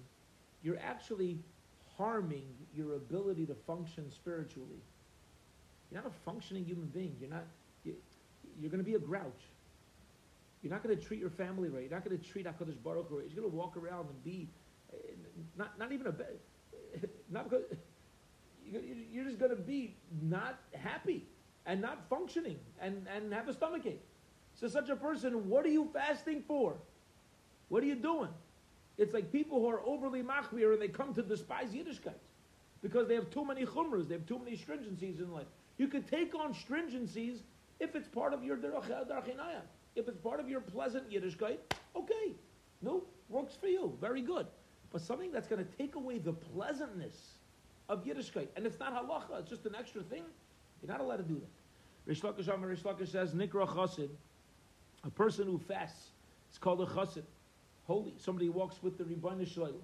you're 0.63 0.79
actually 0.79 1.39
harming 1.97 2.47
your 2.75 2.95
ability 2.97 3.47
to 3.47 3.55
function 3.55 4.11
spiritually. 4.11 4.81
You're 5.91 6.03
not 6.03 6.11
a 6.11 6.15
functioning 6.25 6.65
human 6.65 6.87
being. 6.87 7.15
You're 7.21 7.31
not. 7.31 7.45
You, 7.85 7.95
you're 8.61 8.71
going 8.71 8.83
to 8.83 8.91
be 8.91 8.95
a 8.95 8.99
grouch. 8.99 9.43
You're 10.63 10.73
not 10.73 10.83
going 10.83 10.97
to 10.97 11.03
treat 11.03 11.21
your 11.21 11.31
family 11.31 11.69
right. 11.69 11.83
You're 11.83 11.91
not 11.91 12.05
going 12.05 12.19
to 12.19 12.25
treat 12.25 12.47
Hakadosh 12.47 12.83
Baruch 12.83 13.09
Hu 13.09 13.19
right. 13.19 13.27
You're 13.29 13.43
going 13.43 13.51
to 13.51 13.57
walk 13.57 13.77
around 13.77 14.09
and 14.09 14.25
be 14.25 14.49
uh, 14.93 14.97
not 15.57 15.79
not 15.79 15.93
even 15.93 16.07
a 16.07 16.13
not 17.35 17.51
because 17.51 17.65
you're 19.13 19.25
just 19.25 19.39
going 19.39 19.51
to 19.51 19.57
be 19.57 19.95
not 20.23 20.59
happy 20.73 21.27
and 21.67 21.83
not 21.83 22.09
functioning 22.09 22.59
and 22.81 23.07
and 23.15 23.33
have 23.33 23.49
a 23.49 23.53
stomach 23.53 23.85
ache. 23.85 24.03
So 24.55 24.69
such 24.69 24.89
a 24.89 24.97
person, 24.97 25.49
what 25.49 25.67
are 25.67 25.71
you 25.71 25.91
fasting 25.93 26.43
for? 26.47 26.75
What 27.69 27.83
are 27.83 27.87
you 27.87 27.97
doing? 27.97 28.31
It's 28.97 29.13
like 29.13 29.33
people 29.33 29.61
who 29.61 29.69
are 29.69 29.81
overly 29.85 30.23
machmir 30.23 30.73
and 30.73 30.81
they 30.81 30.89
come 30.89 31.13
to 31.15 31.23
despise 31.23 31.71
Yiddishkeit 31.71 32.21
because 32.83 33.09
they 33.09 33.15
have 33.17 33.31
too 33.31 33.45
many 33.45 33.67
chumras, 33.67 34.09
they 34.09 34.15
have 34.15 34.27
too 34.27 34.39
many 34.39 34.57
stringencies 34.57 35.19
in 35.19 35.33
life. 35.33 35.47
You 35.79 35.89
could 35.89 36.07
take 36.07 36.35
on 36.35 36.55
stringencies 36.55 37.39
if 37.81 37.97
it's 37.97 38.09
part 38.09 38.33
of 38.33 38.45
your 38.45 38.57
darchinayim. 38.57 39.63
If 39.97 40.09
it's 40.09 40.19
part 40.19 40.39
of 40.39 40.49
your 40.49 40.61
pleasant 40.61 41.11
Yiddishkeit, 41.11 41.59
okay, 41.97 42.35
no, 42.83 43.03
works 43.29 43.55
for 43.61 43.67
you, 43.67 43.97
very 44.01 44.23
good. 44.23 44.47
But 44.95 45.03
something 45.03 45.33
that's 45.33 45.49
going 45.49 45.59
to 45.59 45.69
take 45.77 45.97
away 45.97 46.19
the 46.19 46.33
pleasantness 46.33 47.39
of 47.89 48.05
Yiddishkeit, 48.05 48.47
and 48.55 48.65
it's 48.65 48.79
not 48.79 48.95
halacha, 48.95 49.41
it's 49.41 49.51
just 49.51 49.67
an 49.67 49.75
extra 49.75 50.05
thing, 50.05 50.23
you're 50.81 50.89
not 50.89 51.01
allowed 51.01 51.17
to 51.17 51.25
do 51.25 51.41
that. 51.41 52.13
Reish 52.13 52.21
Lakish 52.21 52.47
Amar 52.47 52.69
Reish 52.69 52.83
Lakish 52.83 53.09
says, 53.09 53.35
Nikra 53.35 53.67
Chassid, 53.67 54.11
a 55.03 55.11
person 55.11 55.47
who 55.47 55.59
fasts, 55.59 56.11
is 56.53 56.59
called 56.59 56.81
a 56.81 56.87
Chassid, 56.87 57.25
holy, 57.89 58.15
somebody 58.19 58.49
walks 58.49 58.85
with 58.85 58.97
the 58.97 59.03
Rebbeinu 59.03 59.45
Shalom. 59.53 59.83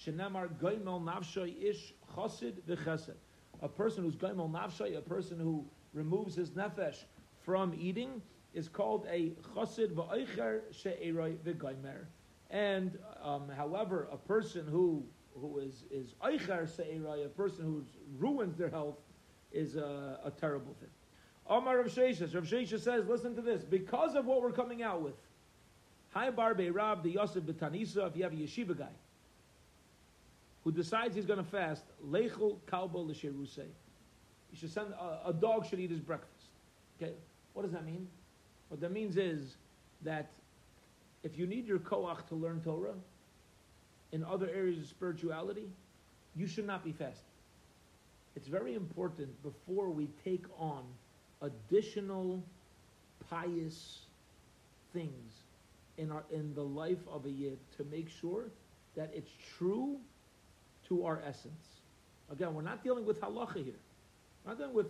Shenamar 0.00 0.48
Goimel 0.60 1.02
Navshay 1.02 1.60
Ish 1.60 1.92
Chassid 2.16 2.62
V'Chesed. 2.68 3.16
A 3.60 3.68
person 3.68 4.04
who's 4.04 4.14
Goimel 4.14 4.52
Navshay, 4.52 4.96
a 4.96 5.00
person 5.00 5.40
who 5.40 5.64
removes 5.92 6.36
his 6.36 6.50
nefesh 6.50 7.02
from 7.44 7.74
eating, 7.76 8.22
is 8.52 8.68
called 8.68 9.04
a 9.10 9.32
Chassid 9.56 9.94
V'Oicher 9.94 10.60
She'eroi 10.70 11.38
V'Goimer. 11.44 12.04
And 12.50 12.98
um, 13.22 13.48
however, 13.56 14.08
a 14.12 14.16
person 14.16 14.66
who 14.66 15.04
who 15.40 15.58
is 15.58 15.84
is 15.90 16.14
Oicher 16.22 16.68
She'eroi, 16.76 17.26
a 17.26 17.28
person 17.28 17.64
who 17.64 17.84
ruins 18.18 18.56
their 18.56 18.70
health, 18.70 18.98
is 19.52 19.76
a, 19.76 20.20
a 20.24 20.30
terrible 20.30 20.74
thing. 20.80 20.90
Omar 21.46 21.78
Rav 21.78 21.86
Sheshes, 21.86 22.34
Rav 22.34 22.44
Sheshes 22.44 22.80
says, 22.80 23.06
listen 23.06 23.34
to 23.36 23.42
this, 23.42 23.64
because 23.64 24.14
of 24.14 24.26
what 24.26 24.40
we're 24.40 24.52
coming 24.52 24.82
out 24.82 25.02
with, 25.02 25.14
Hi 26.10 26.30
Barbe 26.30 26.70
Rab, 26.72 27.02
the 27.02 27.10
Yosef 27.10 27.42
Betanisa, 27.42 28.08
if 28.08 28.16
you 28.16 28.22
have 28.22 28.32
a 28.32 28.36
yeshiva 28.36 28.78
guy 28.78 28.92
who 30.62 30.72
decides 30.72 31.14
he's 31.14 31.26
going 31.26 31.42
to 31.42 31.50
fast, 31.50 31.84
Lechel 32.08 32.56
Kalbo 32.66 33.06
L'Sheruse. 33.06 33.58
You 33.58 34.58
should 34.58 34.72
send, 34.72 34.92
a, 34.92 35.28
a 35.28 35.32
dog 35.32 35.66
should 35.66 35.80
eat 35.80 35.90
his 35.90 36.00
breakfast. 36.00 36.46
Okay, 36.96 37.12
what 37.52 37.62
does 37.62 37.72
that 37.72 37.84
mean? 37.84 38.06
What 38.68 38.80
that 38.80 38.92
means 38.92 39.16
is 39.16 39.56
that 40.02 40.30
if 41.24 41.38
you 41.38 41.46
need 41.46 41.66
your 41.66 41.78
koach 41.78 42.26
to 42.28 42.34
learn 42.34 42.60
Torah 42.60 42.94
in 44.12 44.22
other 44.22 44.48
areas 44.54 44.78
of 44.78 44.86
spirituality, 44.86 45.66
you 46.36 46.46
should 46.46 46.66
not 46.66 46.84
be 46.84 46.92
fasting. 46.92 47.24
It's 48.36 48.46
very 48.46 48.74
important 48.74 49.42
before 49.42 49.88
we 49.88 50.08
take 50.24 50.44
on 50.58 50.84
additional 51.40 52.42
pious 53.30 54.00
things 54.92 55.32
in 55.96 56.10
our 56.10 56.24
in 56.30 56.54
the 56.54 56.62
life 56.62 57.06
of 57.10 57.24
a 57.26 57.30
yid 57.30 57.58
to 57.76 57.84
make 57.84 58.08
sure 58.08 58.50
that 58.96 59.10
it's 59.14 59.30
true 59.56 59.96
to 60.88 61.06
our 61.06 61.22
essence. 61.26 61.80
Again, 62.30 62.54
we're 62.54 62.62
not 62.62 62.82
dealing 62.84 63.06
with 63.06 63.20
halacha 63.20 63.64
here. 63.64 63.80
We're 64.44 64.52
not 64.52 64.58
dealing 64.58 64.74
with 64.74 64.86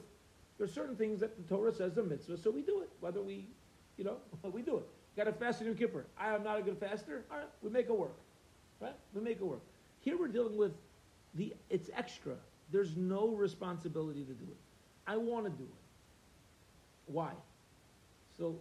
there's 0.59 0.72
certain 0.72 0.97
things 0.97 1.20
that 1.20 1.37
the 1.37 1.55
Torah 1.55 1.74
says 1.74 1.99
are 1.99 2.03
mitzvah, 2.03 2.39
so 2.39 2.51
we 2.51 2.62
do 2.62 2.80
it. 2.80 2.91
Whether 3.01 3.20
we, 3.20 3.49
you 3.97 4.05
know, 4.05 4.16
we 4.53 4.62
do 4.62 4.78
it. 4.78 4.89
Got 5.16 5.24
to 5.24 5.32
fast 5.32 5.60
in 5.60 5.68
Yom 5.68 5.76
Kippur. 5.76 6.06
I 6.18 6.34
am 6.34 6.42
not 6.42 6.58
a 6.58 6.62
good 6.62 6.78
faster. 6.78 7.24
All 7.30 7.38
right, 7.38 7.46
we 7.62 7.70
make 7.70 7.86
it 7.86 7.96
work. 7.96 8.16
Right? 8.80 8.94
We 9.14 9.22
make 9.22 9.36
it 9.36 9.44
work. 9.44 9.60
Here 10.00 10.18
we're 10.18 10.28
dealing 10.28 10.56
with 10.56 10.72
the 11.34 11.54
it's 11.70 11.88
extra. 11.96 12.34
There's 12.72 12.96
no 12.96 13.28
responsibility 13.28 14.24
to 14.24 14.32
do 14.32 14.44
it. 14.44 14.56
I 15.06 15.16
want 15.16 15.44
to 15.44 15.50
do 15.50 15.64
it. 15.64 17.12
Why? 17.12 17.30
So, 18.36 18.56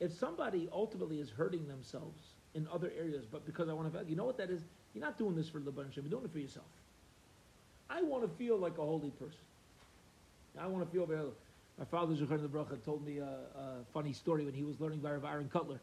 if 0.00 0.12
somebody 0.12 0.68
ultimately 0.72 1.20
is 1.20 1.30
hurting 1.30 1.66
themselves 1.66 2.20
in 2.54 2.68
other 2.72 2.92
areas, 2.98 3.24
but 3.30 3.46
because 3.46 3.68
I 3.68 3.72
want 3.72 3.92
to, 3.92 4.04
you 4.08 4.16
know 4.16 4.24
what 4.24 4.36
that 4.38 4.50
is? 4.50 4.60
You're 4.92 5.04
not 5.04 5.18
doing 5.18 5.34
this 5.34 5.48
for 5.48 5.60
the 5.60 5.70
bunch. 5.70 5.96
You're 5.96 6.04
doing 6.04 6.24
it 6.24 6.32
for 6.32 6.38
yourself. 6.38 6.66
I 7.88 8.02
want 8.02 8.22
to 8.22 8.28
feel 8.36 8.58
like 8.58 8.78
a 8.78 8.82
holy 8.82 9.10
person. 9.10 9.40
I 10.60 10.66
want 10.66 10.84
to 10.84 10.90
feel 10.90 11.06
very. 11.06 11.30
My 11.78 11.84
father, 11.84 12.14
Zechar 12.14 12.40
the 12.40 12.48
Bracha, 12.48 12.82
told 12.84 13.04
me 13.04 13.18
a, 13.18 13.24
a, 13.24 13.84
funny 13.92 14.12
story 14.12 14.44
when 14.44 14.54
he 14.54 14.62
was 14.62 14.80
learning 14.80 15.00
by 15.00 15.12
Rav 15.12 15.24
Aaron 15.24 15.50
Kotler 15.52 15.80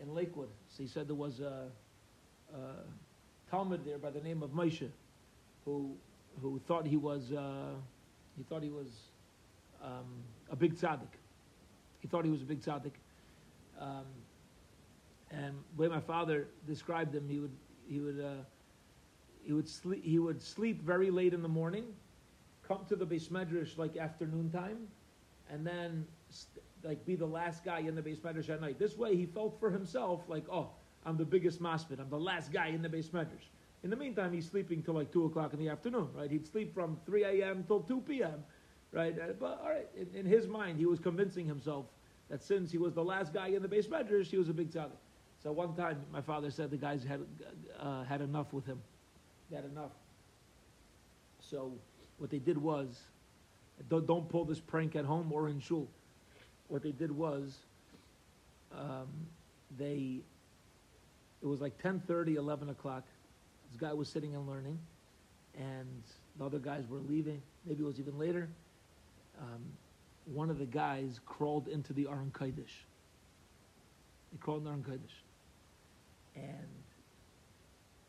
in 0.00 0.14
Lakewood. 0.14 0.50
So 0.68 0.82
he 0.82 0.88
said 0.88 1.08
there 1.08 1.14
was 1.14 1.40
a, 1.40 1.68
a 2.54 3.54
talmid 3.54 3.84
there 3.84 3.96
by 3.96 4.10
the 4.10 4.20
name 4.20 4.42
of 4.42 4.50
Moshe, 4.50 4.88
who 5.64 5.96
who 6.42 6.60
thought 6.66 6.86
he 6.86 6.96
was 6.96 7.32
uh, 7.32 7.72
he 8.36 8.42
thought 8.42 8.62
he 8.62 8.70
was 8.70 8.88
um, 9.82 10.22
a 10.50 10.56
big 10.56 10.76
tzaddik. 10.76 11.08
He 12.00 12.08
thought 12.08 12.24
he 12.24 12.30
was 12.30 12.42
a 12.42 12.46
big 12.46 12.60
tzaddik. 12.60 12.92
Um, 13.80 14.04
and 15.30 15.54
the 15.74 15.82
way 15.82 15.88
my 15.88 16.00
father 16.00 16.48
described 16.66 17.14
him, 17.14 17.26
he 17.28 17.38
would 17.38 17.56
he 17.88 18.00
would 18.00 18.20
uh, 18.20 18.42
he 19.42 19.54
would 19.54 19.68
sleep 19.68 20.04
he 20.04 20.18
would 20.18 20.42
sleep 20.42 20.82
very 20.82 21.10
late 21.10 21.32
in 21.32 21.40
the 21.40 21.48
morning, 21.48 21.86
come 22.68 22.84
to 22.88 22.96
the 22.96 23.06
beis 23.06 23.28
medrash 23.28 23.78
like 23.78 23.96
afternoon 23.96 24.50
time, 24.50 24.88
and 25.50 25.66
then 25.66 26.06
like 26.82 27.04
be 27.04 27.16
the 27.16 27.26
last 27.26 27.64
guy 27.64 27.80
in 27.80 27.94
the 27.94 28.02
beis 28.02 28.20
medrash 28.20 28.48
at 28.48 28.60
night. 28.60 28.78
This 28.78 28.96
way, 28.96 29.16
he 29.16 29.26
felt 29.26 29.58
for 29.60 29.70
himself 29.70 30.22
like, 30.28 30.44
oh, 30.50 30.70
I'm 31.04 31.16
the 31.16 31.24
biggest 31.24 31.60
masmid. 31.62 32.00
I'm 32.00 32.10
the 32.10 32.18
last 32.18 32.52
guy 32.52 32.68
in 32.68 32.82
the 32.82 32.88
beis 32.88 33.10
medrash. 33.10 33.48
In 33.82 33.90
the 33.90 33.96
meantime, 33.96 34.32
he's 34.32 34.48
sleeping 34.48 34.82
till 34.82 34.94
like 34.94 35.10
two 35.10 35.24
o'clock 35.24 35.52
in 35.52 35.58
the 35.58 35.68
afternoon, 35.68 36.08
right? 36.14 36.30
He'd 36.30 36.46
sleep 36.46 36.74
from 36.74 36.98
3 37.06 37.24
a.m. 37.24 37.64
till 37.66 37.80
2 37.80 38.00
p.m 38.02 38.44
right? 38.92 39.16
Uh, 39.18 39.32
but 39.38 39.60
all 39.62 39.70
right, 39.70 39.88
in, 39.96 40.08
in, 40.18 40.26
his 40.26 40.46
mind, 40.46 40.78
he 40.78 40.86
was 40.86 40.98
convincing 40.98 41.46
himself 41.46 41.86
that 42.28 42.42
since 42.42 42.70
he 42.70 42.78
was 42.78 42.94
the 42.94 43.04
last 43.04 43.32
guy 43.32 43.48
in 43.48 43.62
the 43.62 43.68
beis 43.68 43.88
medrash, 43.88 44.26
he 44.26 44.36
was 44.36 44.48
a 44.48 44.54
big 44.54 44.70
tzaddik. 44.70 44.96
So 45.42 45.52
one 45.52 45.74
time, 45.74 46.00
my 46.12 46.20
father 46.20 46.50
said 46.50 46.70
the 46.70 46.76
guys 46.76 47.02
had 47.02 47.20
uh, 47.78 48.04
had 48.04 48.20
enough 48.20 48.52
with 48.52 48.66
him. 48.66 48.80
They 49.48 49.56
had 49.56 49.64
enough. 49.64 49.92
So 51.40 51.72
what 52.18 52.30
they 52.30 52.38
did 52.38 52.58
was, 52.58 53.00
don't, 53.88 54.06
don't 54.06 54.28
pull 54.28 54.44
this 54.44 54.60
prank 54.60 54.96
at 54.96 55.04
home 55.04 55.32
or 55.32 55.48
in 55.48 55.60
shul. 55.60 55.88
What 56.68 56.82
they 56.82 56.92
did 56.92 57.10
was, 57.10 57.56
um, 58.72 59.08
they, 59.78 60.20
it 61.42 61.46
was 61.46 61.60
like 61.60 61.80
10.30, 61.82 62.36
11 62.36 62.68
o'clock. 62.70 63.04
This 63.70 63.80
guy 63.80 63.92
was 63.92 64.08
sitting 64.08 64.34
and 64.34 64.48
learning, 64.48 64.78
and 65.56 66.02
the 66.38 66.44
other 66.44 66.58
guys 66.58 66.84
were 66.88 66.98
leaving. 66.98 67.40
Maybe 67.66 67.82
it 67.82 67.86
was 67.86 67.98
even 67.98 68.18
later 68.18 68.48
um, 69.40 69.62
one 70.26 70.50
of 70.50 70.58
the 70.58 70.66
guys 70.66 71.20
crawled 71.26 71.68
into 71.68 71.92
the 71.92 72.06
Aron 72.08 72.30
Kodesh. 72.32 72.84
He 74.30 74.38
crawled 74.38 74.60
in 74.60 74.64
the 74.64 74.70
Aron 74.70 74.84
Kodesh. 74.84 75.16
And 76.36 76.68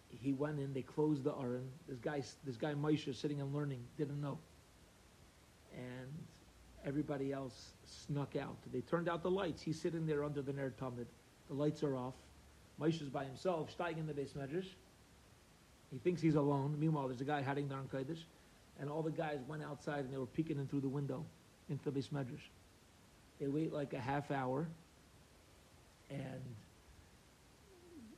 he 0.10 0.34
went 0.34 0.60
in, 0.60 0.74
they 0.74 0.82
closed 0.82 1.24
the 1.24 1.34
Aron. 1.34 1.68
This 1.88 2.00
guy, 2.00 2.22
this 2.46 2.58
guy 2.58 2.74
Moshe, 2.74 3.14
sitting 3.16 3.42
and 3.42 3.54
learning, 3.54 3.80
didn't 3.98 4.22
know. 4.22 4.38
And 5.76 6.10
everybody 6.86 7.32
else 7.32 7.72
snuck 7.86 8.36
out. 8.36 8.58
They 8.72 8.82
turned 8.82 9.08
out 9.08 9.24
the 9.24 9.32
lights. 9.32 9.62
He's 9.62 9.80
sitting 9.80 10.06
there 10.06 10.24
under 10.24 10.42
the 10.42 10.54
Ner 10.54 10.74
Tamid. 10.80 11.06
The 11.48 11.54
lights 11.54 11.84
are 11.84 11.96
off. 11.96 12.16
Moshe's 12.80 13.10
by 13.10 13.26
himself, 13.26 13.70
steiging 13.78 14.00
in 14.00 14.08
the 14.08 14.14
beis 14.14 14.34
medrash. 14.34 14.68
He 15.92 15.98
thinks 16.00 16.22
he's 16.22 16.36
alone. 16.36 16.78
Meanwhile, 16.80 17.08
there's 17.08 17.22
a 17.22 17.26
guy 17.26 17.42
hiding 17.42 17.68
the 17.68 17.76
Aron 17.76 17.90
Kodesh 17.94 18.24
and 18.80 18.90
all 18.90 19.02
the 19.02 19.12
guys 19.12 19.40
went 19.48 19.64
outside 19.64 20.00
and 20.00 20.12
they 20.12 20.18
were 20.18 20.26
peeking 20.26 20.58
in 20.58 20.68
through 20.68 20.82
the 20.82 20.90
window 20.90 21.24
into 21.70 21.90
the 21.90 22.00
beis 22.00 22.10
medrash. 22.10 22.50
They 23.40 23.48
wait 23.48 23.72
like 23.72 23.94
a 23.94 24.00
half 24.00 24.30
hour, 24.30 24.68
and 26.10 26.42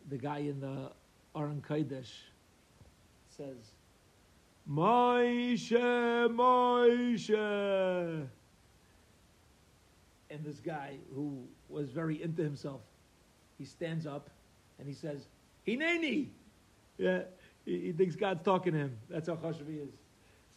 the 0.10 0.18
guy 0.18 0.40
in 0.40 0.60
the 0.60 0.92
Aron 1.36 1.64
Kodesh 1.68 2.12
says, 3.38 3.56
Moshe, 4.70 5.72
Moshe. 6.30 8.28
And 10.30 10.44
this 10.44 10.60
guy, 10.60 10.96
who 11.14 11.44
was 11.70 11.90
very 11.90 12.22
into 12.22 12.42
himself, 12.42 12.82
he 13.58 13.66
stands 13.66 14.08
up 14.08 14.30
and 14.80 14.88
he 14.88 14.94
says, 14.94 15.28
Hineni. 15.68 16.28
Yeah, 16.98 17.22
he, 17.66 17.80
he 17.80 17.92
thinks 17.92 18.16
God's 18.16 18.44
talking 18.44 18.74
to 18.74 18.80
him. 18.80 18.98
That's 19.10 19.28
how 19.28 19.36
chashuv 19.36 19.68
he 19.68 19.78
is. 19.78 19.90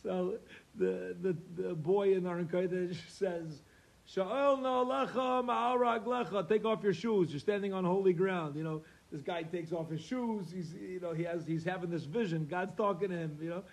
So 0.02 0.34
the, 0.76 1.16
the, 1.20 1.36
the 1.56 1.74
boy 1.74 2.14
in 2.14 2.26
Aron 2.26 2.46
Kodesh 2.46 2.96
says, 3.08 3.62
Sha'ol 4.08 4.62
no 4.62 4.86
lecha 4.86 5.44
ma'arag 5.44 6.04
lecha. 6.04 6.48
Take 6.48 6.64
off 6.64 6.82
your 6.82 6.94
shoes. 6.94 7.30
You're 7.30 7.40
standing 7.40 7.72
on 7.72 7.84
holy 7.84 8.12
ground. 8.12 8.54
You 8.54 8.62
know, 8.62 8.82
this 9.10 9.20
guy 9.20 9.42
takes 9.42 9.72
off 9.72 9.90
his 9.90 10.00
shoes. 10.00 10.52
He's, 10.54 10.74
you 10.74 11.00
know, 11.00 11.12
he 11.12 11.24
has, 11.24 11.44
he's 11.44 11.64
having 11.64 11.90
this 11.90 12.04
vision. 12.04 12.46
God's 12.48 12.76
talking 12.76 13.10
to 13.10 13.16
him, 13.16 13.36
you 13.40 13.50
know. 13.50 13.64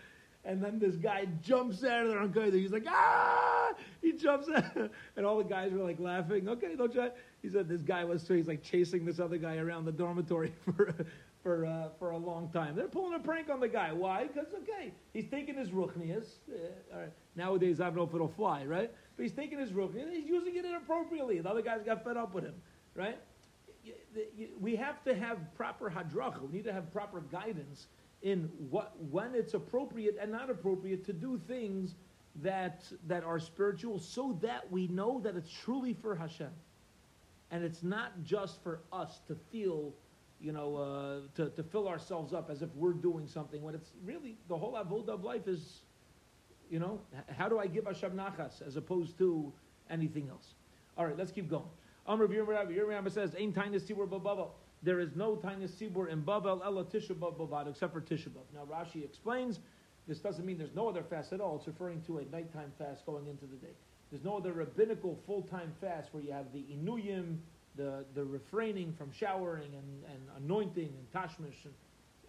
And 0.46 0.62
then 0.62 0.78
this 0.78 0.96
guy 0.96 1.26
jumps 1.42 1.84
out 1.84 2.06
of 2.06 2.10
there 2.10 2.20
on 2.20 2.34
Kodesh. 2.34 2.54
He's 2.54 2.72
like, 2.72 2.86
ah! 2.88 3.74
He 4.02 4.12
jumps 4.14 4.50
out. 4.54 4.92
And 5.16 5.26
all 5.26 5.38
the 5.38 5.44
guys 5.44 5.72
were 5.72 5.84
like 5.84 6.00
laughing. 6.00 6.50
Okay, 6.50 6.76
don't 6.76 6.92
try. 6.92 7.12
He 7.42 7.50
said 7.50 7.70
this 7.70 7.82
guy 7.82 8.04
was, 8.04 8.22
so 8.22 8.34
he's 8.34 8.48
like 8.48 8.62
chasing 8.62 9.06
this 9.06 9.20
other 9.20 9.38
guy 9.38 9.58
around 9.58 9.86
the 9.86 9.92
dormitory 9.92 10.54
for, 10.66 10.94
for, 11.44 11.66
uh, 11.66 11.90
for 11.98 12.12
a 12.12 12.18
long 12.18 12.50
time. 12.50 12.76
They're 12.76 12.88
pulling 12.88 13.14
a 13.14 13.20
prank 13.20 13.50
on 13.50 13.60
the 13.62 13.70
guy. 13.70 13.94
Why? 13.94 14.26
Because, 14.26 14.48
okay, 14.54 14.94
he's 15.14 15.30
taking 15.30 15.56
his 15.56 15.70
ruchnias. 15.70 16.26
Uh, 16.50 16.58
all 16.94 17.00
right. 17.02 17.12
Nowadays, 17.36 17.80
I 17.80 17.86
don't 17.86 17.96
know 17.96 18.04
if 18.04 18.14
it'll 18.14 18.28
fly, 18.28 18.66
right? 18.66 18.92
But 19.16 19.24
he's 19.24 19.34
taking 19.34 19.60
his 19.60 19.70
ruchnias 19.72 20.04
and 20.04 20.14
he's 20.14 20.28
using 20.28 20.56
it 20.56 20.66
inappropriately. 20.66 21.40
The 21.40 21.50
other 21.50 21.62
guys 21.62 21.82
got 21.86 22.04
fed 22.04 22.18
up 22.18 22.34
with 22.34 22.44
him, 22.44 22.56
right? 22.96 23.18
We 24.60 24.76
have 24.76 25.04
to 25.04 25.16
have 25.16 25.38
proper 25.56 25.90
hadracha. 25.90 26.42
We 26.42 26.58
need 26.58 26.66
to 26.66 26.74
have 26.74 26.92
proper 26.92 27.22
guidance 27.22 27.88
in 28.24 28.50
what 28.70 28.94
when 29.12 29.36
it's 29.36 29.54
appropriate 29.54 30.18
and 30.20 30.32
not 30.32 30.50
appropriate 30.50 31.06
to 31.06 31.14
do 31.14 31.40
things 31.48 31.96
that 32.42 32.84
that 33.08 33.24
are 33.24 33.40
spiritual, 33.40 34.00
so 34.00 34.38
that 34.42 34.72
we 34.72 34.88
know 34.88 35.20
that 35.20 35.36
it's 35.36 35.52
truly 35.52 35.94
for 35.94 36.16
Hashem, 36.16 36.50
and 37.52 37.64
it's 37.64 37.84
not 37.84 38.24
just 38.24 38.64
for 38.64 38.80
us 38.92 39.20
to 39.28 39.36
feel, 39.52 39.94
you 40.42 40.54
know, 40.54 40.76
uh, 40.78 41.20
to 41.36 41.50
to 41.50 41.64
fill 41.64 41.88
ourselves 41.88 42.34
up 42.34 42.50
as 42.50 42.62
if 42.62 42.70
we're 42.76 42.94
doing 42.94 43.28
something. 43.28 43.62
When 43.62 43.76
it's 43.76 43.92
really 44.04 44.38
the 44.48 44.58
whole 44.58 44.74
avodah 44.74 45.10
of 45.10 45.24
life 45.24 45.48
is, 45.48 45.82
you 46.72 46.80
know, 46.80 47.02
how 47.38 47.50
do 47.50 47.60
I 47.60 47.68
give 47.68 47.86
Hashem 47.86 48.14
nachas 48.14 48.66
as 48.66 48.78
opposed 48.78 49.18
to 49.20 49.52
anything 49.90 50.30
else? 50.30 50.56
All 50.98 51.06
right, 51.06 51.18
let's 51.18 51.32
keep 51.32 51.50
going. 51.50 51.70
Amr 52.08 52.26
Rabbi 52.26 53.10
says, 53.10 53.36
"Ain 53.38 53.54
tainis 53.54 53.84
tibur 53.84 54.08
bababa." 54.08 54.48
There 54.84 55.00
is 55.00 55.16
no 55.16 55.36
tainis 55.38 55.72
Sibur 55.72 56.10
in 56.10 56.22
Babel 56.22 56.62
ella 56.64 56.84
Tisha 56.84 57.16
B'avad 57.16 57.70
except 57.70 57.94
for 57.94 58.02
Tisha 58.02 58.28
B'av. 58.28 58.44
Now 58.54 58.68
Rashi 58.70 59.04
explains 59.04 59.60
this 60.08 60.20
doesn't 60.20 60.46
mean 60.46 60.58
there's 60.58 60.76
no 60.76 60.90
other 60.90 61.04
fast 61.04 61.32
at 61.32 61.40
all. 61.40 61.56
It's 61.56 61.68
referring 61.68 62.02
to 62.02 62.18
a 62.18 62.26
nighttime 62.26 62.74
fast 62.78 63.06
going 63.06 63.28
into 63.28 63.46
the 63.46 63.56
day. 63.56 63.74
There's 64.12 64.26
no 64.26 64.38
other 64.38 64.52
rabbinical 64.52 65.18
full-time 65.26 65.72
fast 65.80 66.14
where 66.14 66.22
you 66.22 66.34
have 66.34 66.52
the 66.54 66.60
inuyim, 66.60 67.38
the, 67.76 68.04
the 68.14 68.24
refraining 68.24 68.94
from 68.94 69.12
showering 69.12 69.72
and, 69.74 70.04
and 70.12 70.44
anointing 70.44 70.94
and 70.98 71.12
tashmish 71.12 71.66
and, 71.66 71.74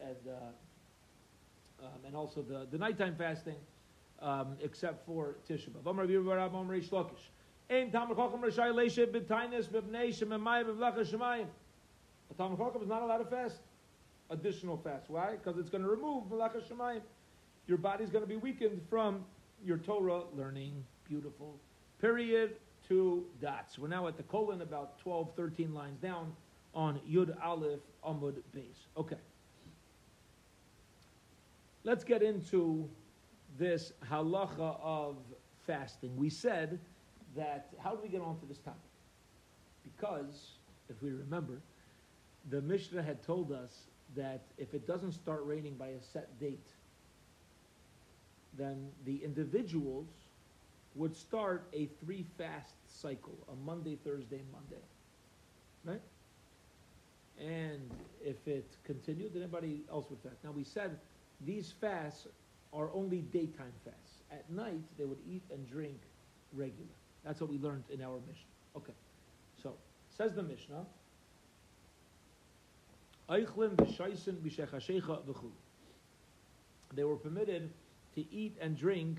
and, 0.00 0.16
uh, 0.28 1.84
um, 1.84 2.04
and 2.06 2.16
also 2.16 2.40
the, 2.40 2.66
the 2.70 2.78
nighttime 2.78 3.16
fasting, 3.16 3.56
um, 4.22 4.56
except 4.62 5.04
for 5.04 5.34
Tisha. 5.48 5.68
A 12.34 12.42
Talmid 12.42 12.58
Chacham 12.58 12.82
is 12.82 12.88
not 12.88 13.02
allowed 13.02 13.18
to 13.18 13.24
fast. 13.24 13.60
Additional 14.30 14.76
fast. 14.76 15.08
Why? 15.08 15.32
Because 15.32 15.58
it's 15.58 15.70
going 15.70 15.84
to 15.84 15.90
remove 15.90 16.24
B'Vlacha 16.24 16.62
Shemayim. 16.68 17.02
Your 17.66 17.78
body's 17.78 18.10
going 18.10 18.24
to 18.24 18.28
be 18.28 18.36
weakened 18.36 18.80
from 18.88 19.24
your 19.64 19.78
Torah 19.78 20.22
learning. 20.34 20.84
Beautiful. 21.08 21.56
Period. 22.00 22.56
Two 22.88 23.24
dots. 23.40 23.78
We're 23.78 23.88
now 23.88 24.08
at 24.08 24.16
the 24.16 24.22
colon, 24.24 24.62
about 24.62 24.98
12, 24.98 25.32
13 25.36 25.72
lines 25.72 25.98
down 26.00 26.32
on 26.74 27.00
Yud 27.10 27.34
Aleph 27.42 27.80
Amud 28.06 28.36
Beis. 28.54 28.86
Okay. 28.96 29.16
Let's 31.84 32.04
get 32.04 32.22
into 32.22 32.88
this 33.58 33.92
halacha 34.10 34.78
of 34.82 35.16
fasting. 35.66 36.16
We 36.16 36.28
said 36.30 36.78
that 37.36 37.68
how 37.78 37.94
do 37.94 38.00
we 38.02 38.08
get 38.08 38.20
onto 38.20 38.46
this 38.48 38.58
topic? 38.58 38.80
Because, 39.84 40.52
if 40.88 41.02
we 41.02 41.10
remember, 41.10 41.60
the 42.50 42.60
Mishnah 42.60 43.02
had 43.02 43.22
told 43.22 43.52
us 43.52 43.84
that 44.16 44.42
if 44.58 44.74
it 44.74 44.86
doesn't 44.86 45.12
start 45.12 45.42
raining 45.44 45.74
by 45.74 45.88
a 45.88 46.02
set 46.12 46.38
date, 46.38 46.68
then 48.56 48.88
the 49.04 49.22
individuals 49.24 50.08
would 50.94 51.16
start 51.16 51.66
a 51.72 51.86
three 52.04 52.24
fast 52.38 52.74
cycle, 52.86 53.36
a 53.52 53.56
Monday, 53.66 53.98
Thursday, 54.04 54.42
Monday. 54.52 54.82
Right? 55.84 56.00
And 57.40 57.90
if 58.24 58.46
it 58.46 58.76
continued, 58.84 59.34
then 59.34 59.42
anybody 59.42 59.82
else 59.90 60.06
would 60.10 60.20
fast. 60.20 60.36
Now 60.44 60.52
we 60.52 60.62
said 60.62 60.98
these 61.40 61.72
fasts 61.80 62.28
are 62.72 62.90
only 62.94 63.18
daytime 63.18 63.72
fasts. 63.84 64.22
At 64.30 64.48
night, 64.50 64.82
they 64.98 65.04
would 65.04 65.18
eat 65.28 65.42
and 65.50 65.68
drink 65.68 65.98
regular. 66.52 66.90
That's 67.24 67.40
what 67.40 67.50
we 67.50 67.58
learned 67.58 67.84
in 67.90 68.02
our 68.02 68.18
Mishnah. 68.26 68.44
Okay. 68.76 68.92
So, 69.62 69.74
says 70.16 70.34
the 70.34 70.42
Mishnah, 70.42 70.84
they 73.28 73.44
were 77.04 77.16
permitted 77.16 77.70
to 78.14 78.32
eat 78.32 78.56
and 78.60 78.76
drink 78.76 79.18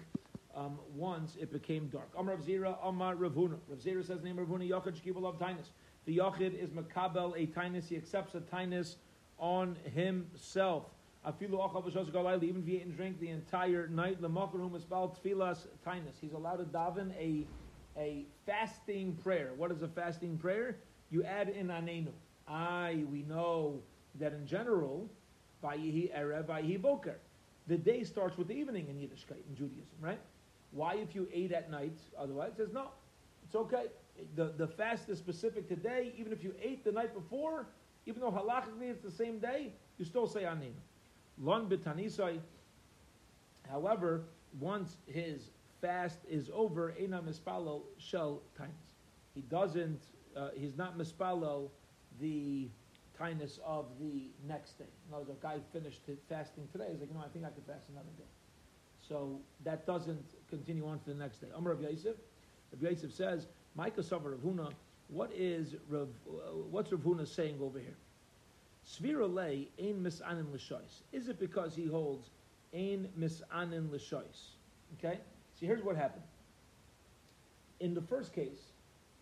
um, 0.56 0.80
once 0.95 1.36
it 1.39 1.51
became 1.51 1.88
dark. 1.88 2.10
Rav 2.18 2.39
Zira, 2.39 2.78
Amar. 2.84 3.16
Rav 3.16 3.34
Zira 3.34 4.06
says 4.06 4.24
name 4.24 4.38
Rav 4.38 4.47
Huna, 4.47 4.70
Yachid 4.70 5.01
Shkibul 5.01 5.26
of 5.26 5.39
Tainus. 5.39 5.70
The 6.06 6.20
Yachid 6.20 6.53
is 6.53 6.70
Makabel 6.70 7.34
a 7.36 7.47
Tainus, 7.47 7.88
he 7.88 7.97
accepts 7.97 8.36
a 8.36 8.41
Tainus 8.41 8.95
on 9.39 9.76
himself. 9.93 10.86
Afilu 11.28 11.53
Achav 11.53 12.43
even 12.43 12.62
if 12.62 12.68
he 12.68 12.76
ate 12.76 12.86
and 12.86 12.95
drank 12.95 13.20
the 13.20 13.30
entire 13.30 13.88
night, 13.88 14.22
Lamacharum 14.22 14.80
Isbal 14.80 15.18
Tfilas 15.20 15.66
Tainus. 15.86 16.14
He's 16.22 16.34
allowed 16.34 16.58
to 16.58 16.66
daven 16.66 17.12
a 17.18 17.47
a 17.97 18.26
fasting 18.45 19.18
prayer. 19.24 19.51
What 19.56 19.72
is 19.72 19.82
a 19.82 19.88
fasting 19.88 20.38
prayer? 20.38 20.78
You 21.10 21.24
add 21.24 21.49
in 21.49 21.68
anenu. 21.68 22.10
I, 22.47 23.06
we 23.10 23.24
know 23.24 23.82
that 24.20 24.34
in 24.34 24.45
general, 24.45 25.09
Vayihi 25.63 26.16
Erev, 26.18 26.45
Vayihi 26.45 26.82
Boker. 26.82 27.18
The 27.68 27.78
day 27.78 28.03
starts 28.03 28.38
with 28.38 28.47
the 28.47 28.53
evening 28.53 28.88
in 28.89 28.95
Yiddishkeit, 28.95 29.47
in 29.49 29.55
Judaism, 29.55 29.95
right? 29.99 30.20
Why 30.72 30.95
if 30.95 31.16
you 31.16 31.28
ate 31.34 31.51
at 31.51 31.72
night? 31.72 31.97
Otherwise, 32.18 32.51
it 32.51 32.57
says 32.57 32.74
no, 32.74 32.89
it's 33.43 33.55
okay. 33.55 33.86
The, 34.36 34.53
the 34.57 34.68
fast 34.68 35.09
is 35.09 35.18
specific 35.18 35.68
today. 35.68 36.13
Even 36.18 36.32
if 36.32 36.43
you 36.43 36.53
ate 36.61 36.84
the 36.84 36.91
night 36.91 37.13
before, 37.13 37.68
even 38.05 38.22
though 38.22 38.32
halachically 38.32 38.89
it's 38.89 39.01
the 39.01 39.11
same 39.11 39.39
day, 39.39 39.74
you 39.97 40.05
still 40.05 40.28
say 40.28 40.43
anenu. 40.43 40.74
Lon 41.41 41.68
bitanisai. 41.68 42.39
However, 43.70 44.26
once 44.59 44.97
his 45.07 45.49
fast 45.82 46.20
is 46.30 46.49
over, 46.53 46.93
Eina 46.99 47.22
Mispalo 47.24 47.82
Shel 47.97 48.41
times. 48.57 48.72
He 49.34 49.41
doesn't, 49.41 50.01
uh, 50.36 50.49
he's 50.55 50.78
not 50.78 50.97
Mispalo 50.97 51.70
the 52.22 52.70
Tainus 53.20 53.59
of 53.66 53.86
the 53.99 54.30
next 54.47 54.78
day. 54.78 54.86
In 55.07 55.13
other 55.13 55.26
words, 55.26 55.39
a 55.39 55.43
guy 55.43 55.57
finished 55.74 56.01
fasting 56.30 56.68
today, 56.72 56.88
he's 56.91 56.99
like, 56.99 57.09
you 57.09 57.16
know, 57.16 57.24
I 57.26 57.30
think 57.30 57.45
I 57.45 57.49
could 57.49 57.66
fast 57.66 57.89
another 57.89 58.09
day. 58.18 58.24
So 59.07 59.39
that 59.63 59.86
doesn't 59.86 60.26
continue 60.49 60.88
on 60.88 60.99
to 60.99 61.05
the 61.05 61.13
next 61.13 61.39
day. 61.39 61.47
Amr 61.55 61.74
Rav 61.74 61.82
Yosef, 61.82 62.16
Rav 62.72 62.91
Yosef 62.91 63.13
says, 63.13 63.47
Micah 63.76 64.01
Savar 64.01 64.32
Rav 64.32 64.74
what 65.07 65.32
is 65.36 65.76
Rav, 65.89 66.09
uh, 66.28 66.53
what's 66.72 66.91
Rav 66.91 67.01
Huna 67.01 67.28
saying 67.28 67.57
over 67.61 67.80
here? 67.80 67.95
Svira 68.88 69.28
ein 69.80 70.03
misanin 70.03 70.51
l'shois. 70.53 71.01
Is 71.11 71.28
it 71.28 71.39
because 71.39 71.76
he 71.76 71.88
holds 71.88 72.30
ein 72.74 73.09
misanin 73.20 73.91
l'shois? 73.91 74.55
Okay? 74.97 75.20
See, 75.59 75.66
here's 75.66 75.84
what 75.84 75.95
happened. 75.95 76.24
In 77.80 77.93
the 77.93 78.01
first 78.01 78.34
case, 78.34 78.72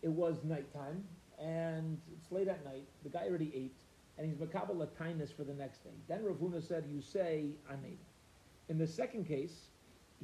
it 0.02 0.10
was 0.10 0.38
nighttime, 0.44 1.04
and 1.40 2.00
it's 2.14 2.32
late 2.32 2.48
at 2.48 2.64
night. 2.66 2.86
The 3.04 3.10
guy 3.10 3.26
already 3.28 3.52
ate, 3.56 3.83
and 4.18 4.28
he's 4.28 4.38
makabel 4.38 4.76
latinus 4.76 5.32
for 5.32 5.44
the 5.44 5.54
next 5.54 5.84
day. 5.84 5.92
Then 6.08 6.24
Rav 6.24 6.38
Huna 6.38 6.62
said, 6.62 6.86
"You 6.88 7.02
say 7.02 7.56
made." 7.82 8.00
In 8.70 8.78
the 8.78 8.88
second 8.88 9.28
case, 9.28 9.70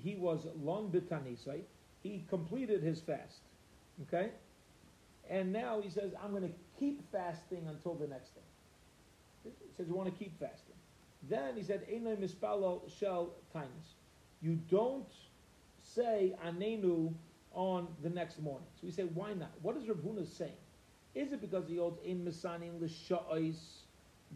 he 0.01 0.15
was 0.15 0.47
long 0.61 0.91
bitanisai. 0.91 1.61
He 2.01 2.25
completed 2.29 2.81
his 2.81 3.01
fast. 3.01 3.41
Okay, 4.03 4.31
and 5.29 5.51
now 5.51 5.81
he 5.81 5.89
says, 5.89 6.13
"I'm 6.23 6.31
going 6.31 6.43
to 6.43 6.55
keep 6.79 7.11
fasting 7.11 7.67
until 7.67 7.95
the 7.95 8.07
next 8.07 8.35
day." 8.35 8.41
He 9.43 9.51
says, 9.75 9.87
"You 9.87 9.95
want 9.95 10.13
to 10.13 10.23
keep 10.23 10.39
fasting." 10.39 10.75
Then 11.23 11.55
he 11.57 11.63
said, 11.63 11.87
"Einay 11.89 12.17
mispalo 12.17 12.89
shel 12.89 13.33
tinus." 13.53 13.95
You 14.41 14.55
don't 14.69 15.11
say 15.81 16.35
anenu 16.45 17.13
on 17.51 17.87
the 18.03 18.09
next 18.09 18.39
morning. 18.39 18.67
So 18.75 18.87
we 18.87 18.91
say, 18.91 19.03
why 19.03 19.33
not? 19.33 19.51
What 19.61 19.75
is 19.77 19.87
Rav 19.87 19.97
saying? 20.27 20.51
Is 21.15 21.33
it 21.33 21.41
because 21.41 21.67
he 21.67 21.77
holds 21.77 21.99
in 22.05 22.23
Misanin 22.23 22.79
l'sha'is 22.81 23.57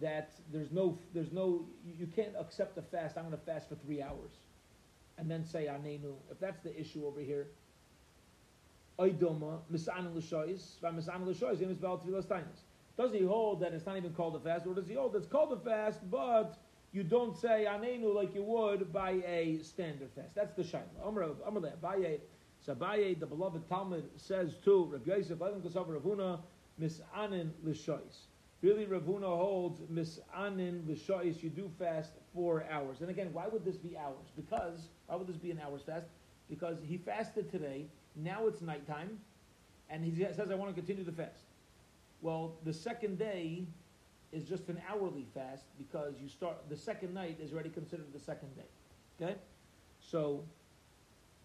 that 0.02 0.32
there's 0.52 0.72
no, 0.72 0.98
there's 1.14 1.32
no, 1.32 1.66
you, 1.86 2.08
can't 2.08 2.34
accept 2.40 2.78
a 2.78 2.82
fast. 2.82 3.18
I'm 3.18 3.26
going 3.26 3.38
to 3.38 3.46
fast 3.46 3.70
for 3.70 3.76
three 3.76 4.02
hours, 4.02 4.32
and 5.18 5.30
then 5.30 5.46
say 5.46 5.66
anenu. 5.66 6.14
If 6.32 6.40
that's 6.40 6.60
the 6.62 6.78
issue 6.80 7.06
over 7.06 7.20
here, 7.20 7.48
oidoma 8.98 9.60
misanin 9.72 10.16
l'sha'is, 10.16 10.80
misanin 10.84 11.28
l'sha'is, 11.28 11.60
him 11.60 11.70
is 11.70 11.78
Doesn't 12.98 13.18
he 13.18 13.26
hold 13.26 13.60
that 13.62 13.74
it's 13.74 13.86
not 13.86 13.98
even 13.98 14.14
called 14.14 14.36
a 14.36 14.40
fast, 14.40 14.66
or 14.66 14.74
does 14.74 14.88
he 14.88 14.96
hold 14.96 15.14
that 15.14 15.20
it's 15.20 15.28
called 15.28 15.54
a 15.54 15.58
fast, 15.58 16.00
but 16.10 16.58
you 16.92 17.04
don't 17.04 17.38
say 17.38 17.66
anenu 17.70 18.14
like 18.14 18.34
you 18.34 18.44
would 18.44 18.92
by 18.92 19.12
a 19.28 19.60
standard 19.64 20.10
fast. 20.16 20.34
That's 20.36 20.54
the 20.54 20.64
shaila. 20.64 21.06
Amr 21.06 21.30
Amr 21.46 21.62
Abaye, 21.62 22.20
Sabaye, 22.68 23.20
the 23.20 23.26
beloved 23.26 23.68
talmid 23.68 24.04
says 24.16 24.56
to 24.64 24.86
Rabbi 24.86 25.18
Yosef, 25.18 25.40
Rav 25.40 26.04
Huna, 26.04 26.40
Misanin 26.80 27.52
l'shois. 27.64 28.28
Really, 28.62 28.86
Rav 28.86 29.04
Huna 29.04 29.28
holds 29.28 29.82
misanin 29.92 30.88
l'shois. 30.88 31.42
You 31.44 31.50
do 31.50 31.70
fast 31.78 32.14
four 32.34 32.66
hours. 32.72 33.02
And 33.02 33.10
again, 33.10 33.30
why 33.34 33.48
would 33.48 33.66
this 33.66 33.78
be 33.78 33.98
hours? 33.98 34.32
Because 34.36 34.88
why 35.08 35.16
would 35.18 35.28
this 35.28 35.38
be 35.38 35.52
an 35.52 35.60
hours 35.60 35.82
fast? 35.82 36.08
Because 36.50 36.78
he 36.84 36.98
fasted 36.98 37.52
today. 37.52 37.88
Now 38.16 38.48
it's 38.48 38.62
nighttime, 38.62 39.20
and 39.90 40.04
he 40.04 40.24
says, 40.24 40.52
"I 40.52 40.56
want 40.56 40.70
to 40.70 40.76
continue 40.76 41.04
the 41.04 41.12
fast." 41.12 41.46
Well, 42.22 42.56
the 42.64 42.74
second 42.74 43.18
day 43.20 43.66
is 44.32 44.46
just 44.46 44.70
an 44.70 44.82
hourly 44.90 45.26
fast 45.34 45.66
because 45.78 46.20
you 46.22 46.28
start 46.30 46.58
the 46.70 46.78
second 46.78 47.14
night 47.14 47.38
is 47.42 47.54
already 47.54 47.70
considered 47.70 48.12
the 48.14 48.20
second 48.20 48.56
day. 48.56 48.70
Okay, 49.22 49.36
so 50.00 50.44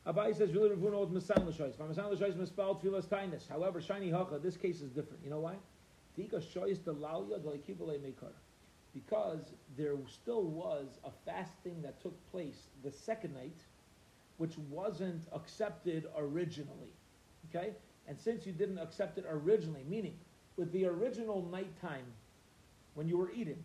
Abaye 0.07 0.35
says 0.37 0.55
really 0.55 0.71
Rav 0.71 0.79
Huna 0.79 0.95
holds 0.95 1.13
misan 1.13 1.47
l'shois. 1.47 1.77
Misan 1.77 2.11
l'shois 2.11 2.35
mispal 2.35 2.81
tefillas 2.83 3.07
tainis. 3.07 3.49
However, 3.49 3.81
shiny 3.81 4.11
hacha. 4.11 4.39
This 4.39 4.57
case 4.57 4.81
is 4.81 4.91
different. 4.91 5.23
You 5.23 5.31
know 5.31 5.41
why? 5.41 5.57
Because 8.95 9.55
there 9.77 9.97
still 10.09 10.43
was 10.45 10.87
a 11.05 11.11
fasting 11.25 11.83
that 11.83 12.01
took 12.01 12.31
place 12.31 12.69
the 12.83 12.91
second 12.91 13.35
night, 13.35 13.61
which 14.39 14.57
wasn't 14.71 15.27
accepted 15.33 16.07
originally. 16.17 16.93
Okay? 17.49 17.73
And 18.09 18.19
since 18.19 18.47
you 18.47 18.53
didn't 18.53 18.79
accept 18.79 19.19
it 19.19 19.27
originally, 19.29 19.85
meaning 19.89 20.19
with 20.57 20.73
the 20.73 20.87
original 20.87 21.43
nighttime 21.53 22.07
when 22.95 23.09
you 23.09 23.19
were 23.19 23.31
eating, 23.31 23.63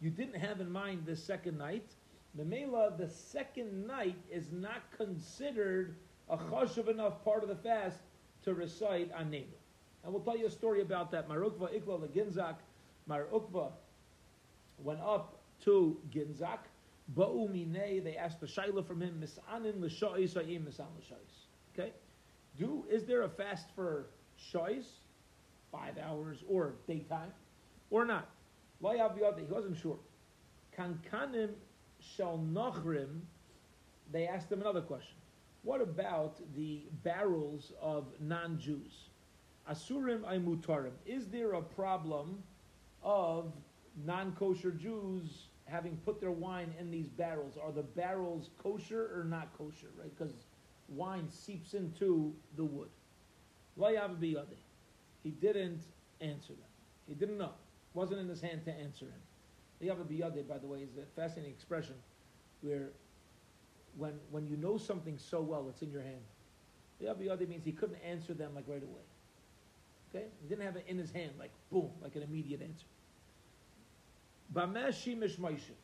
you 0.00 0.10
didn't 0.10 0.36
have 0.36 0.60
in 0.60 0.70
mind 0.70 1.04
this 1.06 1.22
second 1.24 1.56
night, 1.58 1.95
the 2.36 2.44
Mela, 2.44 2.92
the 2.96 3.08
second 3.08 3.86
night 3.86 4.16
is 4.30 4.52
not 4.52 4.82
considered 4.96 5.96
a 6.28 6.36
chashuv 6.36 6.88
enough 6.88 7.24
part 7.24 7.42
of 7.42 7.48
the 7.48 7.56
fast 7.56 7.98
to 8.42 8.54
recite 8.54 9.12
anenu. 9.14 9.44
And 10.04 10.12
we'll 10.12 10.22
tell 10.22 10.36
you 10.36 10.46
a 10.46 10.50
story 10.50 10.82
about 10.82 11.10
that. 11.12 11.28
Mar 11.28 11.38
Ukva 11.38 11.80
Ikla 11.80 12.08
Ginzak. 12.08 12.56
Mar 13.06 13.26
Ukva 13.32 13.70
went 14.82 15.00
up 15.00 15.38
to 15.64 15.96
Ginzak. 16.10 16.58
Ba'u 17.16 17.48
Minei, 17.48 18.02
they 18.02 18.16
asked 18.16 18.40
the 18.40 18.46
Shaila 18.46 18.84
from 18.86 19.00
him, 19.00 19.22
Misanin 19.22 19.80
l'shois 19.80 20.34
ha'im 20.34 20.66
misan 20.66 20.86
l'shois. 20.98 21.46
Okay? 21.72 21.92
Do, 22.58 22.84
is 22.90 23.04
there 23.04 23.22
a 23.22 23.28
fast 23.28 23.66
for 23.74 24.06
shois, 24.52 24.84
five 25.70 25.98
hours, 25.98 26.42
or 26.48 26.74
daytime, 26.88 27.32
or 27.90 28.04
not? 28.04 28.28
He 28.80 29.44
wasn't 29.48 29.76
sure. 29.76 29.98
Kankanim 30.76 31.50
shall 32.14 32.38
nachrim, 32.52 33.20
they 34.12 34.26
asked 34.26 34.50
him 34.50 34.60
another 34.60 34.80
question. 34.80 35.16
What 35.62 35.80
about 35.80 36.40
the 36.54 36.82
barrels 37.02 37.72
of 37.80 38.06
non-Jews? 38.20 39.08
Asurim 39.70 40.20
Aimutarim. 40.20 40.92
Is 41.04 41.26
there 41.26 41.54
a 41.54 41.62
problem 41.62 42.42
of 43.02 43.52
non 44.04 44.32
kosher 44.32 44.70
Jews 44.70 45.48
having 45.64 45.96
put 46.04 46.20
their 46.20 46.30
wine 46.30 46.72
in 46.78 46.90
these 46.90 47.08
barrels? 47.08 47.58
Are 47.60 47.72
the 47.72 47.82
barrels 47.82 48.50
kosher 48.62 49.10
or 49.12 49.24
not 49.24 49.48
kosher, 49.58 49.88
right? 49.98 50.16
Because 50.16 50.34
wine 50.88 51.28
seeps 51.28 51.74
into 51.74 52.32
the 52.56 52.64
wood. 52.64 52.88
He 53.76 55.30
didn't 55.30 55.82
answer 56.20 56.52
them. 56.52 56.70
He 57.08 57.14
didn't 57.14 57.38
know. 57.38 57.46
It 57.46 57.94
wasn't 57.94 58.20
in 58.20 58.28
his 58.28 58.40
hand 58.40 58.64
to 58.66 58.72
answer 58.72 59.06
him. 59.06 59.20
Liyavabiyade, 59.82 60.46
by 60.48 60.58
the 60.58 60.66
way, 60.66 60.80
is 60.80 60.96
a 60.96 61.20
fascinating 61.20 61.52
expression 61.52 61.94
where 62.62 62.90
when, 63.96 64.14
when 64.30 64.46
you 64.46 64.56
know 64.56 64.76
something 64.76 65.18
so 65.18 65.40
well, 65.40 65.66
it's 65.68 65.82
in 65.82 65.90
your 65.90 66.02
hand. 66.02 66.22
Liyavabiyade 67.02 67.48
means 67.48 67.64
he 67.64 67.72
couldn't 67.72 67.98
answer 68.04 68.34
them 68.34 68.54
like 68.54 68.64
right 68.66 68.82
away. 68.82 69.02
Okay? 70.14 70.26
He 70.42 70.48
didn't 70.48 70.64
have 70.64 70.76
it 70.76 70.84
in 70.88 70.98
his 70.98 71.10
hand, 71.10 71.32
like 71.38 71.50
boom, 71.70 71.90
like 72.02 72.16
an 72.16 72.22
immediate 72.22 72.62
answer. 72.62 72.86
Bamesh 74.54 75.04
Shemish 75.04 75.36
Moshe. 75.36 75.74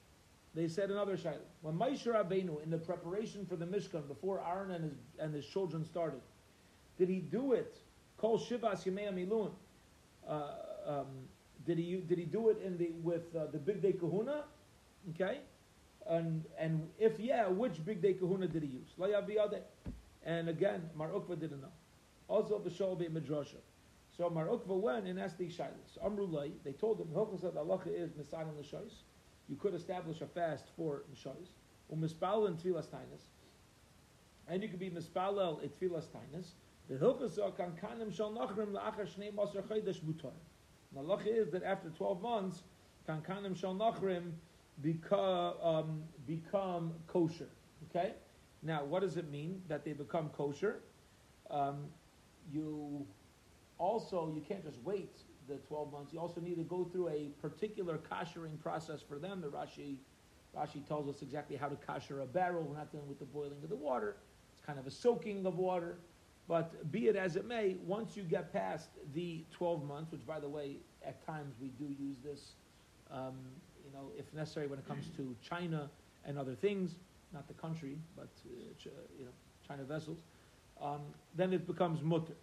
They 0.54 0.68
said 0.68 0.90
another 0.90 1.16
shayla. 1.16 1.38
When 1.62 1.74
Moshe 1.76 2.06
Rabbeinu, 2.06 2.62
in 2.62 2.70
the 2.70 2.78
preparation 2.78 3.46
for 3.46 3.56
the 3.56 3.64
Mishkan, 3.64 4.06
before 4.06 4.42
Aaron 4.46 4.70
and 4.70 4.84
his, 4.84 4.92
and 5.18 5.34
his 5.34 5.46
children 5.46 5.84
started, 5.84 6.20
did 6.98 7.08
he 7.08 7.20
do 7.20 7.52
it? 7.52 7.78
Kol 8.18 8.38
Shivas 8.38 8.84
Yemei 8.84 9.12
Miluim. 9.12 9.52
Uh, 10.28 10.50
um, 10.86 11.06
Did 11.66 11.78
he 11.78 11.96
did 11.96 12.18
he 12.18 12.24
do 12.24 12.48
it 12.48 12.60
in 12.64 12.76
the 12.76 12.90
with 13.02 13.34
uh, 13.36 13.46
the 13.52 13.58
day 13.58 13.92
Kehuna? 13.92 14.42
Okay, 15.10 15.40
and 16.08 16.44
and 16.58 16.88
if 16.98 17.18
yeah, 17.20 17.48
which 17.48 17.84
bigdei 17.84 18.18
Kehuna 18.18 18.50
did 18.52 18.62
he 18.62 18.68
use? 18.68 18.94
And 20.24 20.48
again, 20.48 20.88
Mar 20.94 21.08
Ukva 21.08 21.38
didn't 21.38 21.60
know. 21.60 21.72
Also, 22.28 22.58
B'Shol 22.58 22.98
Be 22.98 23.06
Midrasha. 23.06 23.56
So 24.16 24.28
Mar 24.30 24.46
Ukva 24.46 24.78
went 24.78 25.06
and 25.06 25.18
asked 25.18 25.38
these 25.38 25.56
shilas. 25.56 25.98
Amrulay, 26.04 26.52
they 26.64 26.72
told 26.72 27.00
him, 27.00 27.08
Hilchas 27.08 27.56
Allah 27.56 27.80
is 27.86 28.10
Nisan 28.16 28.40
and 28.42 28.58
L'shois. 28.58 28.92
You 29.48 29.56
could 29.56 29.74
establish 29.74 30.20
a 30.20 30.26
fast 30.26 30.66
for 30.76 31.02
L'shois. 31.12 31.48
Or 31.88 31.96
Mispal 31.96 32.46
and 32.46 32.56
Tfilas 32.58 32.86
Tainas. 32.86 33.24
And 34.48 34.62
you 34.62 34.68
could 34.68 34.78
be 34.78 34.90
Mispalel 34.90 35.64
et 35.64 35.78
Tfilas 35.80 36.06
Tainas. 36.06 36.52
The 36.88 36.94
Hilchas 36.96 37.56
kan 37.56 37.72
kanim 37.82 38.14
shal 38.14 38.32
nachrim 38.32 38.72
la'achar 38.72 39.08
shnei 39.08 39.32
masar 39.32 39.62
chaydash 39.62 40.00
butar. 40.00 40.32
The 40.94 41.00
Allah 41.00 41.18
is 41.24 41.50
that 41.50 41.62
after 41.62 41.88
12 41.90 42.22
months, 42.22 42.62
kan 43.06 43.22
kanim 43.22 43.56
shal 43.56 43.74
nachrim 43.74 44.32
become, 44.82 45.54
um, 45.62 46.02
become 46.26 46.92
kosher. 47.06 47.48
Okay? 47.90 48.14
Now, 48.62 48.84
what 48.84 49.02
does 49.02 49.16
it 49.16 49.30
mean 49.30 49.62
that 49.68 49.84
they 49.84 49.92
become 49.92 50.28
kosher? 50.30 50.80
Um, 51.50 51.86
you 52.52 53.06
also, 53.78 54.32
you 54.34 54.40
can't 54.40 54.64
just 54.64 54.78
wait 54.84 55.16
the 55.48 55.56
12 55.56 55.92
months. 55.92 56.12
You 56.12 56.20
also 56.20 56.40
need 56.40 56.56
to 56.56 56.62
go 56.62 56.84
through 56.84 57.08
a 57.08 57.28
particular 57.40 57.98
koshering 57.98 58.60
process 58.60 59.02
for 59.02 59.18
them. 59.18 59.40
The 59.40 59.48
Rashi, 59.48 59.96
Rashi 60.56 60.86
tells 60.86 61.08
us 61.08 61.22
exactly 61.22 61.56
how 61.56 61.68
to 61.68 61.76
kosher 61.76 62.20
a 62.20 62.26
barrel. 62.26 62.62
We're 62.62 62.76
not 62.76 62.92
dealing 62.92 63.08
with 63.08 63.18
the 63.18 63.24
boiling 63.24 63.62
of 63.62 63.68
the 63.68 63.76
water. 63.76 64.16
It's 64.52 64.64
kind 64.64 64.78
of 64.78 64.86
a 64.86 64.90
soaking 64.90 65.46
of 65.46 65.58
water. 65.58 65.96
But 66.48 66.90
be 66.90 67.08
it 67.08 67.16
as 67.16 67.36
it 67.36 67.46
may, 67.46 67.76
once 67.86 68.16
you 68.16 68.24
get 68.24 68.52
past 68.52 68.90
the 69.14 69.44
12 69.52 69.84
months, 69.84 70.12
which 70.12 70.26
by 70.26 70.40
the 70.40 70.48
way, 70.48 70.76
at 71.06 71.24
times 71.24 71.54
we 71.60 71.68
do 71.68 71.94
use 71.98 72.16
this, 72.24 72.52
um, 73.10 73.34
you 73.84 73.92
know, 73.92 74.10
if 74.18 74.32
necessary 74.34 74.66
when 74.66 74.78
it 74.78 74.86
comes 74.86 75.06
to 75.16 75.34
China 75.42 75.88
and 76.24 76.38
other 76.38 76.54
things, 76.54 76.96
not 77.32 77.46
the 77.48 77.54
country, 77.54 77.96
but, 78.16 78.28
uh, 78.46 78.90
you 79.18 79.24
know, 79.24 79.30
China 79.66 79.84
vessels, 79.84 80.18
um, 80.80 81.00
then 81.34 81.52
it 81.52 81.66
becomes 81.66 82.02
mutter. 82.02 82.34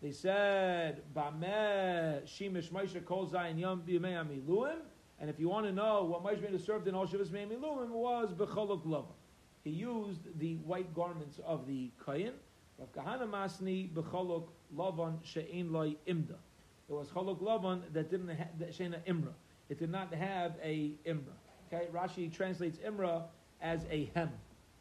They 0.00 0.12
said, 0.12 1.02
Bameh 1.14 2.22
Shemish 2.22 2.70
Moshe 2.70 3.04
Kol 3.04 3.28
Zayin 3.28 3.58
Yom 3.58 3.82
Amiluim. 3.82 4.78
And 5.18 5.28
if 5.28 5.38
you 5.38 5.50
want 5.50 5.66
to 5.66 5.72
know 5.72 6.04
what 6.04 6.24
Moshe 6.24 6.40
Rabbeinu 6.40 6.64
served 6.64 6.88
in 6.88 6.94
all 6.94 7.06
Shivas 7.06 7.28
Amiluim 7.28 7.90
was 7.90 8.32
B'Cholok 8.32 8.80
Lava. 8.86 9.12
He 9.62 9.70
used 9.70 10.38
the 10.38 10.54
white 10.56 10.94
garments 10.94 11.38
of 11.44 11.66
the 11.66 11.90
Kayin. 12.02 12.32
Rav 12.80 12.92
Kahana 12.92 13.28
Masni 13.28 13.90
B'Cholok 13.92 14.48
Lavan 14.74 15.18
She'en 15.22 15.70
Loi 15.70 15.96
Imda. 16.08 16.36
It 16.88 16.92
was 16.92 17.08
Cholok 17.08 17.40
Lavan 17.40 17.82
that 17.92 18.10
didn't 18.10 18.28
have 18.28 18.74
She'ena 18.74 19.00
Imra. 19.06 19.34
It 19.68 19.78
did 19.78 19.90
not 19.90 20.12
have 20.14 20.54
a 20.62 20.94
Imra. 21.06 21.34
Okay, 21.72 21.86
Rashi 21.92 22.32
translates 22.32 22.78
Imra 22.78 23.24
as 23.60 23.84
a 23.90 24.10
hem. 24.14 24.30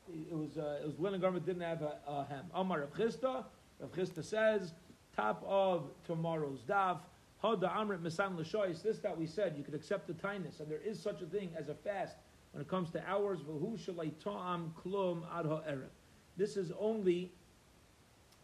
It 0.08 0.34
was 0.36 0.58
uh, 0.58 0.80
it 0.82 0.88
was 0.88 0.97
linen 0.97 1.20
garment 1.20 1.45
didn't 1.45 1.62
have 1.62 1.82
a, 1.82 1.97
a 2.08 2.26
hem. 2.30 2.45
Amar 2.54 2.80
Rav 2.80 2.93
Chisda. 2.93 3.43
Rav 3.80 3.91
Chisda 3.91 4.24
says 4.24 4.74
top 5.16 5.43
of 5.45 5.91
tomorrow's 6.06 6.62
daf. 6.68 7.00
Hada 7.43 7.70
amrit 7.76 8.02
misan 8.02 8.38
l'shois. 8.38 8.82
This 8.82 9.00
that 9.00 9.18
we 9.18 9.28
said, 9.28 9.56
you 9.58 9.64
could 9.64 9.76
accept 9.76 10.08
the 10.08 10.14
tinus, 10.14 10.62
and 10.62 10.72
there 10.72 10.82
is 10.84 11.00
such 11.02 11.22
a 11.22 11.26
thing 11.26 11.52
as 11.58 11.68
a 11.68 11.76
fast 11.76 12.16
when 12.54 12.62
it 12.62 12.70
comes 12.70 12.89
to 12.91 13.04
hours. 13.06 13.39
V'hu 13.41 13.78
shalai 13.78 14.12
ta'am 14.24 14.74
klum 14.82 15.24
ad. 15.38 15.80
This 16.38 16.56
is 16.56 16.72
only 16.80 17.34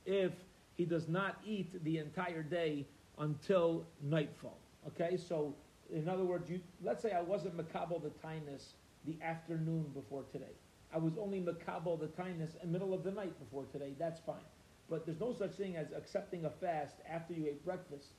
if 0.05 0.33
he 0.75 0.85
does 0.85 1.07
not 1.07 1.37
eat 1.45 1.83
the 1.83 1.97
entire 1.97 2.43
day 2.43 2.85
until 3.19 3.85
nightfall. 4.01 4.57
Okay, 4.87 5.17
so 5.17 5.55
in 5.93 6.09
other 6.09 6.23
words, 6.23 6.49
you 6.49 6.59
let's 6.83 7.01
say 7.01 7.11
I 7.11 7.21
wasn't 7.21 7.57
makabel 7.57 8.01
the 8.01 8.11
tinus 8.25 8.73
the 9.05 9.17
afternoon 9.23 9.85
before 9.93 10.23
today. 10.31 10.53
I 10.93 10.97
was 10.97 11.13
only 11.17 11.39
makabel 11.41 11.99
the 11.99 12.07
tinus 12.07 12.51
in 12.61 12.71
the 12.71 12.79
middle 12.79 12.93
of 12.93 13.03
the 13.03 13.11
night 13.11 13.37
before 13.39 13.65
today. 13.71 13.93
That's 13.97 14.19
fine. 14.19 14.35
But 14.89 15.05
there's 15.05 15.19
no 15.19 15.33
such 15.33 15.53
thing 15.53 15.75
as 15.75 15.87
accepting 15.91 16.45
a 16.45 16.49
fast 16.49 16.97
after 17.09 17.33
you 17.33 17.47
ate 17.47 17.63
breakfast 17.65 18.09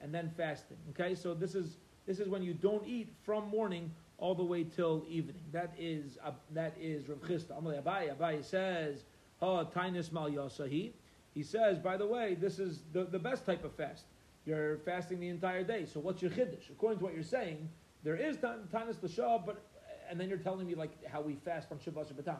and 0.00 0.14
then 0.14 0.30
fasting. 0.36 0.76
Okay, 0.90 1.14
so 1.14 1.34
this 1.34 1.54
is 1.54 1.76
this 2.06 2.20
is 2.20 2.28
when 2.28 2.42
you 2.42 2.54
don't 2.54 2.86
eat 2.86 3.12
from 3.24 3.48
morning 3.48 3.90
all 4.18 4.34
the 4.34 4.44
way 4.44 4.64
till 4.64 5.04
evening. 5.08 5.42
That 5.52 5.72
is 5.78 6.18
uh, 6.24 6.32
that 6.52 6.74
is 6.80 7.08
Rav 7.08 7.18
Chisda. 7.20 7.60
Amalei 7.60 7.82
Abaye. 7.82 8.16
Abaye 8.16 8.44
says, 8.44 9.04
"Oh, 9.40 9.68
tainus 9.74 10.12
mal 10.12 10.30
yasahi." 10.30 10.92
He 11.36 11.42
says, 11.42 11.78
by 11.78 11.98
the 11.98 12.06
way, 12.06 12.34
this 12.34 12.58
is 12.58 12.80
the, 12.94 13.04
the 13.04 13.18
best 13.18 13.44
type 13.44 13.62
of 13.62 13.74
fast. 13.74 14.06
You're 14.46 14.78
fasting 14.78 15.20
the 15.20 15.28
entire 15.28 15.62
day. 15.62 15.84
So 15.84 16.00
what's 16.00 16.22
your 16.22 16.30
chiddush? 16.30 16.70
According 16.70 17.00
to 17.00 17.04
what 17.04 17.14
you're 17.14 17.22
saying, 17.22 17.68
there 18.02 18.16
is 18.16 18.38
tainus 18.38 19.02
l'shah, 19.02 19.44
but 19.44 19.62
and 20.08 20.18
then 20.18 20.30
you're 20.30 20.38
telling 20.38 20.66
me 20.66 20.74
like 20.74 21.04
how 21.06 21.20
we 21.20 21.34
fast 21.44 21.68
from 21.68 21.78
Shabbat 21.78 22.10
Shabbat 22.10 22.36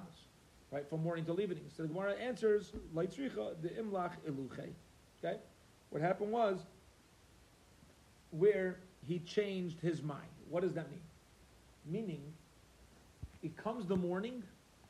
right, 0.71 0.89
from 0.89 1.03
morning 1.03 1.27
till 1.27 1.39
evening. 1.41 1.65
So 1.77 1.83
the 1.83 1.89
Gemara 1.89 2.15
answers, 2.15 2.73
Leitzricha, 2.95 3.61
the 3.61 3.69
Imlach 3.69 4.13
Iluche. 4.27 4.71
Okay? 5.23 5.37
What 5.91 6.01
happened 6.01 6.31
was, 6.31 6.61
where 8.31 8.79
he 9.07 9.19
changed 9.19 9.79
his 9.81 10.03
mind. 10.03 10.23
What 10.49 10.63
does 10.63 10.73
that 10.73 10.91
mean? 10.91 11.01
Meaning, 11.85 12.23
it 13.43 13.57
comes 13.59 13.87
the 13.87 13.97
morning, 13.97 14.43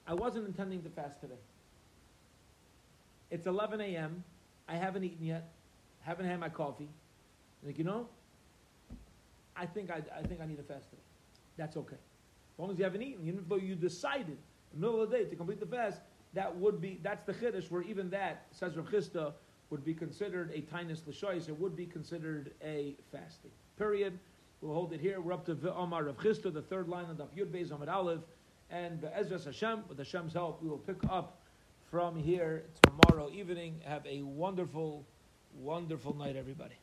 I 0.06 0.14
wasn't 0.14 0.46
intending 0.46 0.82
to 0.82 0.90
fast 0.90 1.20
today. 1.20 1.34
It's 3.30 3.46
11 3.46 3.80
a.m., 3.80 4.24
I 4.68 4.76
haven't 4.76 5.04
eaten 5.04 5.24
yet, 5.24 5.48
haven't 6.02 6.26
had 6.26 6.40
my 6.40 6.48
coffee. 6.48 6.88
Like, 7.64 7.78
you 7.78 7.84
know, 7.84 8.08
I 9.56 9.66
think 9.66 9.90
I, 9.90 10.02
I 10.16 10.22
think 10.22 10.40
I 10.40 10.46
need 10.46 10.58
to 10.58 10.62
fast 10.62 10.90
today. 10.90 11.02
That's 11.56 11.76
okay. 11.76 11.96
As 11.96 12.58
long 12.58 12.70
as 12.70 12.78
you 12.78 12.84
haven't 12.84 13.02
eaten, 13.02 13.26
even 13.26 13.44
though 13.48 13.56
you 13.56 13.74
decided 13.74 14.38
in 14.72 14.80
the 14.80 14.86
middle 14.86 15.02
of 15.02 15.10
the 15.10 15.16
day 15.16 15.24
to 15.24 15.36
complete 15.36 15.60
the 15.60 15.66
fast, 15.66 16.00
that 16.34 16.54
would 16.56 16.80
be, 16.80 17.00
that's 17.02 17.24
the 17.24 17.32
chiddush 17.32 17.70
where 17.70 17.82
even 17.82 18.10
that, 18.10 18.46
says 18.52 18.76
Rav 18.76 18.86
Chisda, 18.86 19.32
would 19.70 19.84
be 19.84 19.94
considered 19.94 20.52
a 20.54 20.60
tinus 20.60 21.02
l'shoyis, 21.06 21.48
it 21.48 21.58
would 21.58 21.74
be 21.74 21.86
considered 21.86 22.52
a 22.62 22.94
fasting. 23.10 23.50
Period. 23.78 24.18
We'll 24.60 24.74
hold 24.74 24.92
it 24.92 25.00
here. 25.00 25.20
We're 25.20 25.32
up 25.32 25.44
to 25.46 25.74
Omar 25.74 26.04
Rav 26.04 26.16
Chisda, 26.18 26.52
the 26.52 26.62
third 26.62 26.88
line 26.88 27.10
of 27.10 27.16
Daf 27.16 27.28
Yud 27.36 27.46
Beis 27.46 27.70
Amud 27.70 27.92
Aleph, 27.92 28.20
and 28.70 29.08
Ezra 29.14 29.38
Hashem, 29.38 29.84
with 29.88 29.98
Hashem's 29.98 30.32
help, 30.32 30.62
we 30.62 30.68
will 30.68 30.78
pick 30.78 30.96
up 31.08 31.40
from 31.90 32.16
here 32.16 32.64
tomorrow 32.82 33.30
evening. 33.30 33.80
Have 33.84 34.06
a 34.06 34.22
wonderful, 34.22 35.06
wonderful 35.54 36.14
night, 36.14 36.36
everybody. 36.36 36.74